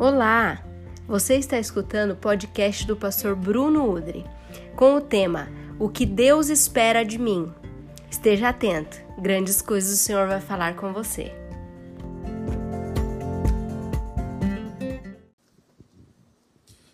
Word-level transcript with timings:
Olá! 0.00 0.64
Você 1.08 1.34
está 1.34 1.58
escutando 1.58 2.12
o 2.12 2.16
podcast 2.16 2.86
do 2.86 2.96
pastor 2.96 3.34
Bruno 3.34 3.92
Udre, 3.92 4.24
com 4.76 4.94
o 4.94 5.00
tema 5.00 5.48
O 5.76 5.88
que 5.88 6.06
Deus 6.06 6.48
espera 6.48 7.04
de 7.04 7.18
mim. 7.18 7.52
Esteja 8.08 8.50
atento, 8.50 8.96
grandes 9.20 9.60
coisas 9.60 9.92
o 9.92 9.96
Senhor 9.96 10.28
vai 10.28 10.40
falar 10.40 10.76
com 10.76 10.92
você. 10.92 11.32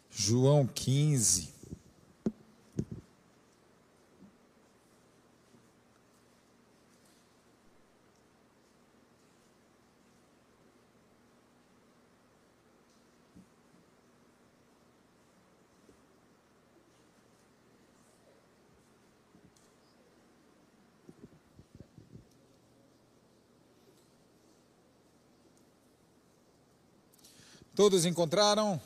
João 0.08 0.66
15. 0.66 1.53
Todos 27.74 28.04
encontraram? 28.04 28.80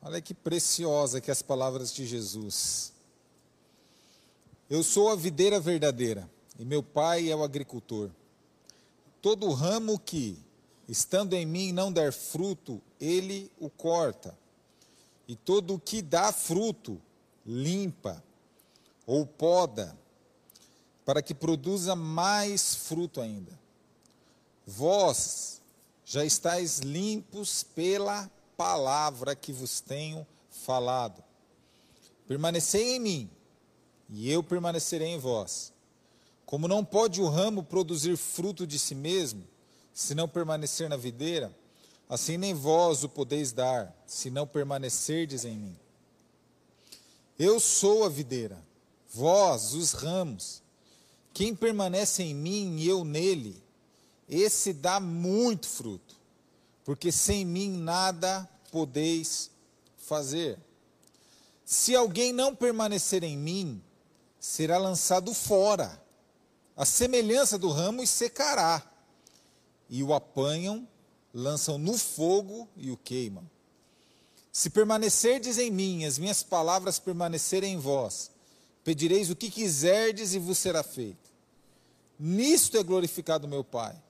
Olha 0.00 0.20
que 0.20 0.32
preciosa 0.32 1.20
que 1.20 1.30
as 1.30 1.42
palavras 1.42 1.92
de 1.92 2.06
Jesus. 2.06 2.92
Eu 4.68 4.82
sou 4.82 5.10
a 5.10 5.14
videira 5.14 5.60
verdadeira 5.60 6.28
e 6.58 6.64
meu 6.64 6.82
pai 6.82 7.30
é 7.30 7.36
o 7.36 7.44
agricultor. 7.44 8.10
Todo 9.20 9.52
ramo 9.52 9.98
que, 9.98 10.38
estando 10.88 11.34
em 11.34 11.44
mim, 11.44 11.70
não 11.70 11.92
der 11.92 12.14
fruto, 12.14 12.80
ele 12.98 13.52
o 13.60 13.68
corta. 13.68 14.36
E 15.28 15.36
todo 15.36 15.74
o 15.74 15.78
que 15.78 16.00
dá 16.00 16.32
fruto, 16.32 17.00
limpa 17.44 18.24
ou 19.06 19.26
poda, 19.26 19.96
para 21.04 21.20
que 21.20 21.34
produza 21.34 21.94
mais 21.94 22.74
fruto 22.74 23.20
ainda. 23.20 23.52
Vós 24.66 25.61
já 26.12 26.26
estáis 26.26 26.80
limpos 26.80 27.64
pela 27.64 28.30
palavra 28.54 29.34
que 29.34 29.50
vos 29.50 29.80
tenho 29.80 30.26
falado. 30.50 31.24
Permanecei 32.28 32.96
em 32.96 33.00
mim, 33.00 33.30
e 34.10 34.30
eu 34.30 34.42
permanecerei 34.42 35.08
em 35.08 35.18
vós. 35.18 35.72
Como 36.44 36.68
não 36.68 36.84
pode 36.84 37.18
o 37.18 37.28
ramo 37.30 37.64
produzir 37.64 38.18
fruto 38.18 38.66
de 38.66 38.78
si 38.78 38.94
mesmo, 38.94 39.42
se 39.94 40.14
não 40.14 40.28
permanecer 40.28 40.86
na 40.86 40.98
videira, 40.98 41.50
assim 42.10 42.36
nem 42.36 42.52
vós 42.52 43.02
o 43.02 43.08
podeis 43.08 43.50
dar, 43.50 43.90
se 44.06 44.28
não 44.28 44.46
permanecerdes 44.46 45.46
em 45.46 45.56
mim. 45.56 45.78
Eu 47.38 47.58
sou 47.58 48.04
a 48.04 48.10
videira, 48.10 48.62
vós 49.14 49.72
os 49.72 49.92
ramos. 49.92 50.62
Quem 51.32 51.56
permanece 51.56 52.22
em 52.22 52.34
mim 52.34 52.76
e 52.76 52.86
eu 52.86 53.02
nele, 53.02 53.61
esse 54.32 54.72
dá 54.72 54.98
muito 54.98 55.68
fruto, 55.68 56.16
porque 56.84 57.12
sem 57.12 57.44
mim 57.44 57.70
nada 57.70 58.48
podeis 58.70 59.50
fazer. 59.98 60.58
Se 61.66 61.94
alguém 61.94 62.32
não 62.32 62.56
permanecer 62.56 63.22
em 63.22 63.36
mim, 63.36 63.82
será 64.40 64.78
lançado 64.78 65.34
fora, 65.34 66.02
a 66.74 66.86
semelhança 66.86 67.58
do 67.58 67.68
ramo 67.68 68.02
e 68.02 68.06
secará. 68.06 68.82
E 69.90 70.02
o 70.02 70.14
apanham, 70.14 70.88
lançam 71.34 71.76
no 71.76 71.98
fogo 71.98 72.66
e 72.74 72.90
o 72.90 72.96
queimam. 72.96 73.48
Se 74.50 74.70
permanecerdes 74.70 75.58
em 75.58 75.70
mim, 75.70 76.06
as 76.06 76.16
minhas 76.16 76.42
palavras 76.42 76.98
permanecerem 76.98 77.74
em 77.74 77.78
vós, 77.78 78.30
pedireis 78.82 79.28
o 79.28 79.36
que 79.36 79.50
quiserdes 79.50 80.32
e 80.32 80.38
vos 80.38 80.56
será 80.56 80.82
feito. 80.82 81.30
Nisto 82.18 82.78
é 82.78 82.82
glorificado 82.82 83.46
meu 83.46 83.62
Pai 83.62 84.00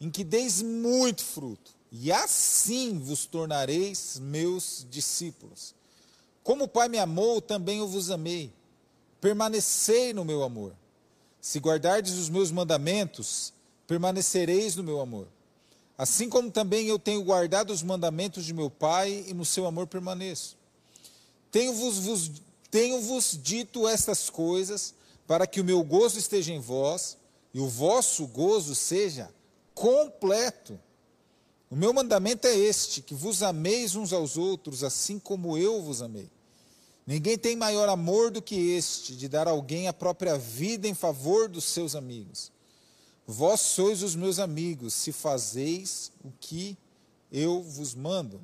em 0.00 0.10
que 0.10 0.24
deis 0.24 0.62
muito 0.62 1.22
fruto, 1.22 1.72
e 1.90 2.10
assim 2.10 2.98
vos 2.98 3.26
tornareis 3.26 4.18
meus 4.18 4.86
discípulos. 4.90 5.74
Como 6.42 6.64
o 6.64 6.68
Pai 6.68 6.88
me 6.88 6.98
amou, 6.98 7.40
também 7.40 7.78
eu 7.78 7.88
vos 7.88 8.10
amei. 8.10 8.52
Permanecei 9.20 10.12
no 10.12 10.24
meu 10.24 10.42
amor. 10.42 10.74
Se 11.40 11.58
guardardes 11.58 12.14
os 12.14 12.28
meus 12.28 12.50
mandamentos, 12.50 13.52
permanecereis 13.86 14.76
no 14.76 14.82
meu 14.82 15.00
amor. 15.00 15.28
Assim 15.96 16.28
como 16.28 16.50
também 16.50 16.86
eu 16.86 16.98
tenho 16.98 17.22
guardado 17.22 17.72
os 17.72 17.82
mandamentos 17.82 18.44
de 18.44 18.52
meu 18.52 18.68
Pai 18.68 19.24
e 19.28 19.32
no 19.32 19.44
seu 19.44 19.64
amor 19.64 19.86
permaneço. 19.86 20.56
Tenho-vos 21.50 21.98
vos, 22.00 22.30
tenho 22.70 23.00
-vos 23.00 23.40
dito 23.40 23.86
estas 23.86 24.28
coisas 24.28 24.94
para 25.26 25.46
que 25.46 25.60
o 25.60 25.64
meu 25.64 25.82
gozo 25.84 26.18
esteja 26.18 26.52
em 26.52 26.58
vós 26.58 27.16
e 27.54 27.60
o 27.60 27.68
vosso 27.68 28.26
gozo 28.26 28.74
seja 28.74 29.32
completo. 29.74 30.80
O 31.70 31.76
meu 31.76 31.92
mandamento 31.92 32.46
é 32.46 32.56
este: 32.56 33.02
que 33.02 33.14
vos 33.14 33.42
ameis 33.42 33.94
uns 33.94 34.12
aos 34.12 34.36
outros, 34.36 34.84
assim 34.84 35.18
como 35.18 35.58
eu 35.58 35.82
vos 35.82 36.00
amei. 36.00 36.30
Ninguém 37.06 37.36
tem 37.36 37.54
maior 37.54 37.88
amor 37.88 38.30
do 38.30 38.40
que 38.40 38.54
este, 38.54 39.14
de 39.14 39.28
dar 39.28 39.46
alguém 39.46 39.88
a 39.88 39.92
própria 39.92 40.38
vida 40.38 40.88
em 40.88 40.94
favor 40.94 41.48
dos 41.48 41.64
seus 41.64 41.94
amigos. 41.94 42.50
Vós 43.26 43.60
sois 43.60 44.02
os 44.02 44.14
meus 44.14 44.38
amigos, 44.38 44.94
se 44.94 45.12
fazeis 45.12 46.10
o 46.22 46.30
que 46.40 46.78
eu 47.30 47.62
vos 47.62 47.94
mando. 47.94 48.40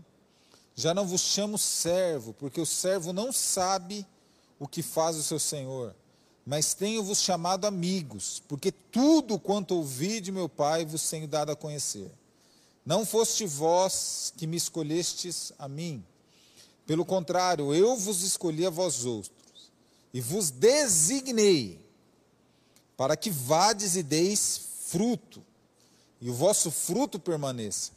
Já 0.74 0.92
não 0.92 1.06
vos 1.06 1.20
chamo 1.22 1.56
servo, 1.56 2.34
porque 2.34 2.60
o 2.60 2.66
servo 2.66 3.12
não 3.12 3.32
sabe 3.32 4.06
o 4.58 4.68
que 4.68 4.82
faz 4.82 5.16
o 5.16 5.22
seu 5.22 5.38
senhor 5.38 5.94
mas 6.50 6.74
tenho-vos 6.74 7.22
chamado 7.22 7.64
amigos, 7.64 8.42
porque 8.48 8.72
tudo 8.72 9.38
quanto 9.38 9.76
ouvi 9.76 10.20
de 10.20 10.32
meu 10.32 10.48
Pai 10.48 10.84
vos 10.84 11.08
tenho 11.08 11.28
dado 11.28 11.52
a 11.52 11.54
conhecer. 11.54 12.10
Não 12.84 13.06
foste 13.06 13.46
vós 13.46 14.32
que 14.36 14.48
me 14.48 14.56
escolhestes 14.56 15.52
a 15.60 15.68
mim, 15.68 16.04
pelo 16.84 17.04
contrário, 17.04 17.72
eu 17.72 17.94
vos 17.94 18.24
escolhi 18.24 18.66
a 18.66 18.70
vós 18.70 19.04
outros, 19.04 19.70
e 20.12 20.20
vos 20.20 20.50
designei, 20.50 21.80
para 22.96 23.16
que 23.16 23.30
vades 23.30 23.94
e 23.94 24.02
deis 24.02 24.60
fruto, 24.86 25.40
e 26.20 26.28
o 26.28 26.34
vosso 26.34 26.72
fruto 26.72 27.20
permaneça, 27.20 27.92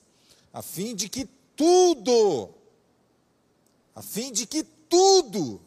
a 0.53 0.61
fim 0.61 0.93
de 0.93 1.09
que 1.09 1.27
tudo, 1.55 2.51
a 3.95 4.03
fim 4.03 4.31
de 4.31 4.45
que 4.45 4.63
tudo, 4.63 5.59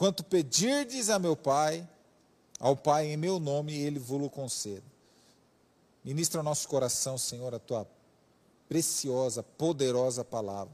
Quanto 0.00 0.24
pedirdes 0.24 1.10
a 1.10 1.18
meu 1.18 1.36
Pai, 1.36 1.86
ao 2.58 2.74
Pai 2.74 3.08
em 3.08 3.18
meu 3.18 3.38
nome, 3.38 3.74
ele 3.74 3.98
vos 3.98 4.30
concede. 4.32 4.82
Ministra 6.02 6.40
ao 6.40 6.42
nosso 6.42 6.66
coração, 6.68 7.18
Senhor, 7.18 7.54
a 7.54 7.58
tua 7.58 7.86
preciosa, 8.66 9.42
poderosa 9.42 10.24
palavra. 10.24 10.72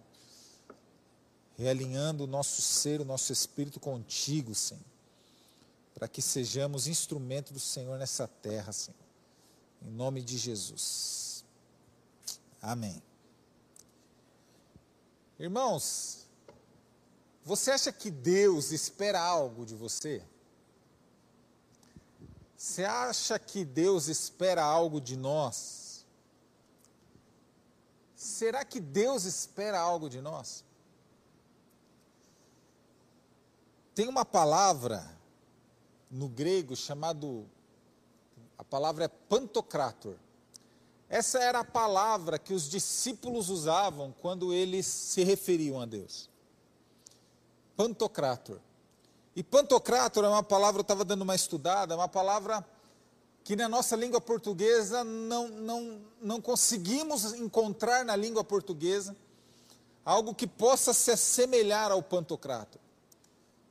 Realinhando 1.58 2.22
o 2.22 2.26
nosso 2.28 2.62
ser, 2.62 3.00
o 3.00 3.04
nosso 3.04 3.32
espírito 3.32 3.80
contigo, 3.80 4.54
Senhor. 4.54 4.84
Para 5.92 6.06
que 6.06 6.22
sejamos 6.22 6.86
instrumento 6.86 7.52
do 7.52 7.58
Senhor 7.58 7.98
nessa 7.98 8.28
terra, 8.28 8.70
Senhor. 8.70 9.00
Em 9.82 9.90
nome 9.90 10.22
de 10.22 10.38
Jesus. 10.38 11.44
Amém. 12.62 13.02
Irmãos, 15.36 16.25
você 17.46 17.70
acha 17.70 17.92
que 17.92 18.10
Deus 18.10 18.72
espera 18.72 19.20
algo 19.20 19.64
de 19.64 19.76
você? 19.76 20.20
Você 22.56 22.84
acha 22.84 23.38
que 23.38 23.64
Deus 23.64 24.08
espera 24.08 24.64
algo 24.64 25.00
de 25.00 25.16
nós? 25.16 26.04
Será 28.16 28.64
que 28.64 28.80
Deus 28.80 29.22
espera 29.22 29.78
algo 29.78 30.10
de 30.10 30.20
nós? 30.20 30.64
Tem 33.94 34.08
uma 34.08 34.24
palavra 34.24 35.08
no 36.10 36.28
grego 36.28 36.74
chamado 36.74 37.48
a 38.58 38.64
palavra 38.64 39.04
é 39.04 39.08
pantocrator. 39.08 40.16
Essa 41.08 41.38
era 41.38 41.60
a 41.60 41.64
palavra 41.64 42.40
que 42.40 42.52
os 42.52 42.68
discípulos 42.68 43.50
usavam 43.50 44.12
quando 44.20 44.52
eles 44.52 44.84
se 44.84 45.22
referiam 45.22 45.80
a 45.80 45.86
Deus. 45.86 46.28
Pantocrator. 47.76 48.58
E 49.34 49.42
pantocrator 49.42 50.24
é 50.24 50.28
uma 50.28 50.42
palavra, 50.42 50.80
eu 50.80 50.82
estava 50.82 51.04
dando 51.04 51.22
uma 51.22 51.34
estudada, 51.34 51.92
é 51.92 51.96
uma 51.96 52.08
palavra 52.08 52.66
que 53.44 53.54
na 53.54 53.68
nossa 53.68 53.94
língua 53.94 54.20
portuguesa 54.20 55.04
não, 55.04 55.48
não, 55.48 56.00
não 56.20 56.40
conseguimos 56.40 57.34
encontrar 57.34 58.04
na 58.04 58.16
língua 58.16 58.42
portuguesa 58.42 59.14
algo 60.04 60.34
que 60.34 60.46
possa 60.46 60.94
se 60.94 61.10
assemelhar 61.10 61.92
ao 61.92 62.02
pantocrator. 62.02 62.80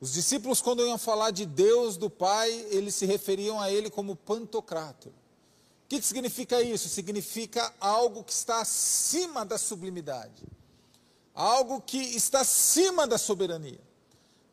Os 0.00 0.12
discípulos, 0.12 0.60
quando 0.60 0.86
iam 0.86 0.98
falar 0.98 1.30
de 1.30 1.44
Deus, 1.46 1.96
do 1.96 2.08
Pai, 2.08 2.50
eles 2.70 2.94
se 2.94 3.06
referiam 3.06 3.60
a 3.60 3.70
ele 3.70 3.90
como 3.90 4.14
pantocrator. 4.14 5.12
O 5.12 5.88
que 5.88 6.00
significa 6.02 6.60
isso? 6.62 6.88
Significa 6.88 7.72
algo 7.80 8.22
que 8.22 8.32
está 8.32 8.60
acima 8.60 9.44
da 9.44 9.56
sublimidade, 9.56 10.44
algo 11.34 11.80
que 11.80 11.98
está 11.98 12.40
acima 12.40 13.06
da 13.06 13.18
soberania. 13.18 13.85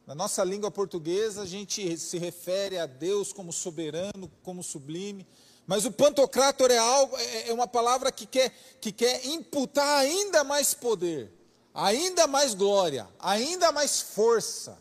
Na 0.05 0.13
nossa 0.13 0.43
língua 0.43 0.69
portuguesa, 0.69 1.43
a 1.43 1.45
gente 1.45 1.97
se 1.97 2.17
refere 2.17 2.77
a 2.77 2.85
Deus 2.85 3.31
como 3.31 3.53
soberano, 3.53 4.29
como 4.43 4.61
sublime, 4.61 5.25
mas 5.65 5.85
o 5.85 5.91
pantocrator 5.91 6.69
é, 6.69 6.77
algo, 6.77 7.15
é, 7.17 7.49
é 7.49 7.53
uma 7.53 7.67
palavra 7.67 8.11
que 8.11 8.25
quer, 8.25 8.53
que 8.81 8.91
quer 8.91 9.25
imputar 9.25 9.99
ainda 9.99 10.43
mais 10.43 10.73
poder, 10.73 11.31
ainda 11.73 12.27
mais 12.27 12.53
glória, 12.53 13.07
ainda 13.17 13.71
mais 13.71 14.01
força, 14.01 14.77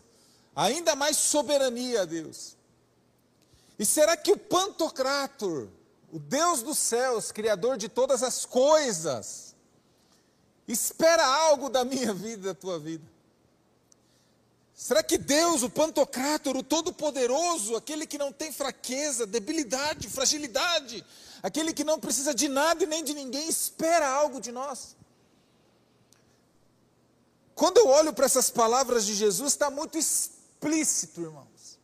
ainda 0.57 0.97
mais 0.97 1.17
soberania 1.17 2.03
a 2.03 2.05
Deus. 2.05 2.57
E 3.79 3.87
será 3.87 4.17
que 4.17 4.33
o 4.33 4.37
pantocrator, 4.37 5.69
o 6.13 6.19
Deus 6.19 6.63
dos 6.63 6.79
céus, 6.79 7.31
Criador 7.31 7.77
de 7.77 7.89
todas 7.89 8.25
as 8.25 8.45
coisas, 8.45 9.55
espera 10.67 11.25
algo 11.25 11.71
da 11.71 11.85
minha 11.85 12.13
vida, 12.13 12.49
da 12.49 12.55
tua 12.55 12.77
vida? 12.81 13.12
Será 14.75 15.03
que 15.03 15.19
Deus, 15.19 15.63
o 15.63 15.71
Pantocrátor, 15.71 16.57
o 16.57 16.63
Todo-Poderoso, 16.63 17.77
aquele 17.77 18.07
que 18.07 18.19
não 18.19 18.33
tem 18.33 18.51
fraqueza, 18.51 19.27
debilidade, 19.27 20.09
fragilidade, 20.09 21.05
aquele 21.43 21.73
que 21.73 21.85
não 21.85 22.01
precisa 22.01 22.35
de 22.35 22.49
nada 22.49 22.83
e 22.83 22.87
nem 22.87 23.05
de 23.05 23.15
ninguém, 23.15 23.49
espera 23.49 24.09
algo 24.09 24.41
de 24.41 24.51
nós? 24.51 24.97
Quando 27.55 27.77
eu 27.77 27.89
olho 27.89 28.13
para 28.13 28.27
essas 28.27 28.51
palavras 28.51 29.05
de 29.05 29.15
Jesus, 29.15 29.53
está 29.53 29.71
muito 29.71 29.99
explícito, 29.99 31.21
irmãos, 31.21 31.79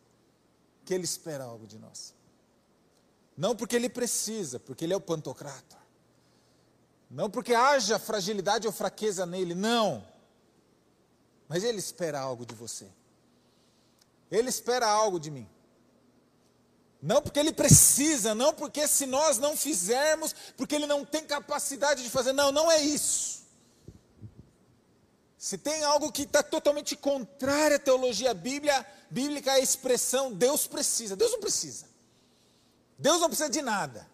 que 0.83 0.93
Ele 0.93 1.05
espera 1.05 1.43
algo 1.43 1.67
de 1.67 1.77
nós. 1.77 2.13
Não 3.39 3.55
porque 3.55 3.77
ele 3.77 3.87
precisa, 3.87 4.59
porque 4.59 4.83
ele 4.83 4.91
é 4.91 4.97
o 4.97 4.99
pantocrator. 4.99 5.79
Não 7.09 7.29
porque 7.29 7.53
haja 7.53 7.97
fragilidade 7.97 8.67
ou 8.67 8.73
fraqueza 8.73 9.25
nele, 9.25 9.55
não. 9.55 10.05
Mas 11.49 11.63
ele 11.63 11.79
espera 11.79 12.19
algo 12.19 12.45
de 12.45 12.53
você. 12.53 12.87
Ele 14.29 14.47
espera 14.49 14.87
algo 14.87 15.19
de 15.19 15.31
mim. 15.31 15.49
Não 17.01 17.21
porque 17.21 17.39
ele 17.39 17.51
precisa, 17.51 18.35
não 18.35 18.53
porque 18.53 18.87
se 18.87 19.07
nós 19.07 19.39
não 19.39 19.57
fizermos, 19.57 20.35
porque 20.55 20.75
ele 20.75 20.85
não 20.85 21.03
tem 21.03 21.25
capacidade 21.25 22.03
de 22.03 22.09
fazer. 22.09 22.33
Não, 22.33 22.51
não 22.51 22.71
é 22.71 22.79
isso. 22.79 23.39
Se 25.37 25.57
tem 25.57 25.83
algo 25.83 26.11
que 26.11 26.23
está 26.23 26.43
totalmente 26.43 26.95
contrário 26.95 27.77
à 27.77 27.79
teologia 27.79 28.33
bíblia, 28.33 28.85
bíblica, 29.09 29.51
é 29.51 29.55
a 29.55 29.59
expressão 29.59 30.31
Deus 30.31 30.67
precisa. 30.67 31.15
Deus 31.15 31.31
não 31.31 31.39
precisa. 31.39 31.87
Deus 32.97 33.21
não 33.21 33.27
precisa 33.27 33.49
de 33.49 33.61
nada. 33.61 34.05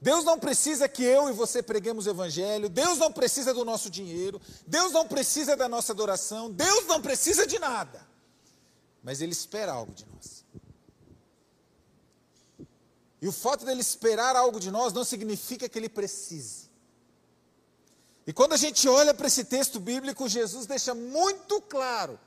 Deus 0.00 0.24
não 0.24 0.38
precisa 0.38 0.88
que 0.88 1.02
eu 1.02 1.28
e 1.28 1.32
você 1.32 1.62
preguemos 1.62 2.06
o 2.06 2.10
Evangelho, 2.10 2.68
Deus 2.68 2.98
não 2.98 3.10
precisa 3.10 3.54
do 3.54 3.64
nosso 3.64 3.88
dinheiro, 3.88 4.40
Deus 4.66 4.92
não 4.92 5.08
precisa 5.08 5.56
da 5.56 5.68
nossa 5.68 5.92
adoração, 5.92 6.50
Deus 6.50 6.86
não 6.86 7.00
precisa 7.00 7.46
de 7.46 7.58
nada, 7.58 8.06
mas 9.02 9.22
Ele 9.22 9.32
espera 9.32 9.72
algo 9.72 9.92
de 9.94 10.04
nós. 10.06 10.44
E 13.22 13.26
o 13.26 13.32
fato 13.32 13.64
dele 13.64 13.80
esperar 13.80 14.36
algo 14.36 14.60
de 14.60 14.70
nós 14.70 14.92
não 14.92 15.04
significa 15.04 15.68
que 15.68 15.78
Ele 15.78 15.88
precise. 15.88 16.66
E 18.26 18.32
quando 18.32 18.52
a 18.52 18.56
gente 18.58 18.86
olha 18.88 19.14
para 19.14 19.28
esse 19.28 19.44
texto 19.44 19.80
bíblico, 19.80 20.28
Jesus 20.28 20.66
deixa 20.66 20.94
muito 20.94 21.60
claro 21.62 22.18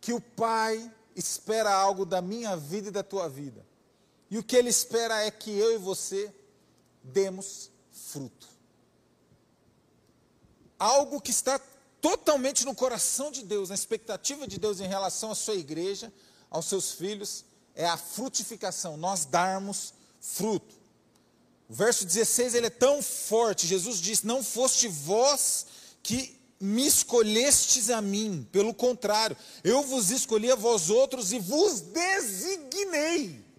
que 0.00 0.12
o 0.12 0.20
Pai 0.20 0.90
espera 1.14 1.70
algo 1.70 2.06
da 2.06 2.22
minha 2.22 2.56
vida 2.56 2.88
e 2.88 2.92
da 2.92 3.02
tua 3.02 3.28
vida. 3.28 3.66
E 4.32 4.38
o 4.38 4.42
que 4.42 4.56
ele 4.56 4.70
espera 4.70 5.20
é 5.26 5.30
que 5.30 5.50
eu 5.50 5.74
e 5.74 5.76
você 5.76 6.34
demos 7.02 7.70
fruto. 7.92 8.48
Algo 10.78 11.20
que 11.20 11.30
está 11.30 11.60
totalmente 12.00 12.64
no 12.64 12.74
coração 12.74 13.30
de 13.30 13.42
Deus, 13.44 13.68
na 13.68 13.74
expectativa 13.74 14.48
de 14.48 14.58
Deus 14.58 14.80
em 14.80 14.88
relação 14.88 15.30
à 15.30 15.34
sua 15.34 15.56
igreja, 15.56 16.10
aos 16.48 16.64
seus 16.64 16.92
filhos, 16.92 17.44
é 17.74 17.84
a 17.84 17.98
frutificação, 17.98 18.96
nós 18.96 19.26
darmos 19.26 19.92
fruto. 20.18 20.74
O 21.68 21.74
verso 21.74 22.06
16 22.06 22.54
ele 22.54 22.68
é 22.68 22.70
tão 22.70 23.02
forte. 23.02 23.66
Jesus 23.66 23.98
diz: 23.98 24.22
Não 24.22 24.42
foste 24.42 24.88
vós 24.88 25.66
que 26.02 26.40
me 26.58 26.86
escolhestes 26.86 27.90
a 27.90 28.00
mim, 28.00 28.48
pelo 28.50 28.72
contrário, 28.72 29.36
eu 29.62 29.82
vos 29.82 30.10
escolhi 30.10 30.50
a 30.50 30.56
vós 30.56 30.88
outros 30.88 31.34
e 31.34 31.38
vos 31.38 31.82
designei. 31.82 33.51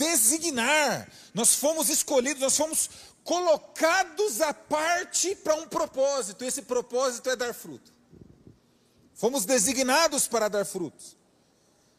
Designar, 0.00 1.06
nós 1.34 1.56
fomos 1.56 1.90
escolhidos, 1.90 2.40
nós 2.40 2.56
fomos 2.56 2.88
colocados 3.22 4.40
à 4.40 4.54
parte 4.54 5.36
para 5.36 5.54
um 5.56 5.68
propósito, 5.68 6.42
esse 6.42 6.62
propósito 6.62 7.28
é 7.28 7.36
dar 7.36 7.52
fruto. 7.52 7.92
Fomos 9.12 9.44
designados 9.44 10.26
para 10.26 10.48
dar 10.48 10.64
frutos. 10.64 11.18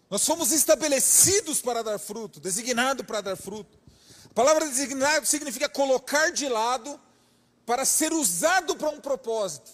Nós 0.10 0.26
fomos 0.26 0.52
estabelecidos 0.52 1.62
para 1.62 1.84
dar 1.84 2.00
fruto, 2.00 2.40
designado 2.40 3.04
para 3.04 3.22
dar 3.22 3.36
fruto. 3.36 3.80
A 4.32 4.34
palavra 4.34 4.68
designado 4.68 5.28
significa 5.28 5.70
colocar 5.70 6.32
de 6.32 6.50
lado 6.50 7.00
para 7.68 7.86
ser 7.86 8.12
usado 8.14 8.76
para 8.78 8.90
um 8.90 9.00
propósito. 9.00 9.70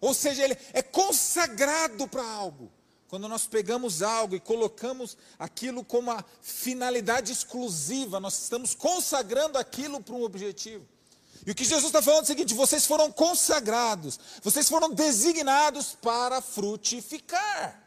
Ou 0.00 0.12
seja, 0.12 0.42
ele 0.42 0.58
é 0.72 0.82
consagrado 0.82 2.08
para 2.08 2.24
algo. 2.24 2.68
Quando 3.12 3.28
nós 3.28 3.46
pegamos 3.46 4.00
algo 4.00 4.34
e 4.34 4.40
colocamos 4.40 5.18
aquilo 5.38 5.84
como 5.84 6.10
a 6.10 6.24
finalidade 6.40 7.30
exclusiva, 7.30 8.18
nós 8.18 8.40
estamos 8.40 8.74
consagrando 8.74 9.58
aquilo 9.58 10.02
para 10.02 10.14
um 10.14 10.22
objetivo. 10.22 10.88
E 11.46 11.50
o 11.50 11.54
que 11.54 11.62
Jesus 11.62 11.84
está 11.84 12.00
falando 12.00 12.20
é 12.20 12.22
o 12.22 12.26
seguinte: 12.26 12.54
vocês 12.54 12.86
foram 12.86 13.12
consagrados, 13.12 14.18
vocês 14.42 14.66
foram 14.66 14.88
designados 14.94 15.94
para 16.00 16.40
frutificar, 16.40 17.86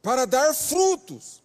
para 0.00 0.24
dar 0.24 0.54
frutos. 0.54 1.42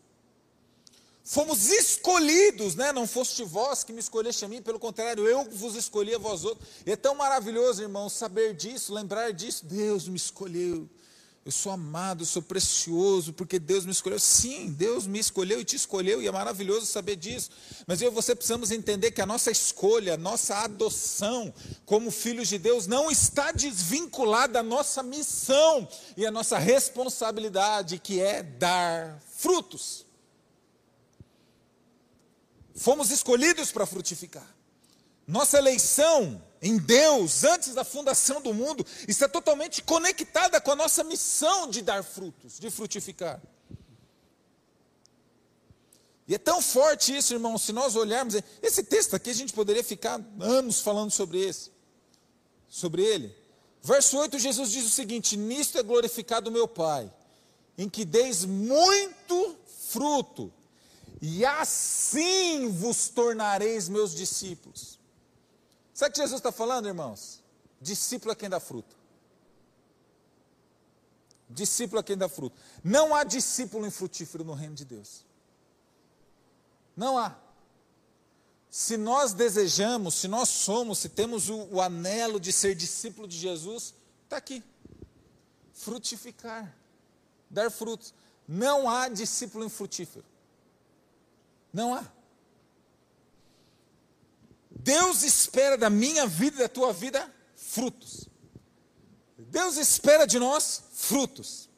Fomos 1.24 1.66
escolhidos, 1.66 2.76
né? 2.76 2.92
Não 2.92 3.08
foste 3.08 3.44
vós 3.44 3.84
que 3.84 3.92
me 3.92 4.00
escolheste 4.00 4.46
a 4.46 4.48
mim, 4.48 4.62
pelo 4.62 4.78
contrário, 4.78 5.28
eu 5.28 5.46
vos 5.46 5.74
escolhi 5.76 6.14
a 6.14 6.20
vós 6.20 6.46
outros. 6.46 6.70
E 6.86 6.92
é 6.92 6.96
tão 6.96 7.16
maravilhoso, 7.16 7.82
irmão, 7.82 8.08
saber 8.08 8.54
disso, 8.54 8.94
lembrar 8.94 9.34
disso. 9.34 9.66
Deus 9.66 10.08
me 10.08 10.16
escolheu. 10.16 10.88
Eu 11.46 11.52
sou 11.52 11.74
amado, 11.74 12.26
sou 12.26 12.42
precioso, 12.42 13.34
porque 13.34 13.60
Deus 13.60 13.86
me 13.86 13.92
escolheu. 13.92 14.18
Sim, 14.18 14.72
Deus 14.72 15.06
me 15.06 15.20
escolheu 15.20 15.60
e 15.60 15.66
te 15.66 15.76
escolheu, 15.76 16.22
e 16.22 16.28
é 16.28 16.32
maravilhoso 16.32 16.86
saber 16.86 17.18
disso. 17.18 17.52
Mas 17.86 18.02
eu 18.02 18.10
e 18.10 18.14
você 18.14 18.34
precisamos 18.34 18.72
entender 18.72 19.12
que 19.12 19.22
a 19.22 19.26
nossa 19.26 19.52
escolha, 19.52 20.14
a 20.14 20.18
nossa 20.18 20.56
adoção 20.60 21.54
como 21.86 22.12
filhos 22.12 22.48
de 22.48 22.58
Deus 22.58 22.88
não 22.88 23.12
está 23.12 23.52
desvinculada 23.52 24.54
da 24.54 24.64
nossa 24.64 25.04
missão 25.04 25.86
e 26.16 26.26
a 26.26 26.32
nossa 26.32 26.58
responsabilidade, 26.58 28.00
que 28.00 28.22
é 28.22 28.42
dar 28.42 29.22
frutos. 29.36 30.06
Fomos 32.74 33.12
escolhidos 33.12 33.70
para 33.70 33.86
frutificar. 33.86 34.48
Nossa 35.28 35.58
eleição 35.58 36.42
em 36.64 36.78
Deus, 36.78 37.44
antes 37.44 37.74
da 37.74 37.84
fundação 37.84 38.42
do 38.42 38.54
mundo, 38.54 38.86
está 39.06 39.28
totalmente 39.28 39.84
conectada 39.84 40.62
com 40.62 40.72
a 40.72 40.76
nossa 40.78 41.04
missão 41.04 41.70
de 41.70 41.82
dar 41.82 42.02
frutos, 42.06 42.58
de 42.58 42.72
frutificar. 42.72 43.42
E 46.26 46.34
é 46.34 46.38
tão 46.38 46.62
forte 46.62 47.14
isso, 47.14 47.34
irmão, 47.34 47.58
se 47.58 47.74
nós 47.74 47.98
olharmos. 47.98 48.36
Esse 48.62 48.82
texto 48.82 49.14
aqui, 49.14 49.32
a 49.32 49.34
gente 49.34 49.52
poderia 49.52 49.84
ficar 49.84 50.22
anos 50.40 50.80
falando 50.80 51.12
sobre 51.12 51.42
esse, 51.42 51.70
sobre 52.70 53.04
ele. 53.04 53.36
Verso 53.82 54.18
8, 54.18 54.40
Jesus 54.40 54.72
diz 54.72 54.86
o 54.86 54.90
seguinte: 54.90 55.36
Nisto 55.36 55.78
é 55.78 55.84
glorificado 55.84 56.50
o 56.50 56.54
meu 56.54 56.66
Pai, 56.66 57.12
em 57.78 57.90
que 57.90 58.06
deis 58.06 58.46
muito 58.46 59.58
fruto, 59.90 60.50
e 61.22 61.46
assim 61.46 62.70
vos 62.70 63.10
tornareis 63.10 63.90
meus 63.90 64.16
discípulos. 64.16 65.03
Sabe 65.94 66.10
o 66.10 66.14
que 66.14 66.22
Jesus 66.22 66.40
está 66.40 66.52
falando, 66.52 66.88
irmãos? 66.88 67.42
Discípulo 67.80 68.32
é 68.32 68.36
quem 68.36 68.50
dá 68.50 68.60
fruto. 68.60 68.96
Discípulo 71.50 72.00
é 72.00 72.04
quem 72.04 72.18
dá 72.18 72.28
fruto. 72.28 72.60
Não 72.84 73.14
há 73.14 73.24
discípulo 73.24 73.86
infrutífero 73.86 74.44
no 74.44 74.54
reino 74.54 74.74
de 74.74 74.86
Deus. 74.86 75.24
Não 76.96 77.18
há. 77.18 77.36
Se 78.70 78.98
nós 78.98 79.34
desejamos, 79.34 80.16
se 80.16 80.28
nós 80.28 80.50
somos, 80.50 80.98
se 80.98 81.10
temos 81.10 81.48
o, 81.48 81.68
o 81.74 81.82
anelo 81.82 82.40
de 82.40 82.52
ser 82.52 82.74
discípulo 82.74 83.28
de 83.28 83.38
Jesus, 83.38 83.94
está 84.24 84.38
aqui. 84.38 84.64
Frutificar, 85.74 86.76
dar 87.50 87.70
frutos. 87.70 88.16
Não 88.48 88.90
há 88.90 89.10
discípulo 89.10 89.64
infrutífero. 89.64 90.26
Não 91.72 91.94
há. 91.94 92.04
Deus 94.84 95.24
espera 95.24 95.78
da 95.78 95.90
minha 95.90 96.28
vida 96.28 96.58
e 96.58 96.60
da 96.60 96.68
tua 96.68 96.92
vida 96.92 97.34
frutos. 97.56 98.28
Deus 99.38 99.78
espera 99.78 100.28
de 100.28 100.38
nós 100.38 100.84
frutos. 100.94 101.70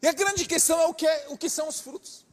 E 0.00 0.08
a 0.08 0.12
grande 0.12 0.46
questão 0.46 0.80
é 0.80 0.86
o 0.86 0.94
que, 0.94 1.06
é, 1.06 1.26
o 1.28 1.36
que 1.36 1.50
são 1.50 1.68
os 1.68 1.80
frutos. 1.80 2.24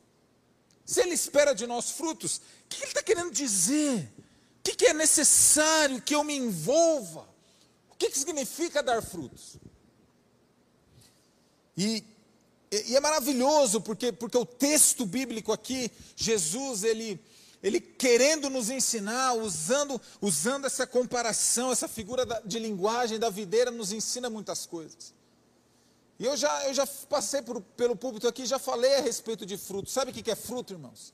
Se 0.85 1.01
Ele 1.01 1.13
espera 1.13 1.53
de 1.53 1.67
nós 1.67 1.91
frutos, 1.91 2.37
o 2.37 2.69
que 2.69 2.77
Ele 2.77 2.85
está 2.85 3.03
querendo 3.03 3.31
dizer? 3.31 4.09
O 4.59 4.61
que 4.63 4.85
é 4.85 4.93
necessário 4.93 6.01
que 6.01 6.15
eu 6.15 6.23
me 6.23 6.35
envolva? 6.37 7.27
O 7.89 7.95
que 7.95 8.09
significa 8.11 8.81
dar 8.81 9.01
frutos? 9.01 9.57
E, 11.75 12.03
e 12.71 12.95
é 12.95 12.99
maravilhoso, 13.01 13.81
porque, 13.81 14.13
porque 14.13 14.37
o 14.37 14.45
texto 14.45 15.05
bíblico 15.05 15.51
aqui, 15.51 15.91
Jesus, 16.15 16.83
ele, 16.83 17.19
ele 17.61 17.79
querendo 17.79 18.49
nos 18.49 18.69
ensinar, 18.69 19.33
usando, 19.33 19.99
usando 20.21 20.65
essa 20.65 20.85
comparação, 20.85 21.71
essa 21.71 21.87
figura 21.87 22.25
de 22.45 22.59
linguagem 22.59 23.17
da 23.17 23.29
videira, 23.29 23.71
nos 23.71 23.91
ensina 23.91 24.29
muitas 24.29 24.65
coisas. 24.65 25.13
E 26.19 26.25
eu 26.25 26.35
já, 26.35 26.65
eu 26.65 26.73
já 26.73 26.87
passei 27.09 27.41
por, 27.41 27.61
pelo 27.61 27.95
púlpito 27.95 28.27
aqui, 28.27 28.45
já 28.45 28.57
falei 28.57 28.95
a 28.95 29.01
respeito 29.01 29.45
de 29.45 29.57
fruto. 29.57 29.89
Sabe 29.89 30.11
o 30.11 30.13
que 30.13 30.31
é 30.31 30.35
fruto, 30.35 30.73
irmãos? 30.73 31.13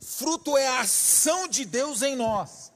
Fruto 0.00 0.56
é 0.56 0.66
a 0.66 0.80
ação 0.80 1.46
de 1.46 1.64
Deus 1.64 2.02
em 2.02 2.16
nós, 2.16 2.72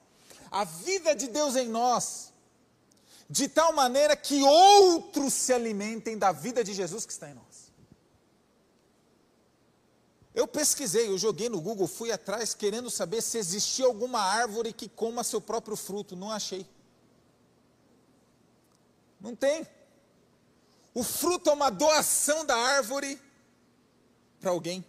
a 0.50 0.64
vida 0.64 1.14
de 1.14 1.26
Deus 1.26 1.56
em 1.56 1.68
nós, 1.68 2.32
de 3.28 3.48
tal 3.48 3.72
maneira 3.72 4.14
que 4.14 4.42
outros 4.42 5.34
se 5.34 5.52
alimentem 5.52 6.16
da 6.16 6.30
vida 6.30 6.62
de 6.62 6.72
Jesus 6.72 7.04
que 7.04 7.12
está 7.12 7.28
em 7.28 7.34
nós. 7.34 7.45
Eu 10.36 10.46
pesquisei, 10.46 11.08
eu 11.08 11.16
joguei 11.16 11.48
no 11.48 11.62
Google, 11.62 11.86
fui 11.86 12.12
atrás 12.12 12.52
querendo 12.52 12.90
saber 12.90 13.22
se 13.22 13.38
existia 13.38 13.86
alguma 13.86 14.20
árvore 14.20 14.70
que 14.70 14.86
coma 14.86 15.24
seu 15.24 15.40
próprio 15.40 15.74
fruto. 15.76 16.14
Não 16.14 16.30
achei. 16.30 16.66
Não 19.18 19.34
tem. 19.34 19.66
O 20.92 21.02
fruto 21.02 21.48
é 21.48 21.54
uma 21.54 21.70
doação 21.70 22.44
da 22.44 22.54
árvore 22.54 23.18
para 24.38 24.50
alguém. 24.50 24.84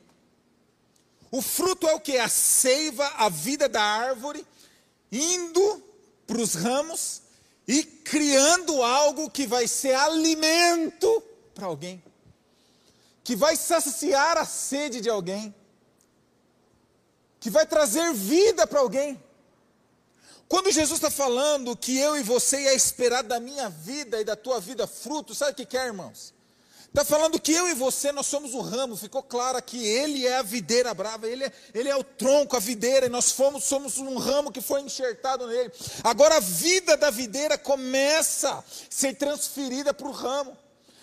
O 1.32 1.42
fruto 1.42 1.88
é 1.88 1.94
o 1.94 2.00
que? 2.02 2.18
A 2.18 2.28
seiva, 2.28 3.08
a 3.16 3.30
vida 3.30 3.70
da 3.70 3.82
árvore, 3.82 4.46
indo 5.10 5.82
para 6.26 6.42
os 6.42 6.56
ramos 6.56 7.22
e 7.66 7.84
criando 7.84 8.84
algo 8.84 9.30
que 9.30 9.48
vai 9.48 9.66
ser 9.66 9.96
alimento 9.96 11.24
para 11.56 11.68
alguém, 11.68 12.04
que 13.28 13.36
vai 13.36 13.58
saciar 13.58 14.38
a 14.38 14.46
sede 14.46 15.02
de 15.02 15.10
alguém, 15.10 15.54
que 17.42 17.50
vai 17.50 17.66
trazer 17.66 18.14
vida 18.14 18.66
para 18.66 18.80
alguém. 18.80 19.22
Quando 20.48 20.72
Jesus 20.72 20.98
está 20.98 21.12
falando 21.12 21.76
que 21.76 21.98
eu 21.98 22.16
e 22.16 22.24
você 22.24 22.56
é 22.56 22.74
esperar 22.74 23.24
da 23.24 23.38
minha 23.38 23.68
vida 23.68 24.22
e 24.22 24.24
da 24.24 24.38
tua 24.38 24.62
vida 24.62 24.88
fruto, 24.88 25.36
sabe 25.36 25.52
o 25.52 25.56
que 25.56 25.66
quer, 25.66 25.88
irmãos? 25.88 26.34
Está 26.88 27.04
falando 27.04 27.38
que 27.38 27.52
eu 27.52 27.68
e 27.68 27.74
você, 27.74 28.14
nós 28.14 28.28
somos 28.28 28.54
o 28.54 28.62
ramo, 28.62 28.96
ficou 28.96 29.22
claro 29.22 29.62
que 29.62 29.86
Ele 29.86 30.26
é 30.26 30.38
a 30.38 30.42
videira 30.42 30.94
brava, 30.94 31.28
Ele 31.28 31.44
é, 31.44 31.52
ele 31.74 31.90
é 31.90 31.98
o 31.98 32.06
tronco, 32.06 32.56
a 32.56 32.62
videira, 32.62 33.08
e 33.08 33.10
nós 33.10 33.34
fomos, 33.34 33.66
somos 33.66 33.98
um 33.98 34.16
ramo 34.16 34.54
que 34.54 34.62
foi 34.62 34.80
enxertado 34.80 35.48
nele. 35.48 35.70
Agora 36.02 36.38
a 36.38 36.40
vida 36.40 36.96
da 36.96 37.10
videira 37.10 37.58
começa 37.58 38.54
a 38.54 38.64
ser 38.90 39.18
transferida 39.18 39.94
para 39.94 40.08
o 40.08 40.12
ramo, 40.12 40.58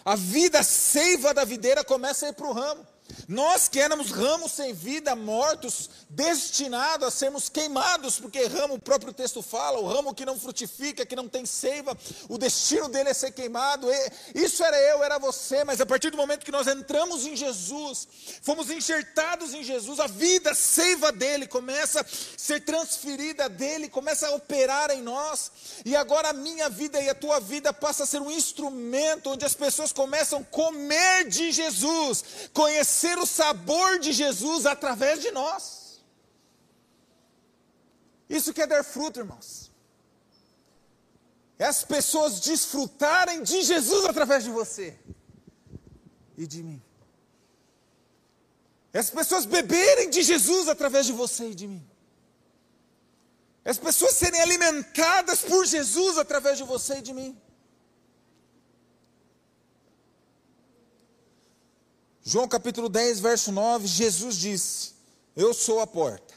a 0.04 0.14
vida 0.14 0.62
seiva 0.62 1.32
da 1.32 1.44
videira 1.44 1.82
começa 1.82 2.26
a 2.26 2.28
ir 2.28 2.34
para 2.34 2.46
o 2.46 2.52
ramo. 2.52 2.86
Nós 3.28 3.68
que 3.68 3.80
éramos 3.80 4.10
ramos 4.10 4.52
sem 4.52 4.72
vida, 4.72 5.14
mortos, 5.14 5.90
destinados 6.08 7.06
a 7.06 7.10
sermos 7.10 7.50
queimados, 7.50 8.18
porque 8.18 8.46
ramo, 8.46 8.74
o 8.74 8.78
próprio 8.78 9.12
texto 9.12 9.42
fala, 9.42 9.78
o 9.78 9.86
ramo 9.86 10.14
que 10.14 10.24
não 10.24 10.38
frutifica, 10.38 11.04
que 11.04 11.16
não 11.16 11.28
tem 11.28 11.44
seiva, 11.44 11.96
o 12.28 12.38
destino 12.38 12.88
dele 12.88 13.10
é 13.10 13.14
ser 13.14 13.32
queimado. 13.32 13.88
Isso 14.34 14.64
era 14.64 14.78
eu, 14.78 15.02
era 15.02 15.18
você, 15.18 15.64
mas 15.64 15.80
a 15.80 15.86
partir 15.86 16.10
do 16.10 16.16
momento 16.16 16.44
que 16.44 16.52
nós 16.52 16.66
entramos 16.66 17.26
em 17.26 17.36
Jesus, 17.36 18.08
fomos 18.42 18.70
enxertados 18.70 19.52
em 19.52 19.62
Jesus, 19.62 20.00
a 20.00 20.06
vida, 20.06 20.52
a 20.52 20.54
seiva 20.54 21.12
dele 21.12 21.46
começa 21.46 22.00
a 22.00 22.06
ser 22.36 22.60
transferida 22.60 23.50
dele, 23.50 23.88
começa 23.88 24.28
a 24.28 24.34
operar 24.34 24.90
em 24.90 25.02
nós, 25.02 25.52
e 25.84 25.94
agora 25.94 26.30
a 26.30 26.34
minha 26.34 26.70
vida 26.70 27.00
e 27.00 27.08
a 27.10 27.14
tua 27.14 27.38
vida 27.38 27.72
passa 27.72 28.04
a 28.04 28.06
ser 28.06 28.22
um 28.22 28.30
instrumento 28.30 29.30
onde 29.30 29.44
as 29.44 29.54
pessoas 29.54 29.92
começam 29.92 30.40
a 30.40 30.44
comer 30.44 31.28
de 31.28 31.52
Jesus, 31.52 32.24
conhecer 32.52 32.93
conhecer 32.94 33.18
o 33.18 33.26
sabor 33.26 33.98
de 33.98 34.12
Jesus 34.12 34.66
através 34.66 35.20
de 35.20 35.30
nós. 35.32 36.02
Isso 38.28 38.54
quer 38.54 38.66
dar 38.66 38.84
fruto, 38.84 39.20
irmãos. 39.20 39.72
É 41.58 41.66
as 41.66 41.84
pessoas 41.84 42.40
desfrutarem 42.40 43.42
de 43.42 43.62
Jesus 43.62 44.04
através 44.06 44.44
de 44.44 44.50
você 44.50 44.98
e 46.36 46.46
de 46.46 46.62
mim. 46.62 46.82
É 48.92 48.98
as 48.98 49.10
pessoas 49.10 49.44
beberem 49.44 50.08
de 50.08 50.22
Jesus 50.22 50.68
através 50.68 51.06
de 51.06 51.12
você 51.12 51.50
e 51.50 51.54
de 51.54 51.66
mim. 51.66 51.84
É 53.64 53.70
as 53.70 53.78
pessoas 53.78 54.14
serem 54.14 54.40
alimentadas 54.40 55.42
por 55.42 55.66
Jesus 55.66 56.16
através 56.18 56.58
de 56.58 56.64
você 56.64 56.98
e 56.98 57.02
de 57.02 57.12
mim. 57.12 57.40
João 62.26 62.48
capítulo 62.48 62.88
10, 62.88 63.20
verso 63.20 63.52
9, 63.52 63.86
Jesus 63.86 64.36
disse: 64.36 64.94
Eu 65.36 65.52
sou 65.52 65.80
a 65.80 65.86
porta. 65.86 66.32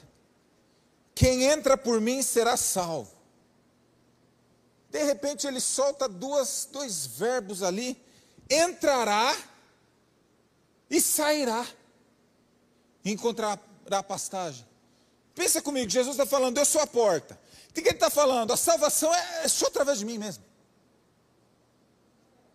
Quem 1.15 1.45
entra 1.45 1.77
por 1.77 2.01
mim 2.01 2.21
será 2.21 2.57
salvo. 2.57 3.15
De 4.91 5.01
repente 5.01 5.47
ele 5.47 5.61
solta 5.61 6.09
duas, 6.09 6.67
dois 6.69 7.07
verbos 7.07 7.63
ali: 7.63 7.97
entrará 8.49 9.33
e 10.89 10.99
sairá. 10.99 11.65
encontrará 13.05 14.03
pastagem. 14.05 14.67
Pensa 15.33 15.61
comigo, 15.61 15.89
Jesus 15.89 16.15
está 16.15 16.25
falando, 16.25 16.57
eu 16.57 16.65
sou 16.65 16.81
a 16.81 16.87
porta. 16.87 17.39
O 17.69 17.73
que 17.73 17.79
ele 17.79 17.91
está 17.91 18.09
falando? 18.09 18.51
A 18.51 18.57
salvação 18.57 19.13
é, 19.13 19.45
é 19.45 19.47
só 19.47 19.67
através 19.67 19.99
de 19.99 20.05
mim 20.05 20.17
mesmo. 20.17 20.43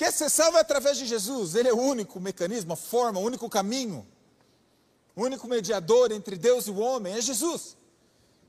Quer 0.02 0.12
ser 0.12 0.28
salvo 0.28 0.58
através 0.58 0.98
de 0.98 1.06
Jesus, 1.06 1.54
Ele 1.54 1.68
é 1.68 1.72
o 1.72 1.78
único 1.78 2.18
mecanismo, 2.18 2.72
a 2.72 2.76
forma, 2.76 3.20
o 3.20 3.22
único 3.22 3.48
caminho, 3.48 4.04
o 5.14 5.22
único 5.22 5.46
mediador 5.46 6.10
entre 6.10 6.34
Deus 6.34 6.66
e 6.66 6.72
o 6.72 6.78
homem, 6.80 7.14
é 7.14 7.20
Jesus. 7.20 7.76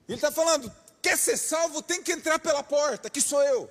Ele 0.10 0.17
está 0.17 0.31
falando, 0.31 0.74
quer 1.00 1.15
ser 1.15 1.38
salvo, 1.38 1.83
tem 1.83 2.01
que 2.01 2.12
entrar 2.12 2.39
pela 2.39 2.63
porta, 2.63 3.07
que 3.07 3.22
sou 3.22 3.39
eu. 3.43 3.69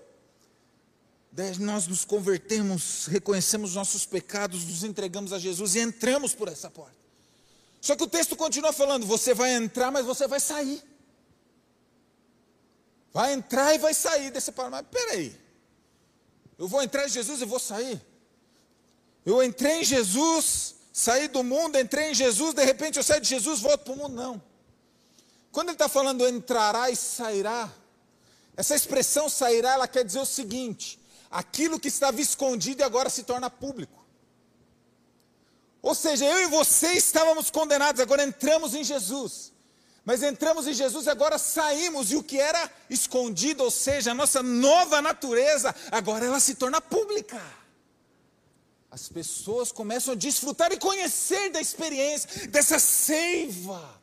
Daí 1.33 1.59
nós 1.59 1.89
nos 1.89 2.05
convertemos, 2.05 3.07
reconhecemos 3.07 3.75
nossos 3.75 4.07
pecados, 4.07 4.65
nos 4.65 4.85
entregamos 4.85 5.33
a 5.33 5.39
Jesus 5.41 5.75
e 5.75 5.81
entramos 5.81 6.37
por 6.37 6.47
essa 6.47 6.71
porta. 6.71 6.95
Só 7.81 7.97
que 7.97 8.05
o 8.05 8.09
texto 8.09 8.37
continua 8.37 8.73
falando: 8.73 9.05
você 9.05 9.35
vai 9.35 9.55
entrar, 9.55 9.91
mas 9.91 10.07
você 10.07 10.29
vai 10.29 10.39
sair. 10.39 10.81
Vai 13.13 13.33
entrar 13.33 13.75
e 13.75 13.79
vai 13.79 13.93
sair 13.93 14.31
desse 14.31 14.53
par. 14.53 14.71
Mas 14.71 14.87
peraí, 14.89 15.42
eu 16.63 16.69
vou 16.69 16.81
entrar 16.81 17.07
em 17.07 17.09
Jesus 17.09 17.43
e 17.43 17.45
vou 17.45 17.59
sair. 17.59 18.01
Eu 19.27 19.43
entrei 19.43 19.81
em 19.81 19.85
Jesus, 19.85 20.77
saí 20.93 21.27
do 21.27 21.43
mundo, 21.43 21.77
entrei 21.77 22.13
em 22.13 22.15
Jesus, 22.15 22.55
de 22.55 22.65
repente 22.65 22.99
eu 22.99 23.03
saio 23.03 23.21
de 23.21 23.29
Jesus, 23.29 23.59
volto 23.59 23.83
para 23.83 23.95
o 23.95 23.97
mundo. 23.97 24.15
Não. 24.15 24.41
Quando 25.51 25.71
ele 25.71 25.75
está 25.75 25.89
falando 25.89 26.25
entrará 26.25 26.89
e 26.89 26.95
sairá, 26.95 27.69
essa 28.57 28.77
expressão 28.77 29.29
sairá, 29.29 29.73
ela 29.73 29.89
quer 29.89 30.05
dizer 30.05 30.21
o 30.21 30.25
seguinte: 30.25 31.01
aquilo 31.29 31.81
que 31.81 31.89
estava 31.89 32.21
escondido 32.21 32.81
e 32.81 32.85
agora 32.85 33.11
se 33.11 33.25
torna 33.25 33.51
público. 33.51 34.07
Ou 35.83 35.97
seja, 35.97 36.25
eu 36.27 36.43
e 36.43 36.47
você 36.47 36.93
estávamos 36.93 37.51
condenados, 37.51 38.01
agora 38.01 38.23
entramos 38.23 38.73
em 38.73 38.85
Jesus. 38.85 39.52
Mas 40.05 40.23
entramos 40.23 40.67
em 40.67 40.75
Jesus 40.75 41.07
e 41.07 41.11
agora 41.11 41.39
saímos, 41.39 42.11
e 42.11 42.17
o 42.17 42.25
que 42.25 42.39
era 42.39 42.71
escondido, 42.91 43.63
ou 43.63 43.71
seja, 43.71 44.11
a 44.11 44.15
nossa 44.15 44.43
nova 44.43 45.01
natureza, 45.01 45.75
agora 45.93 46.27
ela 46.27 46.41
se 46.41 46.57
torna 46.57 46.81
pública. 46.81 47.41
As 48.91 49.09
pessoas 49.09 49.71
começam 49.71 50.13
a 50.13 50.17
desfrutar 50.17 50.73
e 50.73 50.77
conhecer 50.77 51.51
da 51.51 51.61
experiência, 51.61 52.49
dessa 52.49 52.79
seiva, 52.81 54.01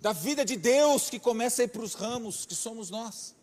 da 0.00 0.12
vida 0.12 0.44
de 0.44 0.56
Deus 0.56 1.10
que 1.10 1.18
começa 1.18 1.62
a 1.62 1.64
ir 1.64 1.68
para 1.68 1.82
os 1.82 1.94
ramos, 1.94 2.46
que 2.46 2.54
somos 2.54 2.88
nós. 2.88 3.34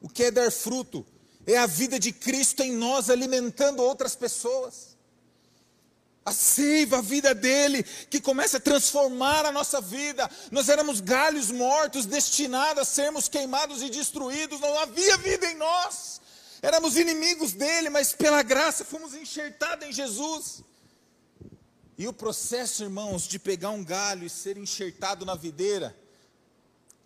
O 0.00 0.08
que 0.08 0.24
é 0.24 0.30
dar 0.30 0.50
fruto? 0.50 1.04
É 1.44 1.58
a 1.58 1.66
vida 1.66 1.98
de 1.98 2.12
Cristo 2.12 2.62
em 2.62 2.72
nós 2.72 3.10
alimentando 3.10 3.82
outras 3.82 4.14
pessoas 4.14 4.96
a 6.24 6.32
seiva, 6.32 6.98
a 6.98 7.02
vida 7.02 7.34
dele, 7.34 7.82
que 7.82 8.20
começa 8.20 8.58
a 8.58 8.60
transformar 8.60 9.46
a 9.46 9.52
nossa 9.52 9.80
vida. 9.80 10.30
Nós 10.50 10.68
éramos 10.68 11.00
galhos 11.00 11.50
mortos, 11.50 12.06
destinados 12.06 12.82
a 12.82 12.84
sermos 12.84 13.28
queimados 13.28 13.82
e 13.82 13.88
destruídos, 13.88 14.60
não 14.60 14.78
havia 14.78 15.16
vida 15.18 15.46
em 15.46 15.56
nós. 15.56 16.20
Éramos 16.62 16.96
inimigos 16.96 17.52
dele, 17.52 17.88
mas 17.88 18.12
pela 18.12 18.42
graça 18.42 18.84
fomos 18.84 19.14
enxertados 19.14 19.86
em 19.86 19.92
Jesus. 19.92 20.62
E 21.96 22.06
o 22.06 22.12
processo, 22.12 22.82
irmãos, 22.82 23.26
de 23.26 23.38
pegar 23.38 23.70
um 23.70 23.84
galho 23.84 24.24
e 24.26 24.30
ser 24.30 24.56
enxertado 24.56 25.24
na 25.24 25.34
videira, 25.34 25.96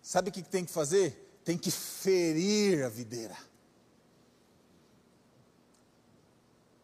sabe 0.01 0.29
o 0.29 0.31
que 0.31 0.43
tem 0.43 0.65
que 0.65 0.71
fazer? 0.71 1.39
Tem 1.43 1.57
que 1.57 1.71
ferir 1.71 2.83
a 2.83 2.89
videira. 2.89 3.37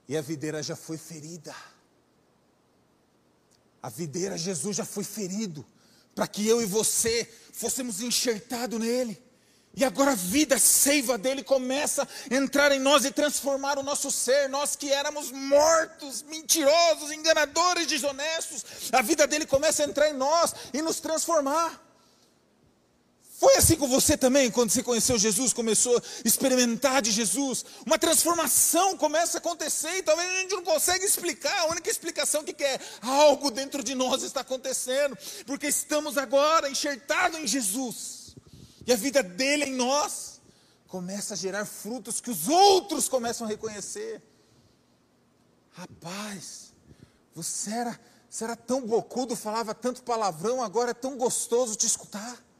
E 0.08 0.18
a 0.18 0.22
videira 0.22 0.62
já 0.62 0.76
foi 0.76 0.98
ferida. 0.98 1.56
A 3.82 3.90
videira, 3.90 4.38
Jesus 4.38 4.78
já 4.78 4.86
foi 4.86 5.04
ferido, 5.04 5.66
para 6.14 6.28
que 6.28 6.48
eu 6.48 6.62
e 6.62 6.66
você 6.66 7.28
fôssemos 7.54 8.02
enxertados 8.02 8.80
nele. 8.80 9.22
E 9.74 9.86
agora 9.86 10.12
a 10.12 10.16
vida 10.16 10.60
seiva 10.60 11.18
dele 11.18 11.44
começa 11.44 12.08
a 12.30 12.36
entrar 12.36 12.72
em 12.74 12.80
nós 12.80 13.06
e 13.06 13.12
transformar 13.12 13.80
o 13.80 13.84
nosso 13.84 14.12
ser. 14.12 14.50
Nós 14.50 14.76
que 14.76 14.92
éramos 14.92 15.32
mortos, 15.32 16.24
mentirosos, 16.24 17.12
enganadores, 17.12 17.88
desonestos, 17.88 18.66
a 18.92 19.02
vida 19.02 19.26
dele 19.26 19.46
começa 19.46 19.84
a 19.84 19.88
entrar 19.88 20.10
em 20.10 20.14
nós 20.14 20.54
e 20.74 20.82
nos 20.82 21.00
transformar. 21.00 21.82
Foi 23.42 23.58
assim 23.58 23.76
com 23.76 23.88
você 23.88 24.16
também, 24.16 24.52
quando 24.52 24.70
você 24.70 24.84
conheceu 24.84 25.18
Jesus, 25.18 25.52
começou 25.52 25.98
a 25.98 26.02
experimentar 26.24 27.02
de 27.02 27.10
Jesus. 27.10 27.66
Uma 27.84 27.98
transformação 27.98 28.96
começa 28.96 29.38
a 29.38 29.40
acontecer 29.40 29.98
e 29.98 30.04
talvez 30.04 30.30
a 30.30 30.42
gente 30.42 30.54
não 30.54 30.64
consegue 30.64 31.06
explicar. 31.06 31.62
A 31.62 31.66
única 31.66 31.90
explicação 31.90 32.44
que 32.44 32.54
quer, 32.54 32.80
algo 33.02 33.50
dentro 33.50 33.84
de 33.84 33.96
nós 33.96 34.22
está 34.22 34.42
acontecendo, 34.42 35.18
porque 35.48 35.66
estamos 35.66 36.20
agora 36.20 36.70
enxertados 36.70 37.40
em 37.40 37.48
Jesus. 37.48 38.36
E 38.86 38.94
a 38.94 38.96
vida 38.96 39.24
dele 39.24 39.66
em 39.66 39.74
nós 39.74 40.40
começa 40.88 41.34
a 41.34 41.38
gerar 41.38 41.66
frutos 41.66 42.22
que 42.22 42.30
os 42.30 42.48
outros 42.48 43.10
começam 43.10 43.48
a 43.48 43.50
reconhecer. 43.50 44.22
Rapaz, 45.72 46.74
você 47.34 47.72
era, 47.72 48.00
você 48.30 48.44
era 48.44 48.56
tão 48.56 48.86
bocudo, 48.86 49.36
falava 49.36 49.74
tanto 49.74 50.04
palavrão, 50.04 50.62
agora 50.62 50.92
é 50.92 50.94
tão 50.94 51.18
gostoso 51.18 51.76
te 51.76 51.88
escutar. 51.88 52.51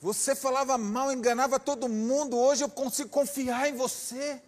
Você 0.00 0.34
falava 0.34 0.78
mal, 0.78 1.12
enganava 1.12 1.60
todo 1.60 1.88
mundo, 1.88 2.36
hoje 2.36 2.64
eu 2.64 2.68
consigo 2.70 3.10
confiar 3.10 3.68
em 3.68 3.74
você. 3.74 4.40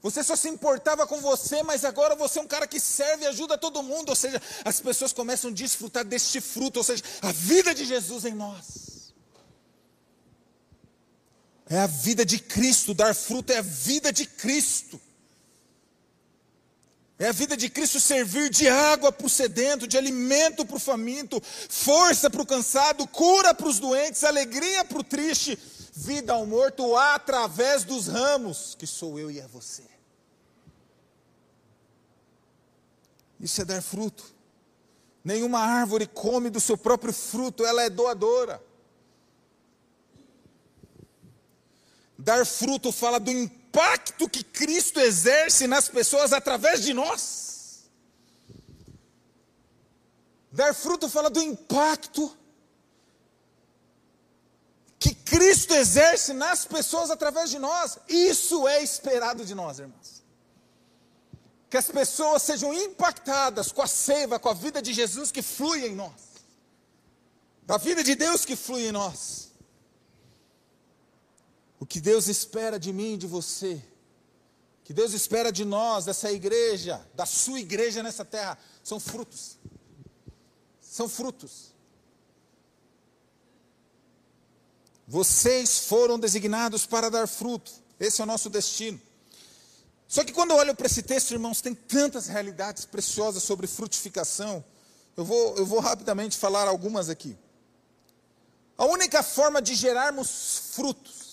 Você 0.00 0.22
só 0.22 0.36
se 0.36 0.48
importava 0.48 1.04
com 1.06 1.20
você, 1.20 1.64
mas 1.64 1.84
agora 1.84 2.14
você 2.14 2.38
é 2.38 2.42
um 2.42 2.46
cara 2.46 2.66
que 2.68 2.78
serve 2.78 3.24
e 3.24 3.26
ajuda 3.26 3.58
todo 3.58 3.82
mundo. 3.82 4.10
Ou 4.10 4.14
seja, 4.14 4.40
as 4.64 4.78
pessoas 4.80 5.12
começam 5.12 5.50
a 5.50 5.52
desfrutar 5.52 6.04
deste 6.04 6.40
fruto, 6.40 6.78
ou 6.78 6.84
seja, 6.84 7.02
a 7.20 7.32
vida 7.32 7.74
de 7.74 7.84
Jesus 7.84 8.24
em 8.24 8.34
nós. 8.34 9.12
É 11.68 11.78
a 11.78 11.88
vida 11.88 12.24
de 12.24 12.38
Cristo, 12.38 12.94
dar 12.94 13.12
fruto 13.12 13.52
é 13.52 13.58
a 13.58 13.62
vida 13.62 14.12
de 14.12 14.24
Cristo. 14.24 15.00
É 17.18 17.28
a 17.28 17.32
vida 17.32 17.56
de 17.56 17.70
Cristo 17.70 17.98
servir 17.98 18.50
de 18.50 18.68
água 18.68 19.10
para 19.10 19.26
o 19.26 19.30
sedento, 19.30 19.86
de 19.86 19.96
alimento 19.96 20.66
para 20.66 20.76
o 20.76 20.80
faminto, 20.80 21.40
força 21.42 22.28
para 22.28 22.42
o 22.42 22.46
cansado, 22.46 23.06
cura 23.08 23.54
para 23.54 23.68
os 23.68 23.78
doentes, 23.78 24.22
alegria 24.22 24.84
para 24.84 24.98
o 24.98 25.04
triste, 25.04 25.58
vida 25.92 26.34
ao 26.34 26.44
morto 26.44 26.94
através 26.94 27.84
dos 27.84 28.06
ramos, 28.06 28.76
que 28.78 28.86
sou 28.86 29.18
eu 29.18 29.30
e 29.30 29.40
é 29.40 29.46
você. 29.46 29.84
Isso 33.40 33.62
é 33.62 33.64
dar 33.64 33.80
fruto. 33.80 34.34
Nenhuma 35.24 35.60
árvore 35.60 36.06
come 36.06 36.50
do 36.50 36.60
seu 36.60 36.76
próprio 36.76 37.14
fruto, 37.14 37.64
ela 37.64 37.82
é 37.82 37.88
doadora. 37.88 38.62
Dar 42.18 42.44
fruto 42.44 42.92
fala 42.92 43.18
do 43.18 43.30
impacto 43.76 44.28
que 44.28 44.42
Cristo 44.42 44.98
exerce 45.00 45.66
nas 45.66 45.86
pessoas 45.86 46.32
através 46.32 46.82
de 46.82 46.94
nós. 46.94 47.90
Dar 50.50 50.74
fruto 50.74 51.10
fala 51.10 51.28
do 51.28 51.42
impacto 51.42 52.34
que 54.98 55.14
Cristo 55.14 55.74
exerce 55.74 56.32
nas 56.32 56.64
pessoas 56.64 57.10
através 57.10 57.50
de 57.50 57.58
nós. 57.58 57.98
Isso 58.08 58.66
é 58.66 58.82
esperado 58.82 59.44
de 59.44 59.54
nós, 59.54 59.78
irmãos. 59.78 60.22
Que 61.68 61.76
as 61.76 61.90
pessoas 61.90 62.42
sejam 62.42 62.72
impactadas 62.72 63.70
com 63.70 63.82
a 63.82 63.86
seiva, 63.86 64.38
com 64.38 64.48
a 64.48 64.54
vida 64.54 64.80
de 64.80 64.94
Jesus 64.94 65.30
que 65.30 65.42
flui 65.42 65.86
em 65.86 65.94
nós. 65.94 66.12
Da 67.64 67.76
vida 67.76 68.02
de 68.02 68.14
Deus 68.14 68.46
que 68.46 68.56
flui 68.56 68.86
em 68.86 68.92
nós. 68.92 69.45
O 71.78 71.84
que 71.84 72.00
Deus 72.00 72.26
espera 72.28 72.78
de 72.78 72.92
mim 72.92 73.14
e 73.14 73.18
de 73.18 73.26
você, 73.26 73.82
que 74.82 74.94
Deus 74.94 75.12
espera 75.12 75.50
de 75.50 75.64
nós, 75.64 76.04
dessa 76.04 76.30
igreja, 76.30 77.04
da 77.14 77.26
sua 77.26 77.60
igreja 77.60 78.02
nessa 78.02 78.24
terra, 78.24 78.58
são 78.82 78.98
frutos. 78.98 79.58
São 80.80 81.08
frutos. 81.08 81.74
Vocês 85.06 85.80
foram 85.80 86.18
designados 86.18 86.86
para 86.86 87.10
dar 87.10 87.28
fruto. 87.28 87.72
Esse 87.98 88.20
é 88.20 88.24
o 88.24 88.26
nosso 88.26 88.48
destino. 88.48 89.00
Só 90.08 90.24
que 90.24 90.32
quando 90.32 90.52
eu 90.52 90.56
olho 90.56 90.74
para 90.74 90.86
esse 90.86 91.02
texto, 91.02 91.32
irmãos, 91.32 91.60
tem 91.60 91.74
tantas 91.74 92.28
realidades 92.28 92.84
preciosas 92.84 93.42
sobre 93.42 93.66
frutificação. 93.66 94.64
Eu 95.16 95.24
vou, 95.24 95.56
eu 95.56 95.66
vou 95.66 95.80
rapidamente 95.80 96.36
falar 96.36 96.68
algumas 96.68 97.08
aqui. 97.08 97.36
A 98.78 98.84
única 98.84 99.22
forma 99.22 99.60
de 99.60 99.74
gerarmos 99.74 100.70
frutos 100.74 101.25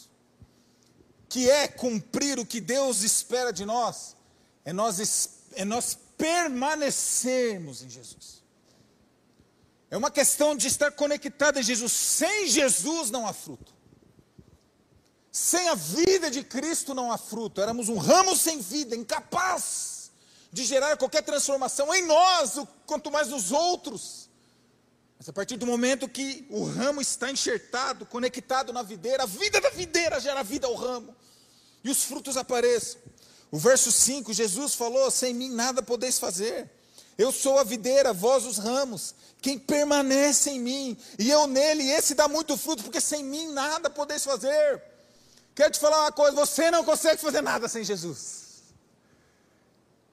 que 1.34 1.50
é 1.50 1.67
cumprir 1.67 2.38
o 2.38 2.46
que 2.46 2.62
Deus 2.62 3.02
espera 3.02 3.52
de 3.52 3.65
nós, 3.65 4.15
é 4.63 4.72
nós, 4.72 5.30
é 5.54 5.65
nós 5.65 5.98
permanecermos 6.15 7.82
em 7.82 7.89
Jesus. 7.89 8.43
É 9.89 9.98
uma 9.98 10.12
questão 10.12 10.56
de 10.56 10.67
estar 10.67 10.91
conectado 10.91 11.58
em 11.58 11.63
Jesus. 11.63 11.91
Sem 11.91 12.48
Jesus 12.48 13.10
não 13.10 13.26
há 13.26 13.34
fruto. 13.34 13.74
Sem 15.32 15.69
a 15.69 15.74
vida 15.74 16.30
de 16.30 16.43
Cristo 16.43 16.93
não 16.93 17.12
há 17.12 17.17
fruto. 17.17 17.60
Éramos 17.60 17.89
um 17.89 17.98
ramo 17.98 18.38
sem 18.38 18.60
vida, 18.62 18.96
incapaz 18.96 20.12
de 20.52 20.63
gerar 20.63 20.96
qualquer 20.98 21.24
transformação 21.24 21.91
em 21.96 22.06
nós, 22.06 22.60
quanto 22.86 23.10
mais 23.10 23.30
nos 23.30 23.52
outros. 23.52 24.23
Mas 25.24 25.30
a 25.30 25.32
partir 25.32 25.56
do 25.56 25.66
momento 25.66 26.06
que 26.10 26.46
o 26.50 26.66
ramo 26.66 27.00
está 27.00 27.32
enxertado, 27.32 28.06
conectado 28.06 28.74
na 28.74 28.84
videira, 28.84 29.24
a 29.24 29.26
vida 29.26 29.62
da 29.62 29.70
videira 29.70 30.20
gera 30.20 30.44
vida 30.44 30.68
ao 30.68 30.76
ramo 30.76 31.16
e 31.82 31.90
os 31.90 32.04
frutos 32.04 32.36
apareçam. 32.36 33.00
O 33.50 33.58
verso 33.58 33.90
5, 33.90 34.34
Jesus 34.34 34.76
falou: 34.76 35.10
Sem 35.10 35.34
mim 35.34 35.50
nada 35.50 35.82
podeis 35.82 36.20
fazer. 36.20 36.70
Eu 37.18 37.32
sou 37.32 37.58
a 37.58 37.64
videira, 37.64 38.12
vós 38.12 38.46
os 38.46 38.58
ramos. 38.58 39.16
Quem 39.42 39.58
permanece 39.58 40.50
em 40.50 40.60
mim 40.60 40.98
e 41.18 41.32
eu 41.32 41.48
nele, 41.48 41.90
esse 41.90 42.14
dá 42.14 42.28
muito 42.28 42.58
fruto, 42.58 42.84
porque 42.84 43.00
sem 43.00 43.24
mim 43.24 43.48
nada 43.54 43.90
podeis 43.90 44.26
fazer. 44.26 44.84
Quero 45.56 45.72
te 45.72 45.80
falar 45.80 46.02
uma 46.02 46.12
coisa: 46.12 46.36
você 46.36 46.70
não 46.70 46.84
consegue 46.84 47.22
fazer 47.22 47.40
nada 47.42 47.70
sem 47.70 47.82
Jesus. 47.86 48.62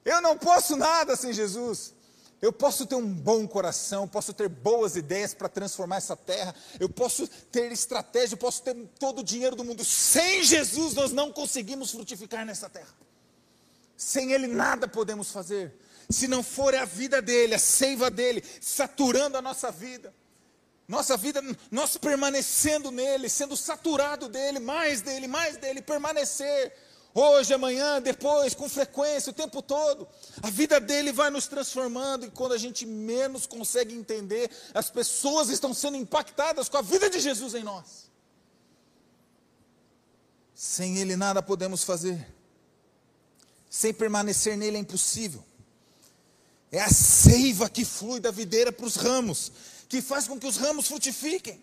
Eu 0.05 0.21
não 0.21 0.37
posso 0.37 0.77
nada 0.77 1.17
sem 1.17 1.33
Jesus. 1.33 1.99
Eu 2.41 2.51
posso 2.51 2.87
ter 2.87 2.95
um 2.95 3.07
bom 3.07 3.47
coração, 3.47 4.07
posso 4.07 4.33
ter 4.33 4.49
boas 4.49 4.95
ideias 4.95 5.31
para 5.31 5.47
transformar 5.47 5.97
essa 5.97 6.15
terra, 6.15 6.55
eu 6.79 6.89
posso 6.89 7.27
ter 7.27 7.71
estratégia, 7.71 8.33
eu 8.33 8.37
posso 8.39 8.63
ter 8.63 8.75
todo 8.97 9.19
o 9.19 9.23
dinheiro 9.23 9.55
do 9.55 9.63
mundo. 9.63 9.85
Sem 9.85 10.43
Jesus 10.43 10.95
nós 10.95 11.11
não 11.11 11.31
conseguimos 11.31 11.91
frutificar 11.91 12.43
nessa 12.43 12.67
terra. 12.67 12.93
Sem 13.95 14.33
Ele 14.33 14.47
nada 14.47 14.87
podemos 14.87 15.31
fazer. 15.31 15.71
Se 16.09 16.27
não 16.27 16.41
for 16.41 16.73
a 16.73 16.83
vida 16.83 17.21
dele, 17.21 17.53
a 17.53 17.59
seiva 17.59 18.09
dele, 18.09 18.43
saturando 18.59 19.37
a 19.37 19.41
nossa 19.41 19.71
vida. 19.71 20.11
Nossa 20.87 21.15
vida, 21.15 21.41
nós 21.69 21.95
permanecendo 21.95 22.91
nele, 22.91 23.29
sendo 23.29 23.55
saturado 23.55 24.27
dele, 24.27 24.59
mais 24.59 25.01
dele, 25.01 25.27
mais 25.27 25.57
dele, 25.57 25.81
permanecer 25.81 26.73
Hoje, 27.13 27.53
amanhã, 27.53 28.01
depois, 28.01 28.53
com 28.53 28.69
frequência, 28.69 29.31
o 29.31 29.33
tempo 29.33 29.61
todo. 29.61 30.07
A 30.41 30.49
vida 30.49 30.79
dele 30.79 31.11
vai 31.11 31.29
nos 31.29 31.45
transformando 31.45 32.25
e 32.25 32.31
quando 32.31 32.53
a 32.53 32.57
gente 32.57 32.85
menos 32.85 33.45
consegue 33.45 33.93
entender, 33.93 34.49
as 34.73 34.89
pessoas 34.89 35.49
estão 35.49 35.73
sendo 35.73 35.97
impactadas 35.97 36.69
com 36.69 36.77
a 36.77 36.81
vida 36.81 37.09
de 37.09 37.19
Jesus 37.19 37.53
em 37.53 37.63
nós. 37.63 38.09
Sem 40.55 40.99
ele 40.99 41.17
nada 41.17 41.41
podemos 41.41 41.83
fazer. 41.83 42.33
Sem 43.69 43.93
permanecer 43.93 44.55
nele 44.55 44.77
é 44.77 44.79
impossível. 44.79 45.43
É 46.71 46.79
a 46.79 46.89
seiva 46.89 47.69
que 47.69 47.83
flui 47.83 48.21
da 48.21 48.31
videira 48.31 48.71
para 48.71 48.85
os 48.85 48.95
ramos, 48.95 49.51
que 49.89 50.01
faz 50.01 50.29
com 50.29 50.39
que 50.39 50.47
os 50.47 50.55
ramos 50.55 50.87
frutifiquem. 50.87 51.61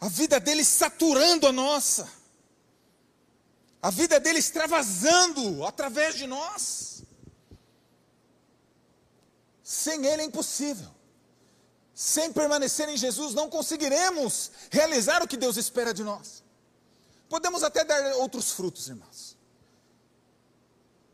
A 0.00 0.08
vida 0.08 0.40
dele 0.40 0.64
saturando 0.64 1.46
a 1.46 1.52
nossa 1.52 2.21
a 3.82 3.90
vida 3.90 4.20
dele 4.20 4.38
extravasando 4.38 5.66
através 5.66 6.14
de 6.14 6.24
nós. 6.24 7.02
Sem 9.60 10.06
ele 10.06 10.22
é 10.22 10.24
impossível. 10.24 10.88
Sem 11.92 12.32
permanecer 12.32 12.88
em 12.88 12.96
Jesus, 12.96 13.34
não 13.34 13.50
conseguiremos 13.50 14.52
realizar 14.70 15.20
o 15.20 15.26
que 15.26 15.36
Deus 15.36 15.56
espera 15.56 15.92
de 15.92 16.04
nós. 16.04 16.44
Podemos 17.28 17.64
até 17.64 17.84
dar 17.84 18.14
outros 18.14 18.52
frutos, 18.52 18.88
irmãos. 18.88 19.36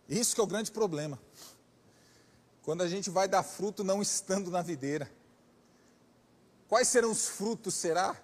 Isso 0.07 0.35
que 0.35 0.40
é 0.40 0.44
o 0.44 0.46
grande 0.46 0.70
problema. 0.70 1.18
Quando 2.62 2.83
a 2.83 2.88
gente 2.88 3.09
vai 3.09 3.26
dar 3.26 3.42
fruto 3.42 3.83
não 3.83 4.02
estando 4.02 4.50
na 4.50 4.61
videira. 4.61 5.11
Quais 6.68 6.88
serão 6.88 7.11
os 7.11 7.28
frutos, 7.28 7.74
será? 7.74 8.14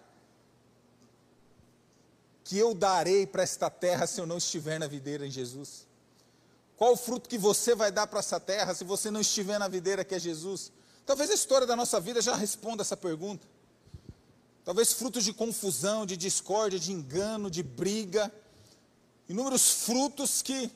Que 2.44 2.58
eu 2.58 2.74
darei 2.74 3.26
para 3.26 3.42
esta 3.42 3.70
terra 3.70 4.06
se 4.06 4.20
eu 4.20 4.26
não 4.26 4.36
estiver 4.36 4.78
na 4.78 4.86
videira 4.86 5.26
em 5.26 5.30
Jesus? 5.30 5.86
Qual 6.76 6.92
o 6.92 6.96
fruto 6.96 7.28
que 7.28 7.38
você 7.38 7.74
vai 7.74 7.90
dar 7.90 8.06
para 8.06 8.18
essa 8.18 8.38
terra 8.38 8.74
se 8.74 8.84
você 8.84 9.10
não 9.10 9.20
estiver 9.20 9.58
na 9.58 9.66
videira 9.66 10.04
que 10.04 10.14
é 10.14 10.18
Jesus? 10.18 10.70
Talvez 11.06 11.30
a 11.30 11.34
história 11.34 11.66
da 11.66 11.74
nossa 11.74 11.98
vida 11.98 12.20
já 12.20 12.34
responda 12.34 12.82
essa 12.82 12.96
pergunta. 12.96 13.46
Talvez 14.64 14.92
frutos 14.92 15.24
de 15.24 15.32
confusão, 15.32 16.04
de 16.04 16.16
discórdia, 16.16 16.78
de 16.78 16.92
engano, 16.92 17.50
de 17.50 17.62
briga. 17.62 18.32
Inúmeros 19.28 19.70
frutos 19.84 20.42
que 20.42 20.70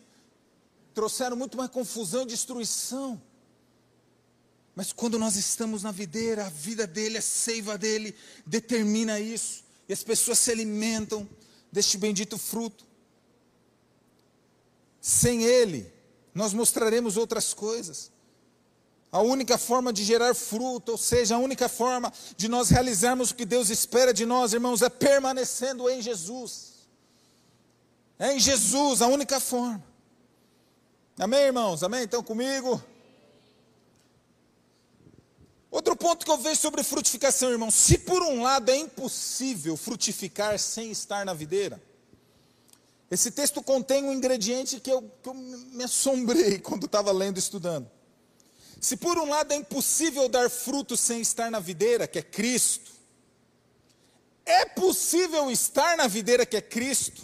trouxeram 0.94 1.36
muito 1.36 1.56
mais 1.56 1.70
confusão 1.70 2.22
e 2.22 2.26
destruição. 2.26 3.20
Mas 4.74 4.92
quando 4.92 5.18
nós 5.18 5.36
estamos 5.36 5.82
na 5.82 5.90
videira, 5.90 6.46
a 6.46 6.50
vida 6.50 6.86
dele, 6.86 7.18
a 7.18 7.22
seiva 7.22 7.76
dele, 7.76 8.14
determina 8.46 9.18
isso. 9.18 9.64
E 9.88 9.92
as 9.92 10.04
pessoas 10.04 10.38
se 10.38 10.50
alimentam 10.50 11.28
deste 11.70 11.98
bendito 11.98 12.38
fruto. 12.38 12.86
Sem 15.00 15.42
ele, 15.42 15.92
nós 16.34 16.52
mostraremos 16.52 17.16
outras 17.16 17.54
coisas. 17.54 18.10
A 19.10 19.20
única 19.20 19.56
forma 19.56 19.92
de 19.92 20.04
gerar 20.04 20.34
fruto, 20.34 20.92
ou 20.92 20.98
seja, 20.98 21.36
a 21.36 21.38
única 21.38 21.68
forma 21.68 22.12
de 22.36 22.46
nós 22.46 22.68
realizarmos 22.68 23.30
o 23.30 23.34
que 23.34 23.46
Deus 23.46 23.70
espera 23.70 24.12
de 24.12 24.26
nós, 24.26 24.52
irmãos, 24.52 24.82
é 24.82 24.90
permanecendo 24.90 25.88
em 25.88 26.02
Jesus. 26.02 26.86
É 28.18 28.34
em 28.34 28.40
Jesus 28.40 29.00
a 29.00 29.06
única 29.06 29.40
forma. 29.40 29.82
Amém, 31.18 31.40
irmãos? 31.40 31.82
Amém? 31.82 32.02
Então 32.02 32.22
comigo? 32.22 32.82
Outro 35.70 35.94
ponto 35.94 36.24
que 36.24 36.30
eu 36.30 36.38
vejo 36.38 36.60
sobre 36.60 36.82
frutificação, 36.82 37.50
irmão, 37.50 37.70
se 37.70 37.98
por 37.98 38.22
um 38.22 38.42
lado 38.42 38.70
é 38.70 38.76
impossível 38.76 39.76
frutificar 39.76 40.58
sem 40.58 40.90
estar 40.90 41.26
na 41.26 41.34
videira, 41.34 41.80
esse 43.10 43.30
texto 43.30 43.62
contém 43.62 44.04
um 44.04 44.12
ingrediente 44.12 44.80
que 44.80 44.90
eu, 44.90 45.02
que 45.22 45.28
eu 45.28 45.34
me 45.34 45.84
assombrei 45.84 46.58
quando 46.60 46.86
estava 46.86 47.12
lendo 47.12 47.36
e 47.36 47.40
estudando. 47.40 47.90
Se 48.80 48.96
por 48.96 49.18
um 49.18 49.28
lado 49.28 49.52
é 49.52 49.56
impossível 49.56 50.28
dar 50.28 50.48
fruto 50.48 50.96
sem 50.96 51.20
estar 51.20 51.50
na 51.50 51.58
videira, 51.58 52.06
que 52.06 52.18
é 52.18 52.22
Cristo, 52.22 52.92
é 54.44 54.64
possível 54.64 55.50
estar 55.50 55.96
na 55.96 56.06
videira 56.06 56.46
que 56.46 56.56
é 56.56 56.60
Cristo 56.60 57.22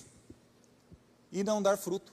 e 1.33 1.42
não 1.42 1.62
dar 1.62 1.78
fruto. 1.78 2.12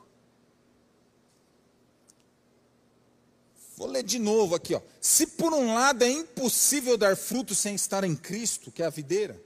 Vou 3.82 3.90
ler 3.90 4.04
de 4.04 4.20
novo 4.20 4.54
aqui, 4.54 4.76
ó. 4.76 4.82
Se 5.02 5.26
por 5.26 5.52
um 5.56 5.74
lado 5.74 6.04
é 6.04 6.08
impossível 6.08 6.96
dar 6.96 7.18
fruto 7.18 7.56
sem 7.56 7.74
estar 7.74 8.04
em 8.04 8.16
Cristo, 8.16 8.72
que 8.72 8.84
é 8.84 8.86
a 8.86 8.92
videira, 8.92 9.44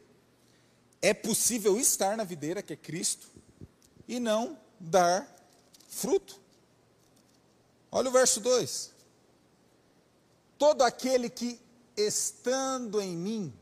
é 1.02 1.13
possível 1.13 1.80
estar 1.80 2.17
na 2.17 2.26
videira, 2.26 2.62
que 2.62 2.74
é 2.74 2.76
Cristo, 2.76 3.32
e 4.06 4.19
não 4.19 4.60
dar 4.78 5.26
fruto. 5.88 6.38
Olha 7.89 8.10
o 8.10 8.12
verso 8.12 8.41
2. 8.41 8.91
Todo 10.58 10.82
aquele 10.82 11.30
que 11.30 11.58
estando 11.95 13.00
em 13.00 13.15
mim 13.15 13.54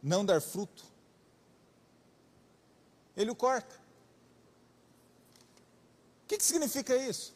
não 0.00 0.24
dar 0.24 0.40
fruto, 0.40 0.84
ele 3.16 3.32
o 3.32 3.34
corta. 3.34 3.74
O 6.22 6.28
que, 6.28 6.36
que 6.36 6.44
significa 6.44 6.96
isso? 6.96 7.34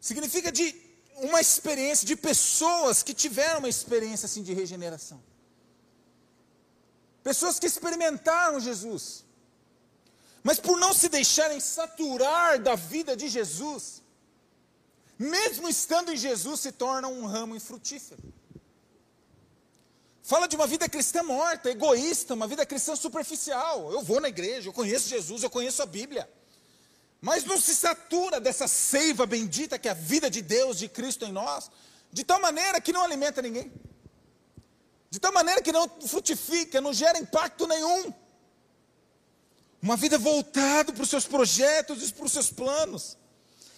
Significa 0.00 0.50
de 0.50 0.74
uma 1.16 1.40
experiência, 1.40 2.06
de 2.06 2.16
pessoas 2.16 3.02
que 3.02 3.12
tiveram 3.12 3.58
uma 3.58 3.68
experiência 3.68 4.24
assim 4.26 4.42
de 4.42 4.54
regeneração. 4.54 5.22
Pessoas 7.22 7.58
que 7.58 7.66
experimentaram 7.66 8.58
Jesus. 8.58 9.24
Mas 10.42 10.58
por 10.58 10.78
não 10.78 10.94
se 10.94 11.10
deixarem 11.10 11.60
saturar 11.60 12.58
da 12.58 12.74
vida 12.74 13.14
de 13.14 13.28
Jesus, 13.28 14.02
mesmo 15.18 15.68
estando 15.68 16.10
em 16.10 16.16
Jesus, 16.16 16.60
se 16.60 16.72
tornam 16.72 17.12
um 17.12 17.26
ramo 17.26 17.54
infrutífero. 17.54 18.22
Fala 20.22 20.46
de 20.46 20.56
uma 20.56 20.66
vida 20.66 20.88
cristã 20.88 21.22
morta, 21.22 21.70
egoísta, 21.70 22.32
uma 22.32 22.46
vida 22.46 22.64
cristã 22.64 22.96
superficial. 22.96 23.92
Eu 23.92 24.00
vou 24.00 24.18
na 24.18 24.28
igreja, 24.30 24.70
eu 24.70 24.72
conheço 24.72 25.10
Jesus, 25.10 25.42
eu 25.42 25.50
conheço 25.50 25.82
a 25.82 25.86
Bíblia 25.86 26.26
mas 27.20 27.44
não 27.44 27.60
se 27.60 27.74
satura 27.74 28.40
dessa 28.40 28.66
seiva 28.66 29.26
bendita 29.26 29.78
que 29.78 29.88
é 29.88 29.90
a 29.90 29.94
vida 29.94 30.30
de 30.30 30.40
Deus, 30.40 30.78
de 30.78 30.88
Cristo 30.88 31.24
em 31.24 31.32
nós, 31.32 31.70
de 32.10 32.24
tal 32.24 32.40
maneira 32.40 32.80
que 32.80 32.92
não 32.92 33.02
alimenta 33.02 33.42
ninguém, 33.42 33.70
de 35.10 35.20
tal 35.20 35.32
maneira 35.32 35.60
que 35.60 35.72
não 35.72 35.88
frutifica, 36.06 36.80
não 36.80 36.92
gera 36.92 37.18
impacto 37.18 37.66
nenhum. 37.66 38.12
Uma 39.82 39.96
vida 39.96 40.18
voltada 40.18 40.92
para 40.92 41.02
os 41.02 41.10
seus 41.10 41.26
projetos 41.26 42.08
e 42.08 42.12
para 42.12 42.24
os 42.24 42.32
seus 42.32 42.50
planos. 42.50 43.16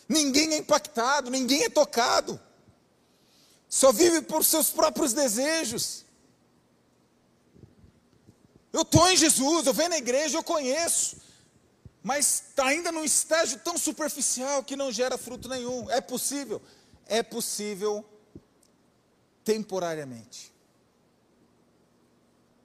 Ninguém 0.09 0.52
é 0.52 0.59
impactado, 0.59 1.31
ninguém 1.31 1.64
é 1.64 1.68
tocado. 1.68 2.40
Só 3.68 3.92
vive 3.92 4.20
por 4.22 4.44
seus 4.44 4.70
próprios 4.70 5.12
desejos. 5.12 6.05
Eu 8.72 8.83
estou 8.83 9.09
em 9.11 9.16
Jesus, 9.16 9.66
eu 9.66 9.72
venho 9.72 9.90
na 9.90 9.98
igreja, 9.98 10.38
eu 10.38 10.42
conheço 10.42 11.16
mas 12.03 12.47
está 12.49 12.67
ainda 12.67 12.91
num 12.91 13.05
estágio 13.05 13.59
tão 13.61 13.79
superficial 13.79 14.65
que 14.65 14.75
não 14.75 14.91
gera 14.91 15.17
fruto 15.17 15.49
nenhum. 15.49 15.88
É 15.91 16.01
possível? 16.01 16.61
É 17.07 17.23
possível 17.23 18.05
temporariamente. 19.45 20.53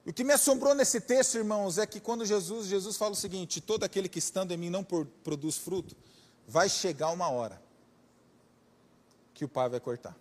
O 0.04 0.12
que 0.12 0.24
me 0.24 0.32
assombrou 0.32 0.74
nesse 0.74 1.00
texto, 1.00 1.36
irmãos, 1.36 1.76
é 1.76 1.86
que 1.86 2.00
quando 2.00 2.24
Jesus, 2.24 2.66
Jesus 2.66 2.96
fala 2.96 3.12
o 3.12 3.16
seguinte: 3.16 3.60
todo 3.60 3.84
aquele 3.84 4.08
que 4.08 4.18
estando 4.18 4.52
em 4.52 4.56
mim 4.56 4.70
não 4.70 4.82
produz 4.82 5.58
fruto, 5.58 5.94
vai 6.46 6.68
chegar 6.68 7.10
uma 7.10 7.28
hora 7.28 7.62
que 9.34 9.44
o 9.44 9.48
pai 9.48 9.68
vai 9.68 9.78
cortar. 9.78 10.16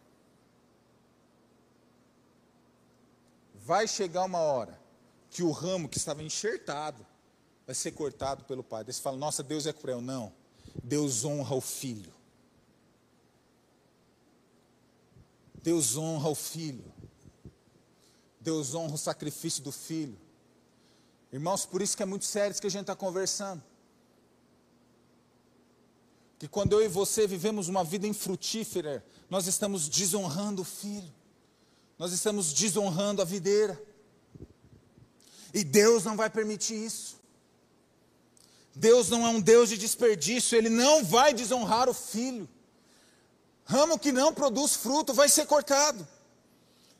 Vai 3.55 3.87
chegar 3.87 4.25
uma 4.25 4.39
hora 4.39 4.79
que 5.31 5.41
o 5.41 5.51
ramo 5.51 5.89
que 5.89 5.97
estava 5.97 6.21
enxertado, 6.21 7.05
vai 7.67 7.75
ser 7.75 7.91
cortado 7.91 8.45
pelo 8.45 8.63
pai. 8.63 8.85
Daí 8.85 8.93
você 8.93 9.01
fala, 9.01 9.17
nossa, 9.17 9.43
Deus 9.43 9.67
é 9.67 9.73
cruel. 9.73 9.99
Não. 9.99 10.31
Deus 10.81 11.25
honra 11.25 11.53
o 11.53 11.59
filho. 11.59 12.13
Deus 15.61 15.97
honra 15.97 16.29
o 16.29 16.35
filho. 16.35 16.93
Deus 18.39 18.73
honra 18.73 18.95
o 18.95 18.97
sacrifício 18.97 19.61
do 19.61 19.73
filho. 19.73 20.17
Irmãos, 21.31 21.65
por 21.65 21.81
isso 21.81 21.97
que 21.97 22.01
é 22.01 22.05
muito 22.05 22.23
sério 22.23 22.53
isso 22.53 22.61
que 22.61 22.67
a 22.67 22.71
gente 22.71 22.81
está 22.81 22.95
conversando. 22.95 23.61
Que 26.39 26.47
quando 26.47 26.71
eu 26.71 26.81
e 26.81 26.87
você 26.87 27.27
vivemos 27.27 27.67
uma 27.67 27.83
vida 27.83 28.07
infrutífera, 28.07 29.05
nós 29.29 29.45
estamos 29.45 29.89
desonrando 29.89 30.61
o 30.61 30.65
filho. 30.65 31.13
Nós 31.99 32.13
estamos 32.13 32.53
desonrando 32.53 33.21
a 33.21 33.25
videira. 33.25 33.77
E 35.53 35.65
Deus 35.65 36.05
não 36.05 36.15
vai 36.15 36.29
permitir 36.29 36.75
isso. 36.75 37.16
Deus 38.77 39.09
não 39.09 39.25
é 39.25 39.29
um 39.29 39.41
Deus 39.41 39.69
de 39.69 39.77
desperdício, 39.77 40.57
Ele 40.57 40.69
não 40.69 41.03
vai 41.03 41.33
desonrar 41.33 41.89
o 41.89 41.93
filho. 41.93 42.47
Ramo 43.65 43.99
que 43.99 44.11
não 44.11 44.33
produz 44.33 44.75
fruto 44.75 45.13
vai 45.13 45.27
ser 45.27 45.45
cortado. 45.45 46.07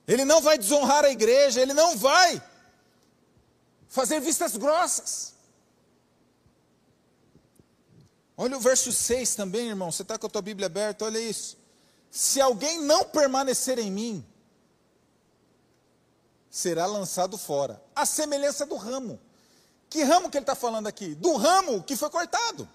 Ele 0.07 0.25
não 0.25 0.41
vai 0.41 0.57
desonrar 0.57 1.05
a 1.05 1.11
igreja, 1.11 1.61
ele 1.61 1.73
não 1.73 1.97
vai 1.97 2.41
fazer 3.87 4.19
vistas 4.19 4.55
grossas. 4.55 5.33
Olha 8.35 8.57
o 8.57 8.59
verso 8.59 8.91
6 8.91 9.35
também, 9.35 9.69
irmão. 9.69 9.91
Você 9.91 10.01
está 10.01 10.17
com 10.17 10.27
a 10.27 10.29
tua 10.29 10.41
Bíblia 10.41 10.67
aberta, 10.67 11.05
olha 11.05 11.19
isso. 11.19 11.57
Se 12.09 12.39
alguém 12.39 12.81
não 12.81 13.03
permanecer 13.03 13.79
em 13.79 13.91
mim, 13.91 14.25
será 16.49 16.85
lançado 16.85 17.37
fora, 17.37 17.81
a 17.95 18.05
semelhança 18.05 18.65
do 18.65 18.75
ramo. 18.75 19.19
Que 19.89 20.03
ramo 20.03 20.29
que 20.29 20.37
ele 20.37 20.43
está 20.43 20.55
falando 20.55 20.87
aqui? 20.87 21.15
Do 21.15 21.35
ramo 21.35 21.83
que 21.83 21.95
foi 21.95 22.09
cortado. 22.09 22.67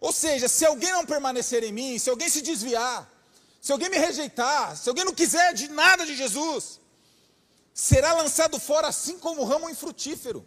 Ou 0.00 0.12
seja, 0.12 0.48
se 0.48 0.64
alguém 0.64 0.92
não 0.92 1.06
permanecer 1.06 1.62
em 1.62 1.72
mim, 1.72 1.98
se 1.98 2.10
alguém 2.10 2.28
se 2.28 2.42
desviar, 2.42 3.08
se 3.60 3.70
alguém 3.70 3.88
me 3.88 3.96
rejeitar, 3.96 4.76
se 4.76 4.88
alguém 4.88 5.04
não 5.04 5.14
quiser 5.14 5.54
de 5.54 5.68
nada 5.68 6.04
de 6.04 6.16
Jesus, 6.16 6.80
será 7.72 8.12
lançado 8.12 8.58
fora 8.58 8.88
assim 8.88 9.18
como 9.18 9.42
o 9.42 9.44
ramo 9.44 9.70
infrutífero, 9.70 10.46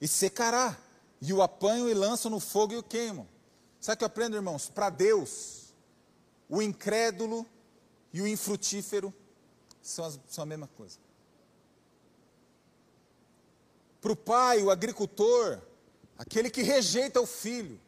e 0.00 0.06
secará, 0.06 0.76
e 1.20 1.32
o 1.32 1.40
apanham 1.40 1.88
e 1.88 1.94
lançam 1.94 2.30
no 2.30 2.38
fogo 2.38 2.74
e 2.74 2.76
o 2.76 2.82
queimam. 2.82 3.26
Sabe 3.80 3.94
o 3.94 3.98
que 3.98 4.04
eu 4.04 4.06
aprendo, 4.06 4.36
irmãos? 4.36 4.68
Para 4.68 4.90
Deus, 4.90 5.72
o 6.48 6.60
incrédulo 6.60 7.46
e 8.12 8.20
o 8.20 8.26
infrutífero 8.26 9.12
são, 9.80 10.04
as, 10.04 10.20
são 10.28 10.42
a 10.42 10.46
mesma 10.46 10.68
coisa. 10.76 10.98
Para 14.04 14.12
o 14.12 14.16
pai, 14.16 14.62
o 14.62 14.70
agricultor, 14.70 15.62
aquele 16.18 16.50
que 16.50 16.60
rejeita 16.60 17.22
o 17.22 17.26
filho, 17.26 17.80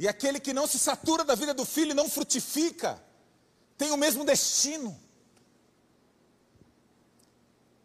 e 0.00 0.08
aquele 0.08 0.40
que 0.40 0.52
não 0.52 0.66
se 0.66 0.80
satura 0.80 1.22
da 1.22 1.36
vida 1.36 1.54
do 1.54 1.64
filho 1.64 1.92
e 1.92 1.94
não 1.94 2.10
frutifica, 2.10 3.00
tem 3.78 3.92
o 3.92 3.96
mesmo 3.96 4.24
destino. 4.24 5.00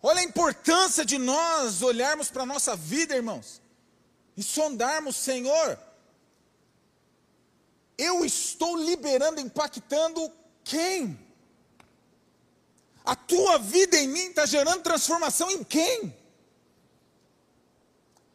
Olha 0.01 0.21
a 0.21 0.23
importância 0.23 1.05
de 1.05 1.19
nós 1.19 1.83
olharmos 1.83 2.31
para 2.31 2.41
a 2.41 2.45
nossa 2.47 2.75
vida, 2.75 3.15
irmãos, 3.15 3.61
e 4.35 4.41
sondarmos, 4.41 5.15
Senhor, 5.15 5.77
eu 7.99 8.25
estou 8.25 8.75
liberando, 8.75 9.39
impactando 9.39 10.27
quem? 10.63 11.19
A 13.05 13.15
tua 13.15 13.59
vida 13.59 13.95
em 13.95 14.07
mim 14.07 14.29
está 14.29 14.47
gerando 14.47 14.81
transformação 14.81 15.51
em 15.51 15.63
quem? 15.63 16.19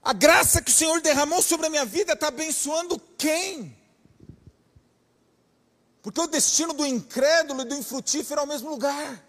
A 0.07 0.13
graça 0.13 0.63
que 0.63 0.71
o 0.71 0.73
Senhor 0.73 1.01
derramou 1.01 1.43
sobre 1.43 1.67
a 1.67 1.69
minha 1.69 1.85
vida 1.85 2.13
está 2.13 2.29
abençoando 2.29 2.97
quem? 3.19 3.77
Porque 6.01 6.21
o 6.21 6.29
destino 6.29 6.73
do 6.73 6.87
incrédulo 6.87 7.63
e 7.63 7.65
do 7.65 7.75
infrutífero 7.75 8.41
é 8.41 8.45
o 8.45 8.47
mesmo 8.47 8.71
lugar. 8.71 9.21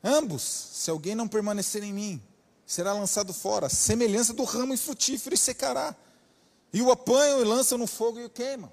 Ambos, 0.00 0.42
se 0.42 0.88
alguém 0.88 1.16
não 1.16 1.26
permanecer 1.26 1.82
em 1.82 1.92
mim, 1.92 2.22
será 2.64 2.92
lançado 2.92 3.34
fora, 3.34 3.68
semelhança 3.68 4.32
do 4.32 4.44
ramo 4.44 4.74
infrutífero 4.74 5.34
e 5.34 5.38
secará. 5.38 5.96
E 6.72 6.80
o 6.80 6.92
apanham 6.92 7.40
e 7.40 7.44
lançam 7.44 7.76
no 7.76 7.88
fogo 7.88 8.20
e 8.20 8.24
o 8.26 8.30
queimam. 8.30 8.70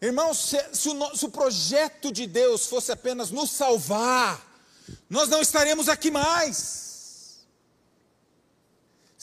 Irmãos, 0.00 0.38
se, 0.38 0.64
se, 0.72 0.88
o, 0.88 1.30
projeto 1.30 2.12
de 2.12 2.28
Deus 2.28 2.66
fosse 2.66 2.92
apenas 2.92 3.32
nos 3.32 3.50
salvar, 3.50 4.40
nós 5.10 5.28
não 5.28 5.40
estaremos 5.40 5.88
aqui 5.88 6.12
mais. 6.12 6.84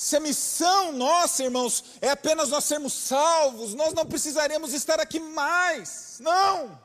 Se 0.02 0.16
a 0.16 0.20
missão 0.20 0.92
nossa, 0.94 1.44
irmãos, 1.44 1.84
é 2.02 2.10
apenas 2.10 2.50
nós 2.50 2.64
sermos 2.64 2.92
salvos, 2.92 3.76
nós 3.76 3.94
não 3.94 4.04
precisaremos 4.04 4.74
estar 4.74 5.00
aqui 5.00 5.20
mais. 5.20 6.18
Não. 6.20 6.82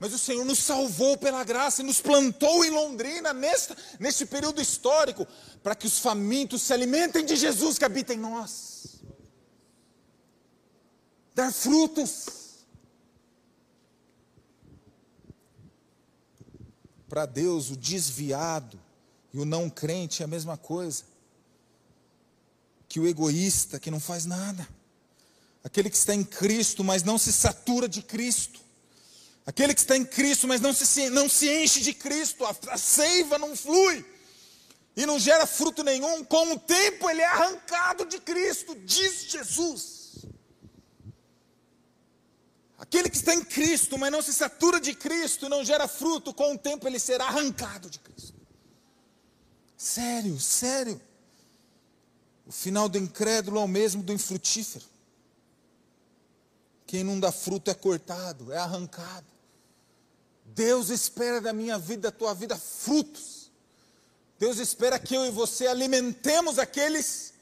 Mas 0.00 0.12
o 0.12 0.18
Senhor 0.18 0.44
nos 0.44 0.58
salvou 0.58 1.16
pela 1.16 1.44
graça 1.44 1.80
e 1.80 1.84
nos 1.84 2.00
plantou 2.00 2.64
em 2.64 2.70
Londrina 2.70 3.32
neste 4.00 4.26
período 4.26 4.60
histórico, 4.60 5.28
para 5.62 5.76
que 5.76 5.86
os 5.86 6.00
famintos 6.00 6.62
se 6.62 6.72
alimentem 6.72 7.24
de 7.24 7.36
Jesus 7.36 7.78
que 7.78 7.84
habita 7.84 8.12
em 8.12 8.18
nós. 8.18 8.96
Dar 11.36 11.52
frutos. 11.52 12.66
Para 17.08 17.26
Deus, 17.26 17.70
o 17.70 17.76
desviado 17.76 18.76
e 19.32 19.38
o 19.38 19.44
não 19.44 19.70
crente 19.70 20.20
é 20.20 20.24
a 20.24 20.28
mesma 20.28 20.56
coisa 20.56 21.16
que 22.88 22.98
o 22.98 23.06
egoísta 23.06 23.78
que 23.78 23.90
não 23.90 24.00
faz 24.00 24.24
nada, 24.24 24.66
aquele 25.62 25.90
que 25.90 25.96
está 25.96 26.14
em 26.14 26.24
Cristo, 26.24 26.82
mas 26.82 27.02
não 27.02 27.18
se 27.18 27.32
satura 27.32 27.88
de 27.88 28.02
Cristo, 28.02 28.60
aquele 29.44 29.74
que 29.74 29.80
está 29.80 29.96
em 29.96 30.04
Cristo, 30.04 30.48
mas 30.48 30.60
não 30.60 30.72
se, 30.72 31.10
não 31.10 31.28
se 31.28 31.48
enche 31.48 31.80
de 31.80 31.92
Cristo, 31.92 32.44
a, 32.44 32.56
a 32.68 32.78
seiva 32.78 33.38
não 33.38 33.54
flui 33.54 34.04
e 34.96 35.04
não 35.04 35.18
gera 35.18 35.46
fruto 35.46 35.84
nenhum, 35.84 36.24
com 36.24 36.52
o 36.52 36.58
tempo 36.58 37.08
ele 37.08 37.20
é 37.20 37.26
arrancado 37.26 38.06
de 38.06 38.18
Cristo, 38.18 38.74
diz 38.84 39.30
Jesus. 39.30 39.98
Aquele 42.78 43.10
que 43.10 43.16
está 43.16 43.34
em 43.34 43.44
Cristo, 43.44 43.98
mas 43.98 44.10
não 44.10 44.22
se 44.22 44.32
satura 44.32 44.80
de 44.80 44.94
Cristo 44.94 45.46
e 45.46 45.48
não 45.48 45.64
gera 45.64 45.86
fruto, 45.86 46.32
com 46.32 46.54
o 46.54 46.58
tempo 46.58 46.86
ele 46.86 46.98
será 46.98 47.26
arrancado 47.26 47.90
de 47.90 47.98
Cristo. 47.98 48.34
Sério, 49.76 50.40
sério. 50.40 51.00
O 52.48 52.52
final 52.52 52.88
do 52.88 52.96
incrédulo 52.96 53.60
é 53.60 53.62
o 53.62 53.68
mesmo 53.68 54.02
do 54.02 54.10
infrutífero. 54.10 54.86
Quem 56.86 57.04
não 57.04 57.20
dá 57.20 57.30
fruto 57.30 57.70
é 57.70 57.74
cortado, 57.74 58.50
é 58.50 58.56
arrancado. 58.56 59.26
Deus 60.46 60.88
espera 60.88 61.42
da 61.42 61.52
minha 61.52 61.78
vida, 61.78 62.10
da 62.10 62.10
tua 62.10 62.32
vida, 62.32 62.56
frutos. 62.56 63.50
Deus 64.38 64.56
espera 64.56 64.98
que 64.98 65.14
eu 65.14 65.26
e 65.26 65.30
você 65.30 65.66
alimentemos 65.66 66.58
aqueles 66.58 67.34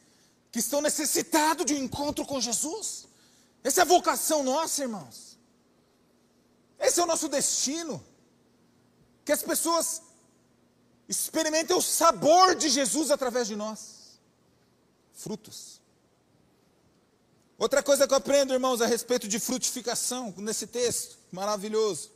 que 0.51 0.59
estão 0.59 0.81
necessitados 0.81 1.65
de 1.65 1.75
um 1.75 1.85
encontro 1.85 2.27
com 2.27 2.41
Jesus. 2.41 3.07
Essa 3.63 3.83
é 3.83 3.83
a 3.83 3.87
vocação 3.87 4.43
nossa, 4.43 4.83
irmãos. 4.83 5.39
Esse 6.81 6.99
é 6.99 7.05
o 7.05 7.07
nosso 7.07 7.29
destino. 7.29 8.05
Que 9.25 9.31
as 9.31 9.43
pessoas 9.45 10.03
experimentem 11.09 11.77
o 11.77 11.81
sabor 11.81 12.57
de 12.57 12.69
Jesus 12.69 13.13
através 13.13 13.47
de 13.47 13.55
nós 13.55 13.96
frutos. 15.17 15.81
Outra 17.59 17.83
coisa 17.83 18.07
que 18.07 18.13
eu 18.13 18.19
aprendo, 18.19 18.53
irmãos, 18.53 18.83
a 18.83 18.87
respeito 18.87 19.27
de 19.27 19.41
frutificação, 19.41 20.33
nesse 20.37 20.67
texto 20.67 21.19
maravilhoso, 21.33 22.11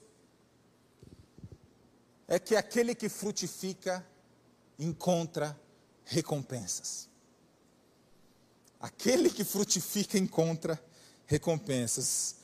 é 2.28 2.38
que 2.38 2.54
aquele 2.54 2.94
que 2.94 3.08
frutifica 3.08 4.06
encontra 4.78 5.58
recompensas. 6.04 7.08
Aquele 8.78 9.30
que 9.30 9.44
frutifica 9.44 10.18
encontra 10.18 10.82
recompensas. 11.26 12.36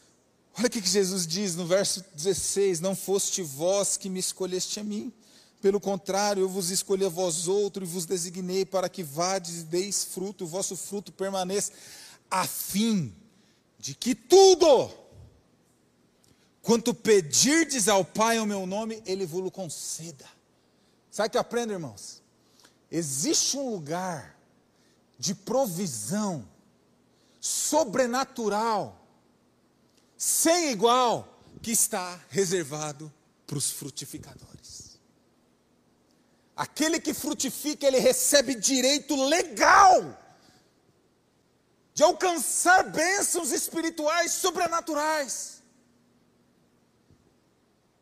Olha 0.58 0.66
o 0.66 0.70
que 0.70 0.80
Jesus 0.80 1.26
diz 1.26 1.54
no 1.54 1.66
verso 1.66 2.02
16: 2.14 2.80
Não 2.80 2.96
foste 2.96 3.42
vós 3.42 3.96
que 3.96 4.08
me 4.08 4.20
escolheste 4.20 4.80
a 4.80 4.84
mim, 4.84 5.12
pelo 5.60 5.80
contrário, 5.80 6.42
eu 6.42 6.48
vos 6.48 6.70
escolhi 6.70 7.04
a 7.04 7.08
vós 7.08 7.48
outro 7.48 7.84
e 7.84 7.86
vos 7.86 8.06
designei 8.06 8.64
para 8.64 8.88
que 8.88 9.02
vades 9.02 9.62
e 9.62 9.64
deis 9.64 10.04
fruto, 10.04 10.44
o 10.44 10.48
vosso 10.48 10.76
fruto 10.76 11.12
permaneça, 11.12 11.72
a 12.30 12.46
fim 12.46 13.14
de 13.78 13.94
que 13.94 14.14
tudo, 14.14 14.90
quanto 16.62 16.94
pedirdes 16.94 17.88
ao 17.88 18.04
Pai 18.04 18.38
o 18.38 18.46
meu 18.46 18.66
nome, 18.66 19.02
Ele 19.06 19.24
vos 19.24 19.50
conceda. 19.50 20.26
Sabe 21.10 21.28
o 21.28 21.30
que 21.30 21.36
eu 21.36 21.40
aprendo, 21.40 21.72
irmãos? 21.72 22.22
Existe 22.90 23.56
um 23.56 23.70
lugar 23.70 24.36
de 25.18 25.34
provisão 25.34 26.46
sobrenatural, 27.40 29.00
sem 30.16 30.70
igual, 30.70 31.40
que 31.62 31.70
está 31.70 32.20
reservado 32.28 33.12
para 33.46 33.56
os 33.56 33.70
frutificadores. 33.70 34.55
Aquele 36.56 36.98
que 36.98 37.12
frutifica, 37.12 37.86
ele 37.86 37.98
recebe 37.98 38.54
direito 38.54 39.14
legal 39.14 40.18
de 41.92 42.02
alcançar 42.02 42.84
bênçãos 42.84 43.52
espirituais 43.52 44.32
sobrenaturais. 44.32 45.62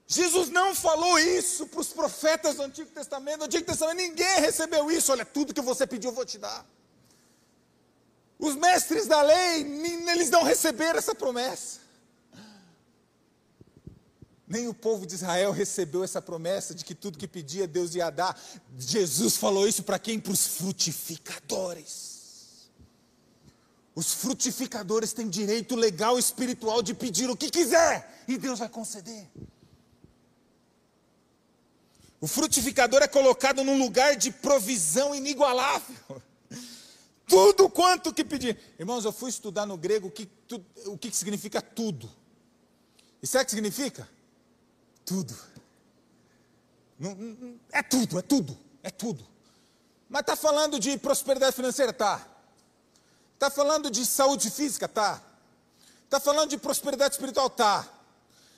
Jesus 0.07 0.51
não 0.51 0.75
falou 0.75 1.19
isso 1.19 1.67
para 1.67 1.81
os 1.81 1.89
profetas 1.89 2.57
do 2.57 2.63
Antigo 2.63 2.91
Testamento. 2.91 3.39
No 3.39 3.45
Antigo 3.47 3.65
Testamento 3.65 3.97
ninguém 3.97 4.41
recebeu 4.41 4.89
isso. 4.91 5.11
Olha, 5.11 5.25
tudo 5.25 5.55
que 5.55 5.61
você 5.61 5.87
pediu 5.87 6.11
eu 6.11 6.15
vou 6.15 6.25
te 6.25 6.39
dar. 6.39 6.65
Os 8.39 8.55
mestres 8.55 9.07
da 9.07 9.23
lei, 9.23 9.63
eles 10.11 10.31
não 10.31 10.43
receberam 10.43 10.99
essa 10.99 11.15
promessa. 11.15 11.81
Nem 14.47 14.69
o 14.69 14.75
povo 14.75 15.07
de 15.07 15.15
Israel 15.15 15.53
recebeu 15.53 16.05
essa 16.05 16.21
promessa 16.21 16.75
de 16.75 16.85
que 16.85 16.95
tudo 16.95 17.19
que 17.19 17.27
pedia 17.27 17.67
Deus 17.67 17.95
ia 17.95 18.11
dar. 18.11 18.39
Jesus 18.79 19.37
falou 19.37 19.67
isso 19.67 19.83
para 19.83 19.99
quem? 19.99 20.21
Para 20.21 20.33
os 20.33 20.47
frutificadores. 20.47 22.15
Os 23.95 24.13
frutificadores 24.13 25.13
têm 25.13 25.29
direito 25.29 25.77
legal 25.77 26.17
e 26.17 26.21
espiritual 26.21 26.83
de 26.83 26.93
pedir 26.93 27.31
o 27.31 27.37
que 27.37 27.49
quiser 27.49 28.25
e 28.27 28.37
Deus 28.37 28.59
vai 28.59 28.69
conceder. 28.69 29.31
O 32.21 32.27
frutificador 32.27 33.03
é 33.03 33.09
colocado 33.09 33.63
num 33.63 33.79
lugar 33.79 34.17
de 34.17 34.31
provisão 34.31 35.15
inigualável. 35.15 36.23
Tudo 37.27 37.71
quanto 37.71 38.13
que 38.13 38.25
pedir. 38.25 38.59
Irmãos, 38.79 39.05
eu 39.05 39.13
fui 39.13 39.31
estudar 39.31 39.65
no 39.65 39.77
grego 39.77 40.09
o 40.09 40.11
que, 40.11 40.29
o 40.87 40.99
que 40.99 41.15
significa 41.15 41.63
tudo. 41.63 42.11
E 43.23 43.27
sabe 43.27 43.45
o 43.45 43.47
que 43.47 43.51
significa? 43.53 44.09
Tudo. 45.05 45.37
É 47.73 47.83
tudo, 47.83 48.19
é 48.19 48.23
tudo, 48.23 48.59
é 48.83 48.91
tudo. 48.91 49.27
Mas 50.09 50.21
está 50.21 50.37
falando 50.37 50.79
de 50.79 50.97
prosperidade 50.99 51.55
financeira? 51.55 51.93
Tá. 51.93 52.27
Está 53.35 53.51
falando 53.51 53.91
de 53.91 54.07
saúde 54.07 54.51
física? 54.51 54.89
Tá. 54.89 55.21
Está 56.05 56.21
falando 56.21 56.51
de 56.51 56.59
prosperidade 56.59 57.15
espiritual? 57.15 57.51
Tá. 57.51 57.87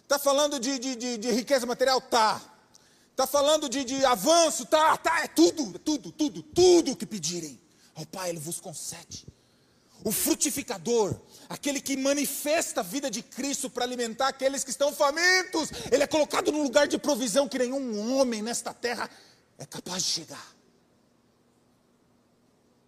Está 0.02 0.18
falando 0.18 0.60
de, 0.60 0.78
de, 0.78 0.94
de, 0.94 1.18
de, 1.18 1.30
riqueza 1.32 1.66
material? 1.66 2.00
Tá. 2.00 2.40
Está 3.10 3.26
falando 3.26 3.68
de, 3.68 4.04
avanço? 4.04 4.66
Tá, 4.66 4.96
tá, 4.98 5.24
é 5.24 5.28
tudo, 5.28 5.74
é 5.74 5.78
tudo, 5.78 6.12
tudo, 6.12 6.42
tudo 6.42 6.94
que 6.94 7.06
pedirem 7.06 7.58
ao 7.94 8.04
Pai, 8.04 8.28
Ele 8.28 8.38
vos 8.38 8.60
concede. 8.60 9.26
O 10.04 10.12
frutificador, 10.12 11.16
aquele 11.48 11.80
que 11.80 11.96
manifesta 11.96 12.80
a 12.80 12.82
vida 12.84 13.10
de 13.10 13.22
Cristo 13.22 13.68
para 13.68 13.84
alimentar 13.84 14.28
aqueles 14.28 14.62
que 14.62 14.70
estão 14.70 14.92
famintos, 14.92 15.70
ele 15.90 16.02
é 16.02 16.06
colocado 16.06 16.52
num 16.52 16.62
lugar 16.62 16.86
de 16.86 16.98
provisão 16.98 17.48
que 17.48 17.58
nenhum 17.58 18.16
homem 18.16 18.42
nesta 18.42 18.72
terra 18.72 19.10
é 19.58 19.66
capaz 19.66 20.02
de 20.02 20.10
chegar. 20.10 20.56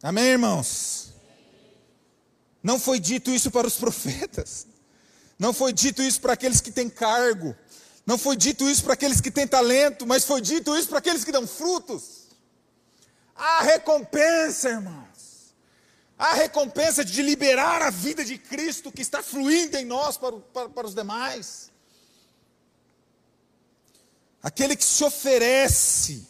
Amém, 0.03 0.27
irmãos? 0.27 1.13
Não 2.63 2.79
foi 2.79 3.01
dito 3.01 3.31
isso 3.31 3.51
para 3.51 3.67
os 3.67 3.77
profetas, 3.77 4.67
não 5.39 5.53
foi 5.53 5.73
dito 5.73 6.03
isso 6.03 6.21
para 6.21 6.35
aqueles 6.35 6.61
que 6.61 6.71
têm 6.71 6.89
cargo, 6.89 7.57
não 8.07 8.19
foi 8.19 8.37
dito 8.37 8.69
isso 8.69 8.85
para 8.85 8.95
aqueles 8.95 9.21
que 9.21 9.31
têm 9.31 9.47
talento, 9.47 10.07
mas 10.07 10.25
foi 10.25 10.41
dito 10.41 10.77
isso 10.77 10.89
para 10.89 10.99
aqueles 10.99 11.25
que 11.25 11.33
dão 11.33 11.47
frutos. 11.47 12.29
A 13.35 13.63
recompensa, 13.63 14.71
irmãos 14.71 15.08
Há 16.19 16.35
recompensa 16.35 17.05
de 17.05 17.23
liberar 17.23 17.81
a 17.81 17.91
vida 17.91 18.25
de 18.25 18.37
Cristo 18.37 18.91
que 18.91 19.03
está 19.03 19.23
fluindo 19.23 19.77
em 19.77 19.85
nós 19.85 20.17
para, 20.17 20.37
para, 20.37 20.69
para 20.69 20.87
os 20.89 20.95
demais. 20.95 21.71
Aquele 24.43 24.75
que 24.75 24.85
se 24.85 25.05
oferece 25.05 26.27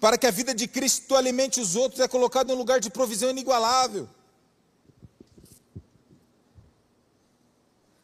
para 0.00 0.16
que 0.16 0.26
a 0.26 0.30
vida 0.30 0.54
de 0.54 0.66
Cristo 0.66 1.14
alimente 1.14 1.60
os 1.60 1.76
outros 1.76 2.00
é 2.00 2.08
colocado 2.08 2.50
em 2.50 2.54
um 2.54 2.58
lugar 2.58 2.80
de 2.80 2.88
provisão 2.88 3.28
inigualável. 3.28 4.08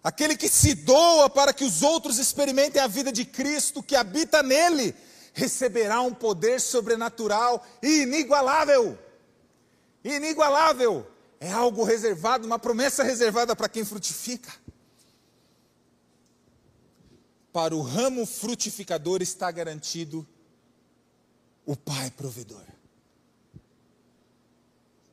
Aquele 0.04 0.36
que 0.36 0.50
se 0.50 0.74
doa 0.74 1.30
para 1.30 1.54
que 1.54 1.64
os 1.64 1.82
outros 1.82 2.18
experimentem 2.18 2.82
a 2.82 2.86
vida 2.86 3.10
de 3.10 3.24
Cristo 3.24 3.82
que 3.82 3.96
habita 3.96 4.42
nele, 4.42 4.94
receberá 5.32 6.02
um 6.02 6.12
poder 6.12 6.60
sobrenatural 6.60 7.64
e 7.82 8.02
inigualável. 8.02 8.98
Inigualável 10.04 11.06
é 11.42 11.50
algo 11.50 11.82
reservado, 11.82 12.46
uma 12.46 12.58
promessa 12.58 13.02
reservada 13.02 13.56
para 13.56 13.68
quem 13.68 13.84
frutifica. 13.84 14.54
Para 17.52 17.74
o 17.74 17.82
ramo 17.82 18.24
frutificador 18.24 19.20
está 19.20 19.50
garantido 19.50 20.24
o 21.66 21.76
Pai 21.76 22.12
provedor. 22.12 22.64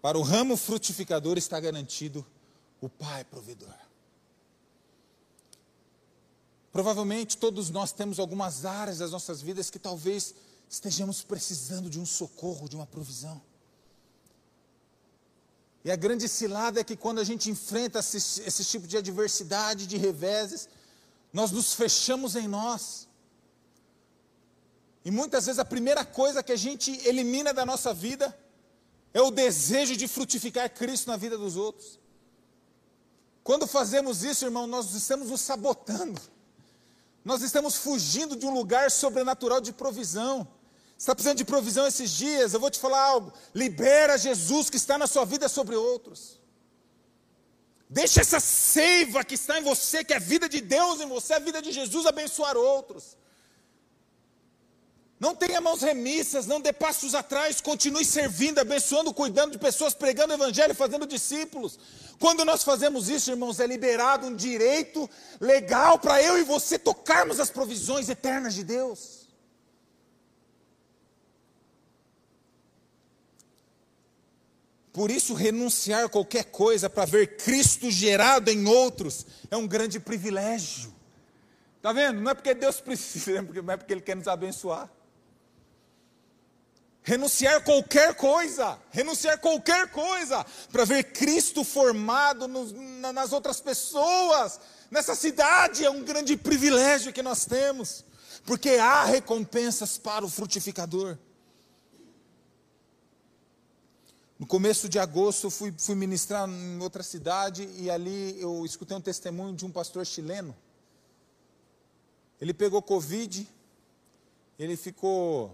Para 0.04 0.20
o 0.20 0.22
ramo 0.22 0.56
frutificador 0.56 1.36
está 1.36 1.60
garantido 1.60 2.24
o 2.80 2.88
Pai 2.88 3.24
provedor. 3.24 3.74
Provavelmente 6.72 7.38
todos 7.38 7.72
nós 7.72 7.92
temos 7.92 8.20
algumas 8.20 8.66
áreas 8.66 9.00
das 9.00 9.12
nossas 9.12 9.42
vidas 9.42 9.72
que 9.72 9.80
talvez 9.80 10.36
estejamos 10.70 11.24
precisando 11.24 11.90
de 11.90 12.00
um 12.00 12.06
socorro, 12.06 12.70
de 12.70 12.76
uma 12.76 12.86
provisão. 12.86 13.49
E 15.84 15.92
a 15.92 15.96
grande 15.96 16.28
cilada 16.28 16.82
é 16.82 16.84
que 16.84 16.96
quando 16.96 17.20
a 17.20 17.24
gente 17.24 17.50
enfrenta 17.50 18.00
esse, 18.00 18.18
esse 18.42 18.66
tipo 18.66 18.86
de 18.86 18.98
adversidade, 18.98 19.88
de 19.88 19.98
reveses, 19.98 20.68
nós 21.32 21.52
nos 21.52 21.74
fechamos 21.74 22.36
em 22.36 22.48
nós. 22.48 23.08
E 25.06 25.12
muitas 25.12 25.46
vezes 25.46 25.60
a 25.60 25.66
primeira 25.66 26.04
coisa 26.04 26.44
que 26.44 26.52
a 26.52 26.58
gente 26.58 26.92
elimina 27.08 27.54
da 27.54 27.66
nossa 27.66 27.94
vida 27.94 28.38
é 29.14 29.22
o 29.22 29.32
desejo 29.32 29.96
de 29.96 30.08
frutificar 30.08 30.70
Cristo 30.70 31.08
na 31.08 31.16
vida 31.16 31.38
dos 31.38 31.56
outros. 31.56 32.00
Quando 33.44 33.66
fazemos 33.66 34.24
isso, 34.24 34.46
irmão, 34.46 34.68
nós 34.68 34.94
estamos 34.94 35.30
nos 35.30 35.42
sabotando. 35.42 36.22
Nós 37.24 37.42
estamos 37.42 37.76
fugindo 37.76 38.36
de 38.36 38.46
um 38.46 38.54
lugar 38.54 38.92
sobrenatural 38.92 39.62
de 39.62 39.72
provisão 39.72 40.48
está 41.00 41.16
precisando 41.16 41.38
de 41.38 41.46
provisão 41.46 41.88
esses 41.88 42.12
dias, 42.12 42.54
eu 42.54 42.60
vou 42.60 42.70
te 42.70 42.78
falar 42.78 43.02
algo. 43.02 43.32
Libera 43.56 44.18
Jesus 44.18 44.70
que 44.70 44.76
está 44.76 44.98
na 44.98 45.08
sua 45.08 45.24
vida 45.24 45.48
sobre 45.48 45.74
outros. 45.76 46.38
Deixa 47.90 48.20
essa 48.20 48.40
seiva 48.42 49.24
que 49.24 49.36
está 49.36 49.58
em 49.58 49.64
você, 49.64 50.04
que 50.04 50.12
é 50.12 50.18
a 50.18 50.20
vida 50.20 50.50
de 50.50 50.60
Deus 50.60 51.00
em 51.00 51.08
você, 51.08 51.36
a 51.36 51.40
vida 51.40 51.62
de 51.62 51.72
Jesus, 51.72 52.06
abençoar 52.06 52.58
outros. 52.58 53.18
Não 55.18 55.34
tenha 55.34 55.62
mãos 55.62 55.82
remissas, 55.82 56.46
não 56.46 56.60
dê 56.60 56.74
passos 56.74 57.16
atrás, 57.16 57.62
continue 57.62 58.04
servindo, 58.04 58.60
abençoando, 58.60 59.14
cuidando 59.14 59.54
de 59.54 59.58
pessoas, 59.58 59.94
pregando 59.94 60.34
o 60.34 60.36
evangelho, 60.36 60.76
fazendo 60.76 61.08
discípulos. 61.08 61.80
Quando 62.20 62.44
nós 62.44 62.62
fazemos 62.62 63.08
isso, 63.10 63.32
irmãos, 63.32 63.60
é 63.62 63.68
liberado 63.68 64.28
um 64.28 64.36
direito 64.36 65.10
legal 65.40 65.98
para 65.98 66.22
eu 66.22 66.38
e 66.38 66.44
você 66.44 66.78
tocarmos 66.78 67.40
as 67.40 67.50
provisões 67.50 68.10
eternas 68.10 68.54
de 68.54 68.66
Deus. 68.66 69.29
Por 75.00 75.10
isso, 75.12 75.34
renunciar 75.34 76.10
qualquer 76.10 76.44
coisa 76.44 76.90
para 76.90 77.06
ver 77.06 77.38
Cristo 77.38 77.90
gerado 77.90 78.52
em 78.52 78.68
outros 78.68 79.26
é 79.50 79.56
um 79.56 79.66
grande 79.66 79.98
privilégio. 79.98 80.94
Está 81.78 81.94
vendo? 81.94 82.20
Não 82.20 82.32
é 82.32 82.34
porque 82.34 82.54
Deus 82.54 82.82
precisa, 82.82 83.42
não 83.64 83.74
é 83.74 83.78
porque 83.78 83.94
Ele 83.94 84.02
quer 84.02 84.18
nos 84.18 84.28
abençoar. 84.28 84.92
Renunciar 87.02 87.64
qualquer 87.64 88.14
coisa, 88.14 88.78
renunciar 88.92 89.40
qualquer 89.40 89.90
coisa, 89.90 90.46
para 90.70 90.84
ver 90.84 91.14
Cristo 91.14 91.64
formado 91.64 92.46
nos, 92.46 92.74
nas 92.74 93.32
outras 93.32 93.62
pessoas, 93.62 94.60
nessa 94.92 95.16
cidade, 95.16 95.86
é 95.86 95.90
um 95.90 96.04
grande 96.04 96.36
privilégio 96.36 97.14
que 97.14 97.24
nós 97.24 97.46
temos, 97.46 98.04
porque 98.46 98.72
há 98.72 99.06
recompensas 99.06 99.98
para 99.98 100.26
o 100.26 100.30
frutificador. 100.30 101.18
No 104.40 104.48
começo 104.48 104.88
de 104.88 104.98
agosto, 104.98 105.50
fui, 105.50 105.74
fui 105.78 105.96
ministrar 105.96 106.50
em 106.50 106.80
outra 106.82 107.04
cidade 107.04 107.68
e 107.78 107.90
ali 107.90 108.40
eu 108.40 108.66
escutei 108.66 108.96
um 108.96 109.02
testemunho 109.02 109.54
de 109.54 109.66
um 109.66 109.72
pastor 109.72 110.06
chileno. 110.06 110.56
Ele 112.40 112.54
pegou 112.54 112.82
Covid, 112.82 113.46
ele 114.58 114.78
ficou 114.78 115.54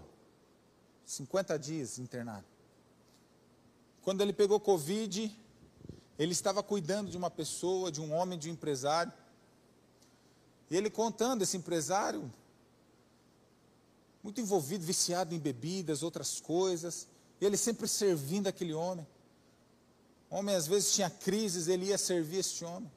50 1.04 1.58
dias 1.58 1.98
internado. 1.98 2.46
Quando 4.02 4.20
ele 4.20 4.32
pegou 4.32 4.60
Covid, 4.60 5.36
ele 6.16 6.30
estava 6.30 6.62
cuidando 6.62 7.10
de 7.10 7.16
uma 7.16 7.28
pessoa, 7.28 7.90
de 7.90 8.00
um 8.00 8.14
homem, 8.14 8.38
de 8.38 8.48
um 8.48 8.52
empresário. 8.52 9.12
E 10.70 10.76
ele 10.76 10.90
contando, 10.90 11.42
esse 11.42 11.56
empresário, 11.56 12.32
muito 14.22 14.40
envolvido, 14.40 14.84
viciado 14.84 15.34
em 15.34 15.40
bebidas, 15.40 16.04
outras 16.04 16.40
coisas. 16.40 17.08
E 17.40 17.44
ele 17.44 17.56
sempre 17.56 17.86
servindo 17.86 18.46
aquele 18.46 18.72
homem. 18.72 19.06
O 20.30 20.36
homem 20.36 20.54
às 20.54 20.66
vezes 20.66 20.92
tinha 20.92 21.10
crises, 21.10 21.68
ele 21.68 21.86
ia 21.86 21.98
servir 21.98 22.38
esse 22.38 22.64
homem. 22.64 22.90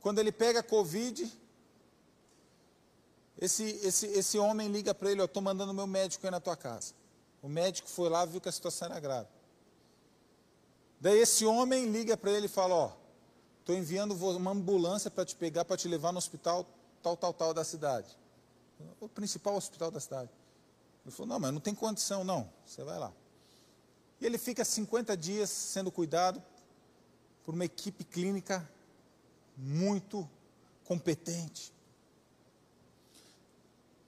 Quando 0.00 0.18
ele 0.18 0.32
pega 0.32 0.60
a 0.60 0.62
Covid, 0.62 1.30
esse, 3.40 3.64
esse, 3.82 4.06
esse 4.06 4.38
homem 4.38 4.68
liga 4.68 4.94
para 4.94 5.10
ele, 5.10 5.20
eu 5.20 5.26
estou 5.26 5.42
mandando 5.42 5.72
meu 5.72 5.86
médico 5.86 6.26
aí 6.26 6.30
na 6.30 6.40
tua 6.40 6.56
casa. 6.56 6.92
O 7.42 7.48
médico 7.48 7.88
foi 7.88 8.08
lá, 8.08 8.24
viu 8.24 8.40
que 8.40 8.48
a 8.48 8.52
situação 8.52 8.88
era 8.88 8.98
grave. 8.98 9.28
Daí 11.00 11.18
esse 11.18 11.46
homem 11.46 11.86
liga 11.86 12.16
para 12.16 12.32
ele 12.32 12.46
e 12.46 12.48
fala, 12.48 12.74
ó, 12.74 12.92
estou 13.60 13.74
enviando 13.76 14.12
uma 14.36 14.50
ambulância 14.50 15.10
para 15.10 15.24
te 15.24 15.36
pegar, 15.36 15.64
para 15.64 15.76
te 15.76 15.86
levar 15.86 16.10
no 16.10 16.18
hospital 16.18 16.66
tal, 17.00 17.16
tal, 17.16 17.32
tal 17.32 17.54
da 17.54 17.62
cidade. 17.62 18.16
O 19.00 19.08
principal 19.08 19.54
hospital 19.56 19.90
da 19.90 20.00
cidade. 20.00 20.30
Ele 21.04 21.14
falou, 21.14 21.28
não, 21.28 21.40
mas 21.40 21.52
não 21.52 21.60
tem 21.60 21.74
condição, 21.74 22.24
não. 22.24 22.50
Você 22.66 22.82
vai 22.82 22.98
lá. 22.98 23.12
E 24.20 24.26
ele 24.26 24.38
fica 24.38 24.64
50 24.64 25.16
dias 25.16 25.50
sendo 25.50 25.90
cuidado 25.90 26.42
por 27.44 27.54
uma 27.54 27.64
equipe 27.64 28.04
clínica 28.04 28.68
muito 29.56 30.28
competente. 30.84 31.72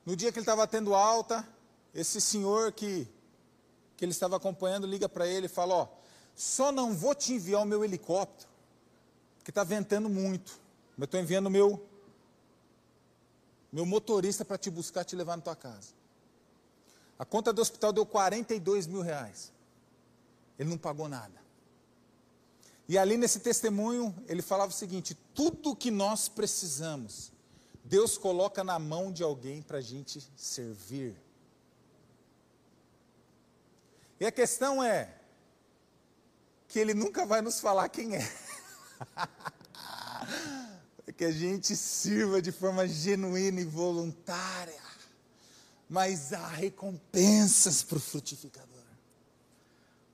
No 0.05 0.16
dia 0.16 0.33
que 0.33 0.38
ele 0.38 0.42
estava 0.42 0.66
tendo 0.66 0.94
alta, 0.94 1.46
esse 1.94 2.20
senhor 2.20 2.73
que, 2.73 3.07
que 3.96 4.05
ele 4.05 4.12
estava 4.12 4.37
acompanhando 4.37 4.87
liga 4.87 5.09
para 5.09 5.27
ele 5.27 5.46
e 5.46 5.49
fala: 5.49 5.75
Ó, 5.75 5.88
só 6.35 6.73
não 6.73 6.94
vou 6.94 7.14
te 7.14 7.33
enviar 7.33 7.62
o 7.62 7.66
meu 7.66 7.85
helicóptero, 7.85 8.49
porque 9.38 9.51
está 9.51 9.62
ventando 9.62 10.09
muito. 10.09 10.59
Mas 10.96 11.07
estou 11.07 11.20
enviando 11.20 11.46
o 11.46 11.51
meu, 11.51 11.87
meu 13.73 13.87
motorista 13.87 14.44
para 14.44 14.59
te 14.59 14.70
buscar, 14.70 15.05
te 15.05 15.14
levar 15.14 15.37
na 15.37 15.42
tua 15.42 15.57
casa. 15.57 15.88
A 17.18 17.25
conta 17.25 17.53
do 17.53 17.61
hospital 17.61 17.92
deu 17.92 18.07
42 18.07 18.87
mil 18.87 19.03
reais. 19.03 19.53
Ele 20.61 20.68
não 20.68 20.77
pagou 20.77 21.09
nada. 21.09 21.40
E 22.87 22.99
ali 22.99 23.16
nesse 23.16 23.40
testemunho, 23.40 24.14
ele 24.29 24.42
falava 24.42 24.70
o 24.70 24.75
seguinte: 24.75 25.16
tudo 25.35 25.75
que 25.75 25.90
nós 25.90 26.29
precisamos, 26.29 27.33
Deus 27.83 28.18
coloca 28.18 28.62
na 28.62 28.79
mão 28.79 29.11
de 29.11 29.23
alguém 29.23 29.62
para 29.62 29.79
a 29.79 29.81
gente 29.81 30.23
servir. 30.37 31.16
E 34.20 34.27
a 34.27 34.31
questão 34.31 34.85
é 34.85 35.16
que 36.68 36.79
ele 36.79 36.92
nunca 36.92 37.25
vai 37.25 37.41
nos 37.41 37.59
falar 37.59 37.89
quem 37.89 38.16
é. 38.16 38.32
que 41.16 41.24
a 41.24 41.32
gente 41.32 41.74
sirva 41.74 42.43
de 42.43 42.53
forma 42.53 42.87
genuína 42.87 43.62
e 43.62 43.64
voluntária. 43.64 44.78
Mas 45.89 46.34
há 46.34 46.47
recompensas 46.49 47.82
para 47.82 47.97
o 47.97 48.01
frutificador. 48.01 48.70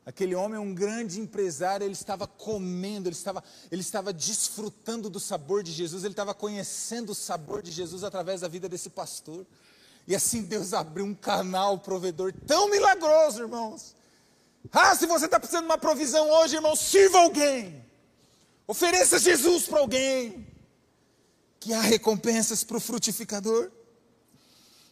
Aquele 0.07 0.37
homem 0.37 0.57
é 0.57 0.61
um 0.61 0.73
grande 0.73 1.19
empresário, 1.19 1.85
ele 1.85 1.93
estava 1.93 2.29
comendo, 2.29 3.09
ele 3.09 3.17
estava, 3.17 3.43
ele 3.73 3.81
estava 3.81 4.13
desfrutando 4.13 5.11
do 5.11 5.19
sabor 5.19 5.65
de 5.65 5.73
Jesus, 5.73 6.05
ele 6.05 6.13
estava 6.13 6.33
conhecendo 6.33 7.11
o 7.11 7.15
sabor 7.15 7.61
de 7.61 7.73
Jesus 7.73 8.05
através 8.05 8.43
da 8.43 8.47
vida 8.47 8.69
desse 8.69 8.89
pastor. 8.89 9.45
E 10.07 10.15
assim 10.15 10.43
Deus 10.43 10.73
abriu 10.73 11.05
um 11.05 11.13
canal 11.15 11.81
provedor 11.81 12.33
tão 12.47 12.71
milagroso, 12.71 13.43
irmãos. 13.43 13.97
Ah, 14.71 14.95
se 14.95 15.07
você 15.07 15.25
está 15.25 15.41
precisando 15.41 15.65
de 15.65 15.71
uma 15.71 15.79
provisão 15.79 16.31
hoje, 16.31 16.55
irmão, 16.55 16.77
sirva 16.77 17.19
alguém. 17.19 17.85
Ofereça 18.65 19.19
Jesus 19.19 19.67
para 19.67 19.81
alguém. 19.81 20.47
Que 21.59 21.73
há 21.73 21.81
recompensas 21.81 22.63
para 22.63 22.77
o 22.77 22.81
frutificador 22.81 23.73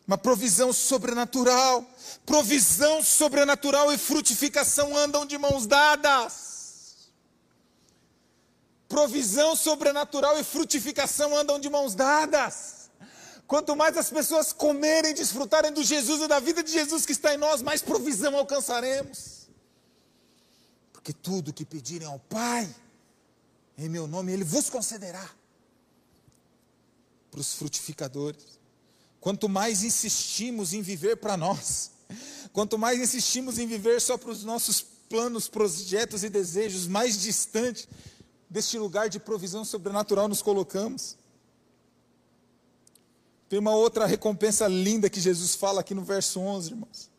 uma 0.06 0.18
provisão 0.18 0.72
sobrenatural. 0.72 1.84
Provisão 2.24 3.02
sobrenatural 3.02 3.92
e 3.92 3.98
frutificação 3.98 4.96
andam 4.96 5.26
de 5.26 5.36
mãos 5.38 5.66
dadas. 5.66 7.10
Provisão 8.88 9.56
sobrenatural 9.56 10.38
e 10.38 10.44
frutificação 10.44 11.36
andam 11.36 11.58
de 11.58 11.68
mãos 11.68 11.94
dadas. 11.94 12.90
Quanto 13.46 13.76
mais 13.76 13.96
as 13.96 14.10
pessoas 14.10 14.52
comerem 14.52 15.10
e 15.10 15.14
desfrutarem 15.14 15.72
do 15.72 15.82
Jesus 15.82 16.22
e 16.22 16.28
da 16.28 16.38
vida 16.38 16.62
de 16.62 16.72
Jesus 16.72 17.04
que 17.04 17.12
está 17.12 17.34
em 17.34 17.36
nós, 17.36 17.60
mais 17.60 17.82
provisão 17.82 18.36
alcançaremos. 18.36 19.48
Porque 20.92 21.12
tudo 21.12 21.52
que 21.52 21.64
pedirem 21.64 22.08
ao 22.08 22.18
Pai, 22.18 22.74
em 23.76 23.88
meu 23.88 24.06
nome, 24.06 24.32
Ele 24.32 24.44
vos 24.44 24.70
concederá. 24.70 25.28
Para 27.30 27.40
os 27.40 27.54
frutificadores. 27.54 28.63
Quanto 29.24 29.48
mais 29.48 29.82
insistimos 29.82 30.74
em 30.74 30.82
viver 30.82 31.16
para 31.16 31.34
nós, 31.34 31.92
quanto 32.52 32.76
mais 32.76 33.00
insistimos 33.00 33.58
em 33.58 33.66
viver 33.66 33.98
só 33.98 34.18
para 34.18 34.30
os 34.30 34.44
nossos 34.44 34.82
planos, 34.82 35.48
projetos 35.48 36.22
e 36.22 36.28
desejos, 36.28 36.86
mais 36.86 37.22
distante 37.22 37.88
deste 38.50 38.78
lugar 38.78 39.08
de 39.08 39.18
provisão 39.18 39.64
sobrenatural 39.64 40.28
nos 40.28 40.42
colocamos. 40.42 41.16
Tem 43.48 43.58
uma 43.58 43.74
outra 43.74 44.04
recompensa 44.04 44.68
linda 44.68 45.08
que 45.08 45.18
Jesus 45.18 45.54
fala 45.54 45.80
aqui 45.80 45.94
no 45.94 46.04
verso 46.04 46.38
11, 46.38 46.72
irmãos. 46.72 47.10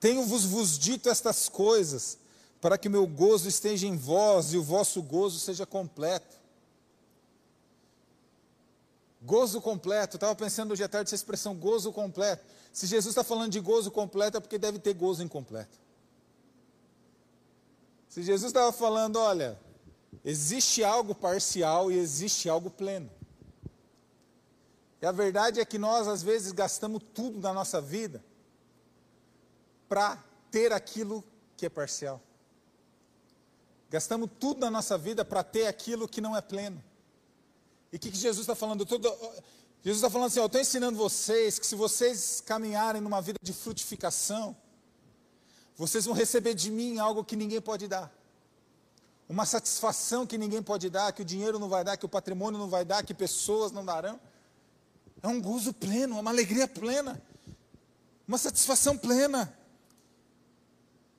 Tenho-vos 0.00 0.46
vos 0.46 0.78
dito 0.78 1.10
estas 1.10 1.46
coisas, 1.50 2.16
para 2.58 2.78
que 2.78 2.88
meu 2.88 3.06
gozo 3.06 3.50
esteja 3.50 3.86
em 3.86 3.98
vós 3.98 4.54
e 4.54 4.56
o 4.56 4.62
vosso 4.62 5.02
gozo 5.02 5.38
seja 5.38 5.66
completo. 5.66 6.38
Gozo 9.24 9.58
completo, 9.58 10.18
estava 10.18 10.34
pensando 10.34 10.72
hoje 10.72 10.84
à 10.84 10.88
tarde 10.88 11.08
essa 11.08 11.14
expressão 11.14 11.54
gozo 11.54 11.90
completo. 11.90 12.44
Se 12.70 12.86
Jesus 12.86 13.12
está 13.12 13.24
falando 13.24 13.50
de 13.50 13.58
gozo 13.58 13.90
completo, 13.90 14.36
é 14.36 14.40
porque 14.40 14.58
deve 14.58 14.78
ter 14.78 14.92
gozo 14.92 15.22
incompleto. 15.22 15.78
Se 18.06 18.22
Jesus 18.22 18.50
estava 18.50 18.70
falando, 18.70 19.16
olha, 19.16 19.58
existe 20.22 20.84
algo 20.84 21.14
parcial 21.14 21.90
e 21.90 21.98
existe 21.98 22.50
algo 22.50 22.70
pleno. 22.70 23.10
E 25.00 25.06
a 25.06 25.12
verdade 25.12 25.58
é 25.58 25.64
que 25.64 25.78
nós, 25.78 26.06
às 26.06 26.22
vezes, 26.22 26.52
gastamos 26.52 27.02
tudo 27.14 27.40
na 27.40 27.52
nossa 27.54 27.80
vida 27.80 28.22
para 29.88 30.22
ter 30.50 30.70
aquilo 30.70 31.24
que 31.56 31.64
é 31.64 31.70
parcial. 31.70 32.20
Gastamos 33.88 34.28
tudo 34.38 34.60
na 34.60 34.70
nossa 34.70 34.98
vida 34.98 35.24
para 35.24 35.42
ter 35.42 35.66
aquilo 35.66 36.06
que 36.06 36.20
não 36.20 36.36
é 36.36 36.42
pleno. 36.42 36.82
E 37.94 37.96
o 37.96 38.00
que, 38.00 38.10
que, 38.10 38.18
Jesus 38.18 38.40
está 38.40 38.56
falando? 38.56 38.84
Jesus 38.84 39.98
está 39.98 40.10
falando 40.10 40.26
assim: 40.26 40.40
eu 40.40 40.46
estou 40.46 40.60
ensinando 40.60 40.98
vocês 40.98 41.60
que 41.60 41.64
se 41.64 41.76
vocês 41.76 42.42
caminharem 42.44 43.00
numa 43.00 43.22
vida 43.22 43.38
de 43.40 43.52
frutificação, 43.52 44.56
vocês 45.76 46.04
vão 46.04 46.12
receber 46.12 46.54
de 46.54 46.72
mim 46.72 46.98
algo 46.98 47.22
que 47.22 47.36
ninguém 47.36 47.60
pode 47.60 47.86
dar. 47.86 48.12
Uma 49.28 49.46
satisfação 49.46 50.26
que 50.26 50.36
ninguém 50.36 50.60
pode 50.60 50.90
dar, 50.90 51.12
que 51.12 51.22
o 51.22 51.24
dinheiro 51.24 51.56
não 51.56 51.68
vai 51.68 51.84
dar, 51.84 51.96
que 51.96 52.04
o 52.04 52.08
patrimônio 52.08 52.58
não 52.58 52.68
vai 52.68 52.84
dar, 52.84 53.04
que 53.04 53.14
pessoas 53.14 53.70
não 53.70 53.84
darão. 53.84 54.18
É 55.22 55.28
um 55.28 55.40
gozo 55.40 55.72
pleno, 55.72 56.18
uma 56.18 56.32
alegria 56.32 56.66
plena, 56.66 57.22
uma 58.26 58.38
satisfação 58.38 58.98
plena. 58.98 59.56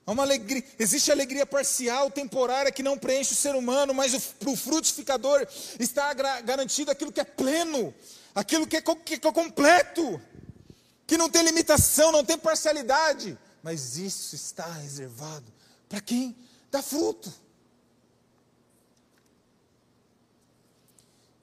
É 0.07 0.11
uma 0.11 0.21
alegria, 0.21 0.63
existe 0.77 1.11
alegria 1.11 1.45
parcial, 1.47 2.11
temporária, 2.11 2.71
que 2.71 2.83
não 2.83 2.97
preenche 2.97 3.33
o 3.33 3.35
ser 3.35 3.55
humano, 3.55 3.93
mas 3.93 4.15
para 4.33 4.49
o 4.49 4.55
frutificador 4.55 5.47
está 5.79 6.13
garantido 6.13 6.91
aquilo 6.91 7.11
que 7.11 7.19
é 7.19 7.23
pleno, 7.23 7.93
aquilo 8.35 8.67
que 8.67 8.77
é, 8.77 8.81
que 8.81 9.15
é 9.15 9.31
completo, 9.31 10.21
que 11.07 11.17
não 11.17 11.27
tem 11.27 11.43
limitação, 11.43 12.11
não 12.11 12.23
tem 12.23 12.37
parcialidade, 12.37 13.37
mas 13.63 13.97
isso 13.97 14.35
está 14.35 14.67
reservado 14.73 15.51
para 15.89 15.99
quem 15.99 16.35
dá 16.69 16.83
fruto. 16.83 17.33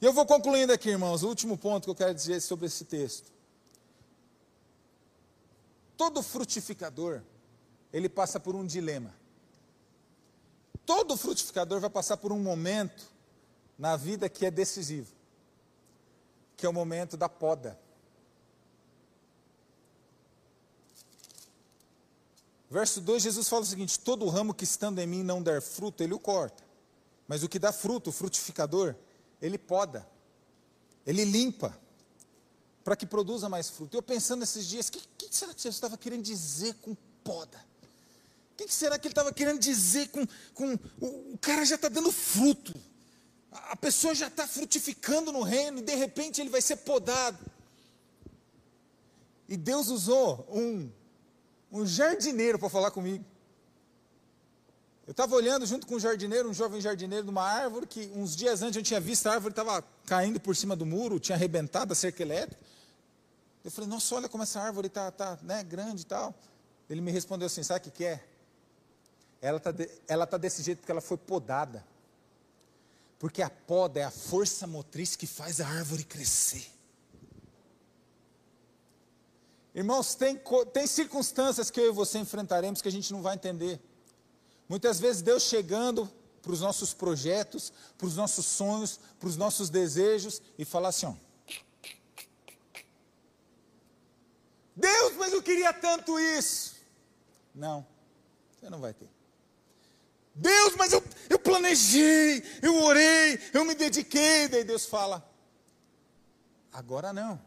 E 0.00 0.04
eu 0.04 0.12
vou 0.12 0.24
concluindo 0.24 0.72
aqui, 0.72 0.90
irmãos, 0.90 1.24
o 1.24 1.28
último 1.28 1.58
ponto 1.58 1.84
que 1.84 1.90
eu 1.90 1.94
quero 1.96 2.14
dizer 2.14 2.40
sobre 2.40 2.66
esse 2.66 2.84
texto. 2.84 3.32
Todo 5.96 6.22
frutificador, 6.22 7.22
ele 7.92 8.08
passa 8.08 8.40
por 8.40 8.54
um 8.54 8.64
dilema. 8.64 9.14
Todo 10.84 11.16
frutificador 11.16 11.80
vai 11.80 11.90
passar 11.90 12.16
por 12.16 12.32
um 12.32 12.40
momento 12.40 13.10
na 13.78 13.96
vida 13.96 14.28
que 14.28 14.46
é 14.46 14.50
decisivo, 14.50 15.12
que 16.56 16.66
é 16.66 16.68
o 16.68 16.72
momento 16.72 17.16
da 17.16 17.28
poda. 17.28 17.78
Verso 22.70 23.00
2, 23.00 23.22
Jesus 23.22 23.48
fala 23.48 23.62
o 23.62 23.66
seguinte: 23.66 23.98
Todo 23.98 24.28
ramo 24.28 24.54
que 24.54 24.64
estando 24.64 24.98
em 24.98 25.06
mim 25.06 25.22
não 25.22 25.42
der 25.42 25.60
fruto, 25.60 26.02
ele 26.02 26.14
o 26.14 26.18
corta. 26.18 26.64
Mas 27.28 27.42
o 27.42 27.48
que 27.48 27.58
dá 27.58 27.72
fruto, 27.72 28.10
o 28.10 28.12
frutificador, 28.12 28.94
ele 29.40 29.58
poda, 29.58 30.08
ele 31.06 31.24
limpa, 31.24 31.78
para 32.82 32.96
que 32.96 33.06
produza 33.06 33.48
mais 33.48 33.68
fruto. 33.68 33.96
Eu 33.96 34.02
pensando 34.02 34.40
nesses 34.40 34.66
dias, 34.66 34.88
o 34.88 34.92
que, 34.92 35.00
que, 35.18 35.36
será 35.36 35.54
que 35.54 35.60
Jesus 35.60 35.76
estava 35.76 35.96
querendo 35.96 36.22
dizer 36.22 36.74
com 36.74 36.96
poda? 37.22 37.71
O 38.62 38.66
que 38.66 38.74
será 38.74 38.98
que 38.98 39.06
ele 39.06 39.12
estava 39.12 39.32
querendo 39.32 39.58
dizer 39.58 40.08
com. 40.08 40.26
com 40.54 40.74
o, 41.00 41.34
o 41.34 41.38
cara 41.38 41.64
já 41.64 41.74
está 41.74 41.88
dando 41.88 42.10
fruto. 42.12 42.74
A 43.50 43.76
pessoa 43.76 44.14
já 44.14 44.28
está 44.28 44.46
frutificando 44.46 45.32
no 45.32 45.42
reino 45.42 45.78
e 45.78 45.82
de 45.82 45.94
repente 45.94 46.40
ele 46.40 46.50
vai 46.50 46.62
ser 46.62 46.76
podado. 46.76 47.38
E 49.48 49.56
Deus 49.56 49.88
usou 49.88 50.46
um, 50.50 50.90
um 51.70 51.86
jardineiro 51.86 52.58
para 52.58 52.70
falar 52.70 52.90
comigo. 52.90 53.24
Eu 55.06 55.10
estava 55.10 55.34
olhando 55.34 55.66
junto 55.66 55.86
com 55.86 55.96
um 55.96 56.00
jardineiro, 56.00 56.48
um 56.48 56.54
jovem 56.54 56.80
jardineiro, 56.80 57.26
numa 57.26 57.42
árvore 57.42 57.86
que 57.86 58.10
uns 58.14 58.34
dias 58.34 58.62
antes 58.62 58.76
eu 58.76 58.82
tinha 58.82 59.00
visto 59.00 59.26
a 59.26 59.32
árvore 59.32 59.52
estava 59.52 59.84
caindo 60.06 60.40
por 60.40 60.56
cima 60.56 60.76
do 60.76 60.86
muro, 60.86 61.18
tinha 61.18 61.36
arrebentado 61.36 61.92
a 61.92 61.96
cerca 61.96 62.22
elétrica. 62.22 62.64
Eu 63.64 63.70
falei, 63.70 63.90
nossa, 63.90 64.14
olha 64.14 64.28
como 64.28 64.42
essa 64.42 64.60
árvore 64.60 64.86
está 64.86 65.10
tá, 65.10 65.38
né, 65.42 65.62
grande 65.62 66.02
e 66.02 66.06
tal. 66.06 66.34
Ele 66.88 67.00
me 67.00 67.10
respondeu 67.10 67.46
assim: 67.46 67.62
sabe 67.62 67.80
o 67.80 67.82
que, 67.84 67.90
que 67.90 68.04
é? 68.04 68.24
Ela 69.42 69.58
está 69.58 69.74
ela 70.06 70.26
tá 70.26 70.38
desse 70.38 70.62
jeito 70.62 70.78
porque 70.78 70.92
ela 70.92 71.00
foi 71.00 71.16
podada. 71.16 71.84
Porque 73.18 73.42
a 73.42 73.50
poda 73.50 74.00
é 74.00 74.04
a 74.04 74.10
força 74.10 74.66
motriz 74.66 75.16
que 75.16 75.26
faz 75.26 75.60
a 75.60 75.66
árvore 75.66 76.04
crescer. 76.04 76.64
Irmãos, 79.74 80.14
tem, 80.14 80.40
tem 80.72 80.86
circunstâncias 80.86 81.70
que 81.70 81.80
eu 81.80 81.88
e 81.88 81.92
você 81.92 82.18
enfrentaremos 82.18 82.80
que 82.80 82.88
a 82.88 82.92
gente 82.92 83.12
não 83.12 83.20
vai 83.20 83.34
entender. 83.34 83.80
Muitas 84.68 85.00
vezes 85.00 85.22
Deus 85.22 85.42
chegando 85.42 86.08
para 86.40 86.52
os 86.52 86.60
nossos 86.60 86.94
projetos, 86.94 87.72
para 87.98 88.06
os 88.06 88.16
nossos 88.16 88.46
sonhos, 88.46 89.00
para 89.18 89.28
os 89.28 89.36
nossos 89.36 89.70
desejos 89.70 90.40
e 90.56 90.64
falar 90.64 90.90
assim: 90.90 91.06
ó, 91.06 91.14
Deus, 94.76 95.14
mas 95.16 95.32
eu 95.32 95.42
queria 95.42 95.72
tanto 95.72 96.18
isso. 96.18 96.76
Não, 97.54 97.84
você 98.60 98.70
não 98.70 98.80
vai 98.80 98.94
ter. 98.94 99.21
Deus, 100.34 100.74
mas 100.76 100.92
eu, 100.92 101.02
eu 101.28 101.38
planejei, 101.38 102.42
eu 102.62 102.82
orei, 102.82 103.38
eu 103.52 103.64
me 103.64 103.74
dediquei. 103.74 104.48
Daí 104.48 104.64
Deus 104.64 104.86
fala: 104.86 105.28
agora 106.72 107.12
não. 107.12 107.40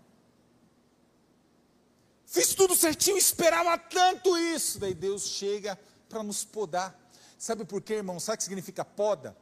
Fiz 2.26 2.54
tudo 2.54 2.76
certinho, 2.76 3.18
esperava 3.18 3.78
tanto 3.78 4.38
isso. 4.38 4.78
Daí 4.80 4.94
Deus 4.94 5.28
chega 5.28 5.80
para 6.10 6.22
nos 6.22 6.44
podar. 6.44 6.94
Sabe 7.38 7.66
por 7.66 7.82
quê, 7.82 7.96
irmão? 7.96 8.20
Sabe 8.20 8.36
o 8.36 8.38
que 8.38 8.44
significa 8.44 8.84
poda? 8.84 9.36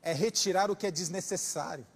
É 0.00 0.12
retirar 0.12 0.70
o 0.70 0.76
que 0.76 0.86
é 0.86 0.90
desnecessário. 0.90 1.86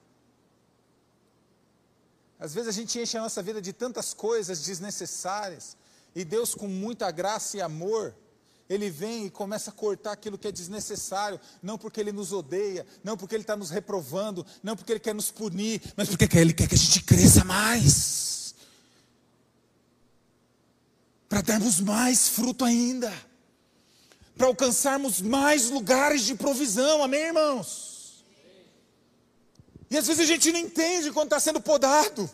Às 2.38 2.52
vezes 2.52 2.68
a 2.68 2.72
gente 2.72 2.98
enche 2.98 3.16
a 3.16 3.22
nossa 3.22 3.42
vida 3.42 3.62
de 3.62 3.72
tantas 3.72 4.12
coisas 4.12 4.62
desnecessárias, 4.62 5.76
e 6.14 6.24
Deus, 6.24 6.54
com 6.54 6.68
muita 6.68 7.10
graça 7.10 7.56
e 7.56 7.60
amor, 7.60 8.14
ele 8.68 8.90
vem 8.90 9.26
e 9.26 9.30
começa 9.30 9.70
a 9.70 9.72
cortar 9.72 10.12
aquilo 10.12 10.36
que 10.36 10.48
é 10.48 10.52
desnecessário, 10.52 11.40
não 11.62 11.78
porque 11.78 12.00
ele 12.00 12.12
nos 12.12 12.32
odeia, 12.32 12.86
não 13.02 13.16
porque 13.16 13.34
ele 13.34 13.42
está 13.42 13.56
nos 13.56 13.70
reprovando, 13.70 14.44
não 14.62 14.76
porque 14.76 14.92
ele 14.92 15.00
quer 15.00 15.14
nos 15.14 15.30
punir, 15.30 15.80
mas 15.96 16.08
porque 16.08 16.28
ele 16.36 16.52
quer 16.52 16.68
que 16.68 16.74
a 16.74 16.78
gente 16.78 17.02
cresça 17.02 17.44
mais, 17.44 18.54
para 21.28 21.40
darmos 21.40 21.80
mais 21.80 22.28
fruto 22.28 22.64
ainda, 22.64 23.12
para 24.36 24.48
alcançarmos 24.48 25.20
mais 25.20 25.70
lugares 25.70 26.22
de 26.22 26.34
provisão, 26.34 27.02
amém, 27.02 27.26
irmãos? 27.26 28.24
E 29.90 29.96
às 29.96 30.06
vezes 30.06 30.22
a 30.22 30.26
gente 30.26 30.50
não 30.50 30.58
entende 30.58 31.12
quando 31.12 31.26
está 31.26 31.38
sendo 31.38 31.60
podado. 31.60 32.28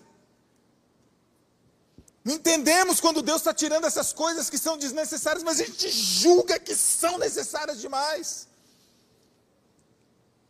Não 2.25 2.35
entendemos 2.35 3.01
quando 3.01 3.21
Deus 3.21 3.39
está 3.39 3.53
tirando 3.53 3.85
essas 3.85 4.13
coisas 4.13 4.49
que 4.49 4.57
são 4.57 4.79
desnecessárias, 4.79 5.43
mas 5.43 5.61
a 5.61 5.65
gente 5.65 5.91
julga 5.91 6.59
que 6.59 6.75
são 6.75 7.19
necessárias 7.19 7.81
demais. 7.81 8.47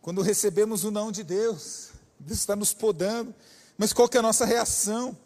Quando 0.02 0.20
recebemos 0.20 0.84
o 0.84 0.90
não 0.90 1.10
de 1.10 1.22
Deus, 1.22 1.88
Deus 2.18 2.40
está 2.40 2.54
nos 2.54 2.74
podando, 2.74 3.34
mas 3.78 3.92
qual 3.92 4.08
que 4.08 4.16
é 4.16 4.20
a 4.20 4.22
nossa 4.22 4.44
reação? 4.44 5.16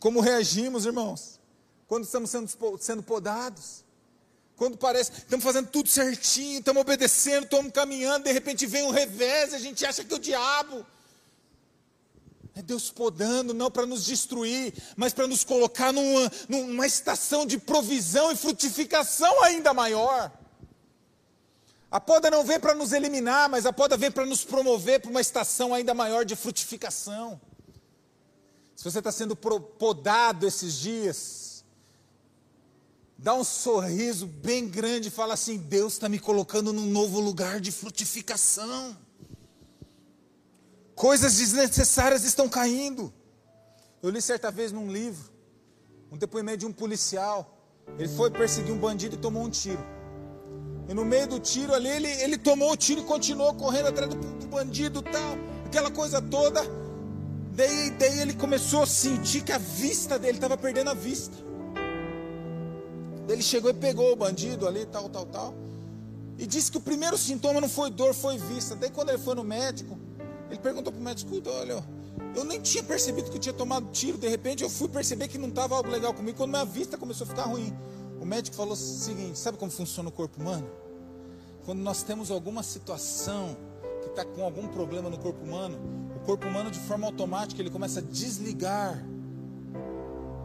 Como 0.00 0.20
reagimos, 0.20 0.86
irmãos, 0.86 1.40
quando 1.86 2.04
estamos 2.04 2.30
sendo, 2.30 2.50
sendo 2.80 3.02
podados? 3.02 3.84
Quando 4.56 4.78
parece, 4.78 5.10
estamos 5.12 5.44
fazendo 5.44 5.68
tudo 5.68 5.88
certinho, 5.88 6.60
estamos 6.60 6.80
obedecendo, 6.80 7.44
estamos 7.44 7.72
caminhando, 7.72 8.24
de 8.24 8.32
repente 8.32 8.66
vem 8.66 8.84
um 8.84 8.90
revés, 8.90 9.52
a 9.52 9.58
gente 9.58 9.84
acha 9.84 10.04
que 10.04 10.12
é 10.12 10.16
o 10.16 10.20
diabo. 10.20 10.86
É 12.56 12.62
Deus 12.62 12.88
podando, 12.90 13.52
não 13.52 13.70
para 13.70 13.84
nos 13.84 14.04
destruir, 14.04 14.72
mas 14.96 15.12
para 15.12 15.26
nos 15.26 15.42
colocar 15.42 15.92
numa, 15.92 16.30
numa 16.48 16.86
estação 16.86 17.44
de 17.44 17.58
provisão 17.58 18.30
e 18.30 18.36
frutificação 18.36 19.42
ainda 19.42 19.74
maior. 19.74 20.30
A 21.90 22.00
poda 22.00 22.30
não 22.30 22.44
vem 22.44 22.58
para 22.58 22.74
nos 22.74 22.92
eliminar, 22.92 23.48
mas 23.48 23.66
a 23.66 23.72
poda 23.72 23.96
vem 23.96 24.10
para 24.10 24.26
nos 24.26 24.44
promover 24.44 25.00
para 25.00 25.10
uma 25.10 25.20
estação 25.20 25.74
ainda 25.74 25.94
maior 25.94 26.24
de 26.24 26.36
frutificação. 26.36 27.40
Se 28.76 28.84
você 28.84 28.98
está 28.98 29.12
sendo 29.12 29.36
podado 29.36 30.46
esses 30.46 30.74
dias, 30.74 31.64
dá 33.16 33.34
um 33.34 33.44
sorriso 33.44 34.26
bem 34.26 34.68
grande 34.68 35.08
e 35.08 35.10
fala 35.10 35.34
assim: 35.34 35.56
Deus 35.56 35.94
está 35.94 36.08
me 36.08 36.18
colocando 36.18 36.72
num 36.72 36.86
novo 36.86 37.20
lugar 37.20 37.60
de 37.60 37.70
frutificação. 37.70 38.96
Coisas 40.94 41.36
desnecessárias 41.36 42.24
estão 42.24 42.48
caindo. 42.48 43.12
Eu 44.02 44.10
li 44.10 44.22
certa 44.22 44.50
vez 44.50 44.70
num 44.70 44.90
livro, 44.90 45.32
um 46.10 46.16
depoimento 46.16 46.58
de 46.58 46.66
um 46.66 46.72
policial. 46.72 47.58
Ele 47.98 48.08
foi 48.08 48.30
perseguir 48.30 48.72
um 48.72 48.78
bandido 48.78 49.16
e 49.16 49.18
tomou 49.18 49.42
um 49.42 49.50
tiro. 49.50 49.82
E 50.88 50.94
no 50.94 51.04
meio 51.04 51.26
do 51.26 51.40
tiro 51.40 51.74
ali, 51.74 51.88
ele, 51.88 52.08
ele 52.08 52.38
tomou 52.38 52.72
o 52.72 52.76
tiro 52.76 53.00
e 53.00 53.04
continuou 53.04 53.54
correndo 53.54 53.88
atrás 53.88 54.14
do, 54.14 54.16
do 54.16 54.46
bandido 54.46 55.02
tal, 55.02 55.36
aquela 55.66 55.90
coisa 55.90 56.20
toda. 56.20 56.60
Daí, 57.52 57.90
daí 57.90 58.20
ele 58.20 58.34
começou 58.34 58.82
a 58.82 58.86
sentir 58.86 59.42
que 59.42 59.52
a 59.52 59.58
vista 59.58 60.18
dele 60.18 60.36
estava 60.36 60.56
perdendo 60.56 60.90
a 60.90 60.94
vista. 60.94 61.36
Daí 63.26 63.36
ele 63.36 63.42
chegou 63.42 63.70
e 63.70 63.74
pegou 63.74 64.12
o 64.12 64.16
bandido 64.16 64.68
ali, 64.68 64.86
tal, 64.86 65.08
tal, 65.08 65.26
tal. 65.26 65.54
E 66.38 66.46
disse 66.46 66.70
que 66.70 66.78
o 66.78 66.80
primeiro 66.80 67.16
sintoma 67.16 67.60
não 67.60 67.68
foi 67.68 67.90
dor, 67.90 68.12
foi 68.12 68.36
vista. 68.36 68.76
Daí 68.76 68.90
quando 68.90 69.08
ele 69.08 69.18
foi 69.18 69.34
no 69.34 69.44
médico, 69.44 69.98
ele 70.54 70.62
perguntou 70.62 70.92
para 70.92 71.00
o 71.00 71.04
médico: 71.04 71.30
olha, 71.46 71.84
eu 72.34 72.44
nem 72.44 72.60
tinha 72.60 72.82
percebido 72.82 73.30
que 73.30 73.36
eu 73.36 73.40
tinha 73.40 73.52
tomado 73.52 73.90
tiro, 73.90 74.16
de 74.16 74.28
repente 74.28 74.62
eu 74.62 74.70
fui 74.70 74.88
perceber 74.88 75.28
que 75.28 75.36
não 75.36 75.48
estava 75.48 75.74
algo 75.74 75.90
legal 75.90 76.14
comigo, 76.14 76.36
quando 76.36 76.50
minha 76.50 76.64
vista 76.64 76.96
começou 76.96 77.26
a 77.26 77.28
ficar 77.28 77.44
ruim. 77.44 77.76
O 78.20 78.24
médico 78.24 78.56
falou 78.56 78.72
o 78.72 78.76
seguinte: 78.76 79.38
sabe 79.38 79.58
como 79.58 79.70
funciona 79.70 80.08
o 80.08 80.12
corpo 80.12 80.40
humano? 80.40 80.66
Quando 81.64 81.80
nós 81.80 82.02
temos 82.02 82.30
alguma 82.30 82.62
situação 82.62 83.56
que 84.02 84.08
está 84.08 84.24
com 84.24 84.44
algum 84.44 84.68
problema 84.68 85.10
no 85.10 85.18
corpo 85.18 85.42
humano, 85.44 85.78
o 86.16 86.20
corpo 86.20 86.46
humano 86.46 86.70
de 86.70 86.78
forma 86.80 87.06
automática 87.06 87.60
ele 87.60 87.70
começa 87.70 88.00
a 88.00 88.02
desligar 88.02 89.02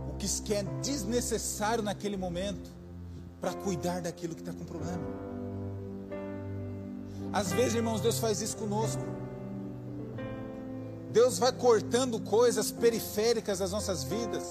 o 0.09 0.17
que 0.17 0.53
é 0.53 0.63
desnecessário 0.81 1.83
naquele 1.83 2.17
momento 2.17 2.69
para 3.39 3.53
cuidar 3.53 4.01
daquilo 4.01 4.33
que 4.33 4.41
está 4.41 4.53
com 4.53 4.65
problema. 4.65 5.03
Às 7.31 7.51
vezes, 7.51 7.75
irmãos, 7.75 8.01
Deus 8.01 8.17
faz 8.17 8.41
isso 8.41 8.57
conosco. 8.57 9.01
Deus 11.11 11.39
vai 11.39 11.51
cortando 11.51 12.19
coisas 12.19 12.71
periféricas 12.71 13.59
das 13.59 13.71
nossas 13.71 14.03
vidas, 14.03 14.43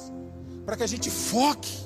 para 0.66 0.76
que 0.76 0.82
a 0.82 0.86
gente 0.86 1.10
foque, 1.10 1.78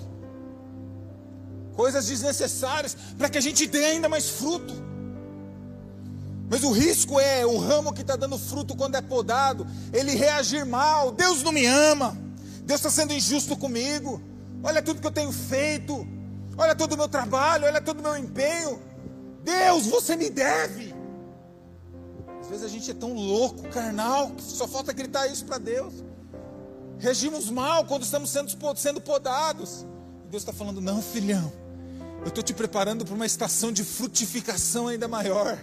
coisas 1.74 2.06
desnecessárias, 2.06 2.96
para 3.18 3.28
que 3.28 3.38
a 3.38 3.40
gente 3.40 3.66
dê 3.66 3.84
ainda 3.84 4.08
mais 4.08 4.28
fruto. 4.30 4.72
Mas 6.48 6.64
o 6.64 6.70
risco 6.70 7.20
é 7.20 7.46
o 7.46 7.58
ramo 7.58 7.92
que 7.92 8.02
está 8.02 8.16
dando 8.16 8.38
fruto 8.38 8.76
quando 8.76 8.94
é 8.94 9.02
podado, 9.02 9.66
ele 9.92 10.12
reagir 10.12 10.66
mal. 10.66 11.12
Deus 11.12 11.42
não 11.42 11.52
me 11.52 11.66
ama, 11.66 12.16
Deus 12.64 12.80
está 12.80 12.90
sendo 12.90 13.12
injusto 13.12 13.56
comigo. 13.56 14.20
Olha 14.62 14.82
tudo 14.82 15.00
que 15.00 15.06
eu 15.06 15.12
tenho 15.12 15.32
feito, 15.32 16.06
olha 16.56 16.74
todo 16.74 16.92
o 16.92 16.96
meu 16.96 17.08
trabalho, 17.08 17.66
olha 17.66 17.80
todo 17.80 18.00
o 18.00 18.02
meu 18.02 18.16
empenho. 18.16 18.80
Deus, 19.44 19.86
você 19.86 20.14
me 20.14 20.30
deve 20.30 20.91
vezes 22.53 22.66
a 22.66 22.68
gente 22.68 22.90
é 22.90 22.94
tão 22.94 23.14
louco, 23.14 23.62
carnal, 23.68 24.30
que 24.30 24.42
só 24.42 24.68
falta 24.68 24.92
gritar 24.92 25.26
isso 25.26 25.44
para 25.44 25.59
Deus. 25.59 25.94
Regimos 26.98 27.48
mal 27.48 27.84
quando 27.86 28.03
estamos 28.03 28.30
sendo, 28.30 28.50
sendo 28.76 29.00
podados. 29.00 29.86
Deus 30.30 30.42
está 30.42 30.53
falando: 30.53 30.80
não, 30.80 31.03
filhão, 31.03 31.50
eu 32.20 32.28
estou 32.28 32.44
te 32.44 32.53
preparando 32.53 33.05
para 33.05 33.14
uma 33.14 33.26
estação 33.26 33.72
de 33.72 33.82
frutificação 33.82 34.88
ainda 34.88 35.09
maior. 35.09 35.59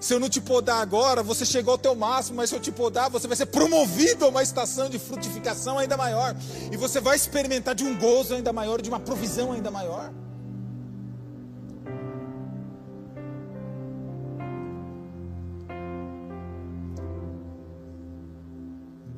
Se 0.00 0.14
eu 0.14 0.18
não 0.18 0.28
te 0.28 0.40
podar 0.40 0.80
agora, 0.80 1.22
você 1.22 1.44
chegou 1.44 1.72
ao 1.72 1.78
teu 1.78 1.94
máximo, 1.94 2.36
mas 2.36 2.50
se 2.50 2.56
eu 2.56 2.60
te 2.60 2.72
podar, 2.72 3.08
você 3.08 3.28
vai 3.28 3.36
ser 3.36 3.46
promovido 3.46 4.24
a 4.24 4.28
uma 4.28 4.42
estação 4.42 4.88
de 4.88 4.98
frutificação 4.98 5.78
ainda 5.78 5.96
maior. 5.96 6.34
E 6.72 6.76
você 6.76 7.00
vai 7.00 7.14
experimentar 7.14 7.74
de 7.74 7.84
um 7.84 7.96
gozo 7.96 8.34
ainda 8.34 8.52
maior, 8.52 8.80
de 8.80 8.88
uma 8.88 8.98
provisão 8.98 9.52
ainda 9.52 9.70
maior. 9.70 10.12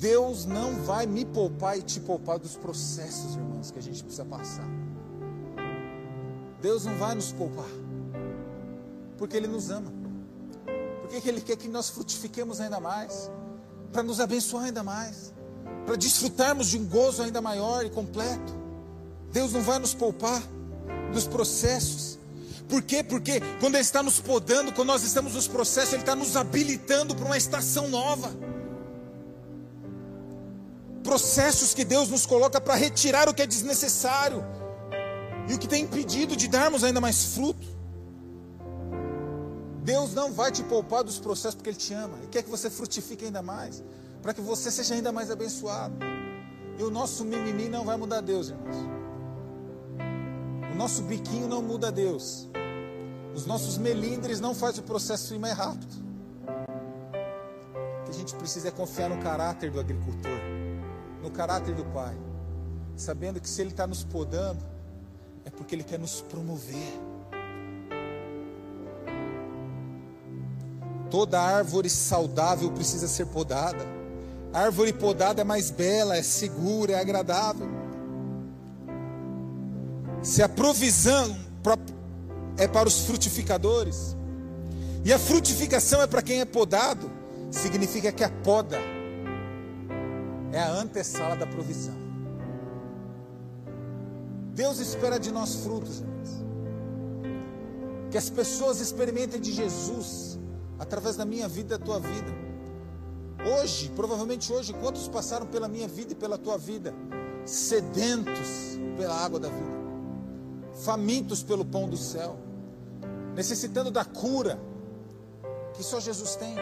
Deus 0.05 0.45
não 0.45 0.75
vai 0.83 1.07
me 1.07 1.25
poupar 1.25 1.79
e 1.79 1.81
te 1.81 1.99
poupar 1.99 2.37
dos 2.37 2.55
processos, 2.55 3.33
irmãos, 3.33 3.71
que 3.71 3.79
a 3.79 3.81
gente 3.81 4.03
precisa 4.03 4.23
passar. 4.23 4.67
Deus 6.61 6.85
não 6.85 6.95
vai 6.95 7.15
nos 7.15 7.31
poupar, 7.31 7.65
porque 9.17 9.35
Ele 9.35 9.47
nos 9.47 9.71
ama, 9.71 9.91
porque 11.01 11.27
Ele 11.27 11.41
quer 11.41 11.57
que 11.57 11.67
nós 11.67 11.89
frutifiquemos 11.89 12.61
ainda 12.61 12.79
mais, 12.79 13.31
para 13.91 14.03
nos 14.03 14.19
abençoar 14.19 14.65
ainda 14.65 14.83
mais, 14.83 15.33
para 15.87 15.95
desfrutarmos 15.95 16.67
de 16.67 16.77
um 16.77 16.85
gozo 16.85 17.23
ainda 17.23 17.41
maior 17.41 17.83
e 17.83 17.89
completo. 17.89 18.53
Deus 19.31 19.53
não 19.53 19.63
vai 19.63 19.79
nos 19.79 19.95
poupar 19.95 20.39
dos 21.13 21.25
processos. 21.25 22.19
Por 22.69 22.83
quê? 22.83 23.03
Porque 23.03 23.41
quando 23.59 23.73
Ele 23.73 23.81
está 23.81 24.03
nos 24.03 24.19
podando, 24.19 24.71
quando 24.71 24.89
nós 24.89 25.01
estamos 25.01 25.33
nos 25.33 25.47
processos, 25.47 25.93
Ele 25.93 26.03
está 26.03 26.15
nos 26.15 26.35
habilitando 26.35 27.15
para 27.15 27.25
uma 27.25 27.37
estação 27.37 27.89
nova 27.89 28.31
processos 31.05 31.71
que 31.75 31.85
Deus 31.85 32.09
nos 32.09 32.25
coloca 32.25 32.59
para 32.59 32.73
retirar 32.73 33.29
o 33.29 33.33
que 33.33 33.43
é 33.43 33.47
desnecessário 33.47 34.43
e 35.47 35.53
o 35.53 35.59
que 35.59 35.67
tem 35.67 35.83
impedido 35.83 36.35
de 36.35 36.47
darmos 36.47 36.83
ainda 36.83 36.99
mais 36.99 37.35
fruto. 37.35 37.67
Deus 39.83 40.15
não 40.15 40.33
vai 40.33 40.51
te 40.51 40.63
poupar 40.63 41.03
dos 41.03 41.19
processos 41.19 41.53
porque 41.53 41.69
Ele 41.69 41.77
te 41.77 41.93
ama 41.93 42.17
e 42.23 42.27
quer 42.27 42.41
que 42.41 42.49
você 42.49 42.71
frutifique 42.71 43.23
ainda 43.23 43.43
mais, 43.43 43.83
para 44.19 44.33
que 44.33 44.41
você 44.41 44.71
seja 44.71 44.95
ainda 44.95 45.11
mais 45.11 45.29
abençoado. 45.29 45.95
E 46.79 46.83
o 46.83 46.89
nosso 46.89 47.23
mimimi 47.23 47.69
não 47.69 47.85
vai 47.85 47.95
mudar 47.95 48.21
Deus, 48.21 48.49
irmãos. 48.49 48.75
O 50.73 50.75
nosso 50.75 51.03
biquinho 51.03 51.47
não 51.47 51.61
muda 51.61 51.91
Deus. 51.91 52.49
Os 53.35 53.45
nossos 53.45 53.77
melindres 53.77 54.39
não 54.39 54.55
fazem 54.55 54.81
o 54.81 54.83
processo 54.83 55.35
ir 55.35 55.39
mais 55.39 55.55
rápido. 55.55 55.93
O 58.01 58.05
que 58.05 58.09
a 58.09 58.13
gente 58.13 58.33
precisa 58.33 58.69
é 58.69 58.71
confiar 58.71 59.07
no 59.07 59.21
caráter 59.21 59.69
do 59.69 59.79
agricultor 59.79 60.64
no 61.25 61.31
caráter 61.31 61.73
do 61.73 61.83
Pai, 61.85 62.15
sabendo 62.95 63.41
que 63.41 63.49
se 63.49 63.59
Ele 63.59 63.71
está 63.71 63.87
nos 63.87 64.03
podando, 64.03 64.63
é 65.43 65.49
porque 65.49 65.73
Ele 65.73 65.83
quer 65.83 65.97
nos 65.97 66.21
promover. 66.21 66.93
Toda 71.09 71.41
árvore 71.41 71.89
saudável 71.89 72.71
precisa 72.71 73.07
ser 73.07 73.25
podada. 73.25 73.83
A 74.53 74.59
árvore 74.59 74.93
podada 74.93 75.41
é 75.41 75.43
mais 75.43 75.71
bela, 75.71 76.15
é 76.15 76.21
segura, 76.21 76.93
é 76.93 76.99
agradável. 76.99 77.67
Se 80.21 80.43
a 80.43 80.49
provisão 80.49 81.35
é 82.57 82.67
para 82.67 82.87
os 82.87 83.05
frutificadores, 83.05 84.15
e 85.03 85.11
a 85.11 85.17
frutificação 85.17 86.01
é 86.03 86.07
para 86.07 86.21
quem 86.21 86.39
é 86.41 86.45
podado, 86.45 87.11
significa 87.51 88.11
que 88.11 88.23
a 88.23 88.29
poda 88.29 88.79
é 90.55 90.61
a 90.61 90.71
antessala 90.71 91.35
da 91.35 91.45
provisão. 91.45 91.93
Deus 94.53 94.79
espera 94.79 95.19
de 95.19 95.29
nós 95.29 95.55
frutos, 95.55 95.99
irmãos. 95.99 96.29
Que 98.09 98.17
as 98.17 98.29
pessoas 98.29 98.79
experimentem 98.79 99.41
de 99.41 99.51
Jesus 99.51 100.39
através 100.79 101.17
da 101.17 101.25
minha 101.25 101.49
vida 101.49 101.75
e 101.75 101.77
da 101.77 101.85
tua 101.85 101.99
vida. 101.99 102.31
Hoje, 103.59 103.91
provavelmente 103.97 104.53
hoje, 104.53 104.73
quantos 104.75 105.09
passaram 105.09 105.45
pela 105.45 105.67
minha 105.67 105.89
vida 105.89 106.13
e 106.13 106.15
pela 106.15 106.37
tua 106.37 106.57
vida, 106.57 106.93
sedentos 107.45 108.79
pela 108.95 109.13
água 109.13 109.41
da 109.41 109.49
vida, 109.49 109.75
famintos 110.85 111.43
pelo 111.43 111.65
pão 111.65 111.89
do 111.89 111.97
céu, 111.97 112.39
necessitando 113.35 113.91
da 113.91 114.05
cura 114.05 114.57
que 115.73 115.83
só 115.83 115.99
Jesus 115.99 116.37
tem. 116.37 116.55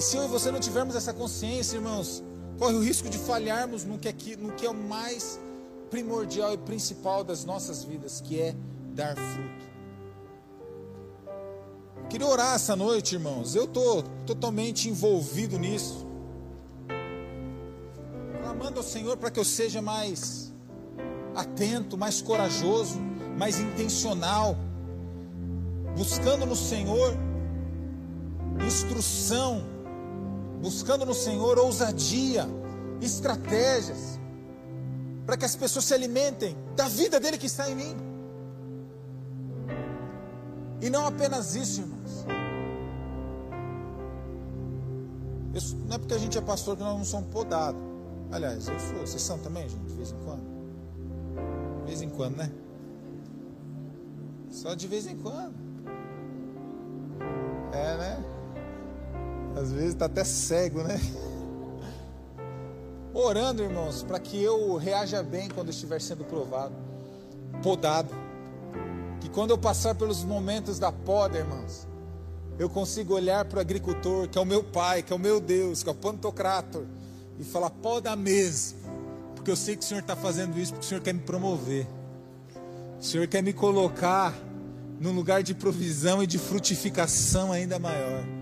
E 0.00 0.02
se 0.02 0.16
eu 0.16 0.24
e 0.24 0.28
você 0.28 0.50
não 0.50 0.58
tivermos 0.58 0.96
essa 0.96 1.12
consciência, 1.12 1.76
irmãos, 1.76 2.24
corre 2.58 2.74
o 2.74 2.82
risco 2.82 3.06
de 3.10 3.18
falharmos 3.18 3.84
no 3.84 3.98
que 3.98 4.08
é, 4.08 4.14
no 4.38 4.50
que 4.52 4.64
é 4.64 4.70
o 4.70 4.72
mais 4.74 5.38
primordial 5.90 6.54
e 6.54 6.56
principal 6.56 7.22
das 7.22 7.44
nossas 7.44 7.84
vidas, 7.84 8.18
que 8.18 8.40
é 8.40 8.56
dar 8.94 9.14
fruto. 9.14 9.68
Queria 12.08 12.26
orar 12.26 12.54
essa 12.54 12.74
noite, 12.74 13.14
irmãos. 13.14 13.54
Eu 13.54 13.64
estou 13.64 14.02
totalmente 14.24 14.88
envolvido 14.88 15.58
nisso. 15.58 16.06
Clamando 18.40 18.78
ao 18.78 18.82
Senhor 18.82 19.18
para 19.18 19.30
que 19.30 19.38
eu 19.38 19.44
seja 19.44 19.82
mais 19.82 20.50
atento, 21.34 21.98
mais 21.98 22.22
corajoso, 22.22 22.98
mais 23.36 23.60
intencional, 23.60 24.56
buscando 25.94 26.46
no 26.46 26.56
Senhor 26.56 27.14
instrução, 28.66 29.62
buscando 30.60 31.06
no 31.06 31.14
Senhor 31.14 31.58
ousadia, 31.58 32.46
estratégias, 33.00 34.18
para 35.24 35.36
que 35.36 35.44
as 35.44 35.56
pessoas 35.56 35.84
se 35.84 35.94
alimentem 35.94 36.56
da 36.76 36.88
vida 36.88 37.18
dele 37.18 37.38
que 37.38 37.46
está 37.46 37.70
em 37.70 37.74
mim. 37.74 37.96
E 40.80 40.88
não 40.88 41.06
apenas 41.06 41.54
isso, 41.54 41.80
irmãos. 41.82 42.26
Isso 45.54 45.76
não 45.86 45.96
é 45.96 45.98
porque 45.98 46.14
a 46.14 46.18
gente 46.18 46.38
é 46.38 46.40
pastor 46.40 46.76
que 46.76 46.82
nós 46.82 46.96
não 46.96 47.04
somos 47.04 47.28
podados. 47.30 47.80
Aliás, 48.30 48.68
eu 48.68 48.78
sou. 48.78 48.98
Vocês 48.98 49.22
são 49.22 49.38
também, 49.38 49.68
gente, 49.68 49.86
de 49.86 49.94
vez 49.94 50.12
em 50.12 50.18
quando? 50.24 50.42
De 51.80 51.86
vez 51.86 52.02
em 52.02 52.08
quando, 52.10 52.36
né? 52.36 52.50
Só 54.48 54.74
de 54.74 54.86
vez 54.86 55.06
em 55.06 55.16
quando. 55.16 55.54
É, 57.72 57.96
né? 57.96 58.24
Às 59.56 59.72
vezes 59.72 59.90
está 59.90 60.06
até 60.06 60.24
cego, 60.24 60.82
né? 60.82 61.00
Orando, 63.12 63.62
irmãos, 63.62 64.02
para 64.02 64.20
que 64.20 64.40
eu 64.40 64.76
reaja 64.76 65.22
bem 65.22 65.48
quando 65.48 65.70
estiver 65.70 66.00
sendo 66.00 66.24
provado, 66.24 66.74
podado. 67.62 68.14
Que 69.20 69.28
quando 69.28 69.50
eu 69.50 69.58
passar 69.58 69.94
pelos 69.94 70.22
momentos 70.22 70.78
da 70.78 70.92
poda, 70.92 71.38
irmãos, 71.38 71.86
eu 72.58 72.70
consigo 72.70 73.14
olhar 73.14 73.44
para 73.46 73.58
o 73.58 73.60
agricultor, 73.60 74.28
que 74.28 74.38
é 74.38 74.40
o 74.40 74.44
meu 74.44 74.62
pai, 74.62 75.02
que 75.02 75.12
é 75.12 75.16
o 75.16 75.18
meu 75.18 75.40
Deus, 75.40 75.82
que 75.82 75.88
é 75.88 75.92
o 75.92 75.94
pantocrator, 75.94 76.84
e 77.38 77.44
falar: 77.44 77.70
poda 77.70 78.14
mesmo, 78.14 78.78
porque 79.34 79.50
eu 79.50 79.56
sei 79.56 79.76
que 79.76 79.82
o 79.82 79.86
Senhor 79.86 80.00
está 80.00 80.14
fazendo 80.14 80.58
isso 80.58 80.72
porque 80.72 80.86
o 80.86 80.88
Senhor 80.88 81.02
quer 81.02 81.12
me 81.12 81.20
promover, 81.20 81.86
o 82.98 83.02
Senhor 83.02 83.26
quer 83.26 83.42
me 83.42 83.52
colocar 83.52 84.32
num 85.00 85.12
lugar 85.12 85.42
de 85.42 85.54
provisão 85.54 86.22
e 86.22 86.26
de 86.26 86.38
frutificação 86.38 87.50
ainda 87.50 87.78
maior. 87.78 88.39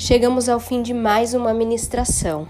Chegamos 0.00 0.48
ao 0.48 0.58
fim 0.58 0.80
de 0.80 0.94
mais 0.94 1.34
uma 1.34 1.52
ministração. 1.52 2.48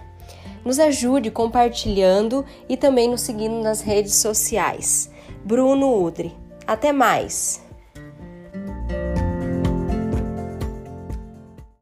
Nos 0.65 0.79
ajude 0.79 1.33
compartilhando 1.33 2.45
e 2.69 2.77
também 2.77 3.11
nos 3.11 3.23
seguindo 3.23 3.61
nas 3.61 3.81
redes 3.81 4.15
sociais. 4.15 5.11
Bruno 5.45 6.01
Udre. 6.01 6.33
Até 6.65 6.93
mais! 6.93 7.61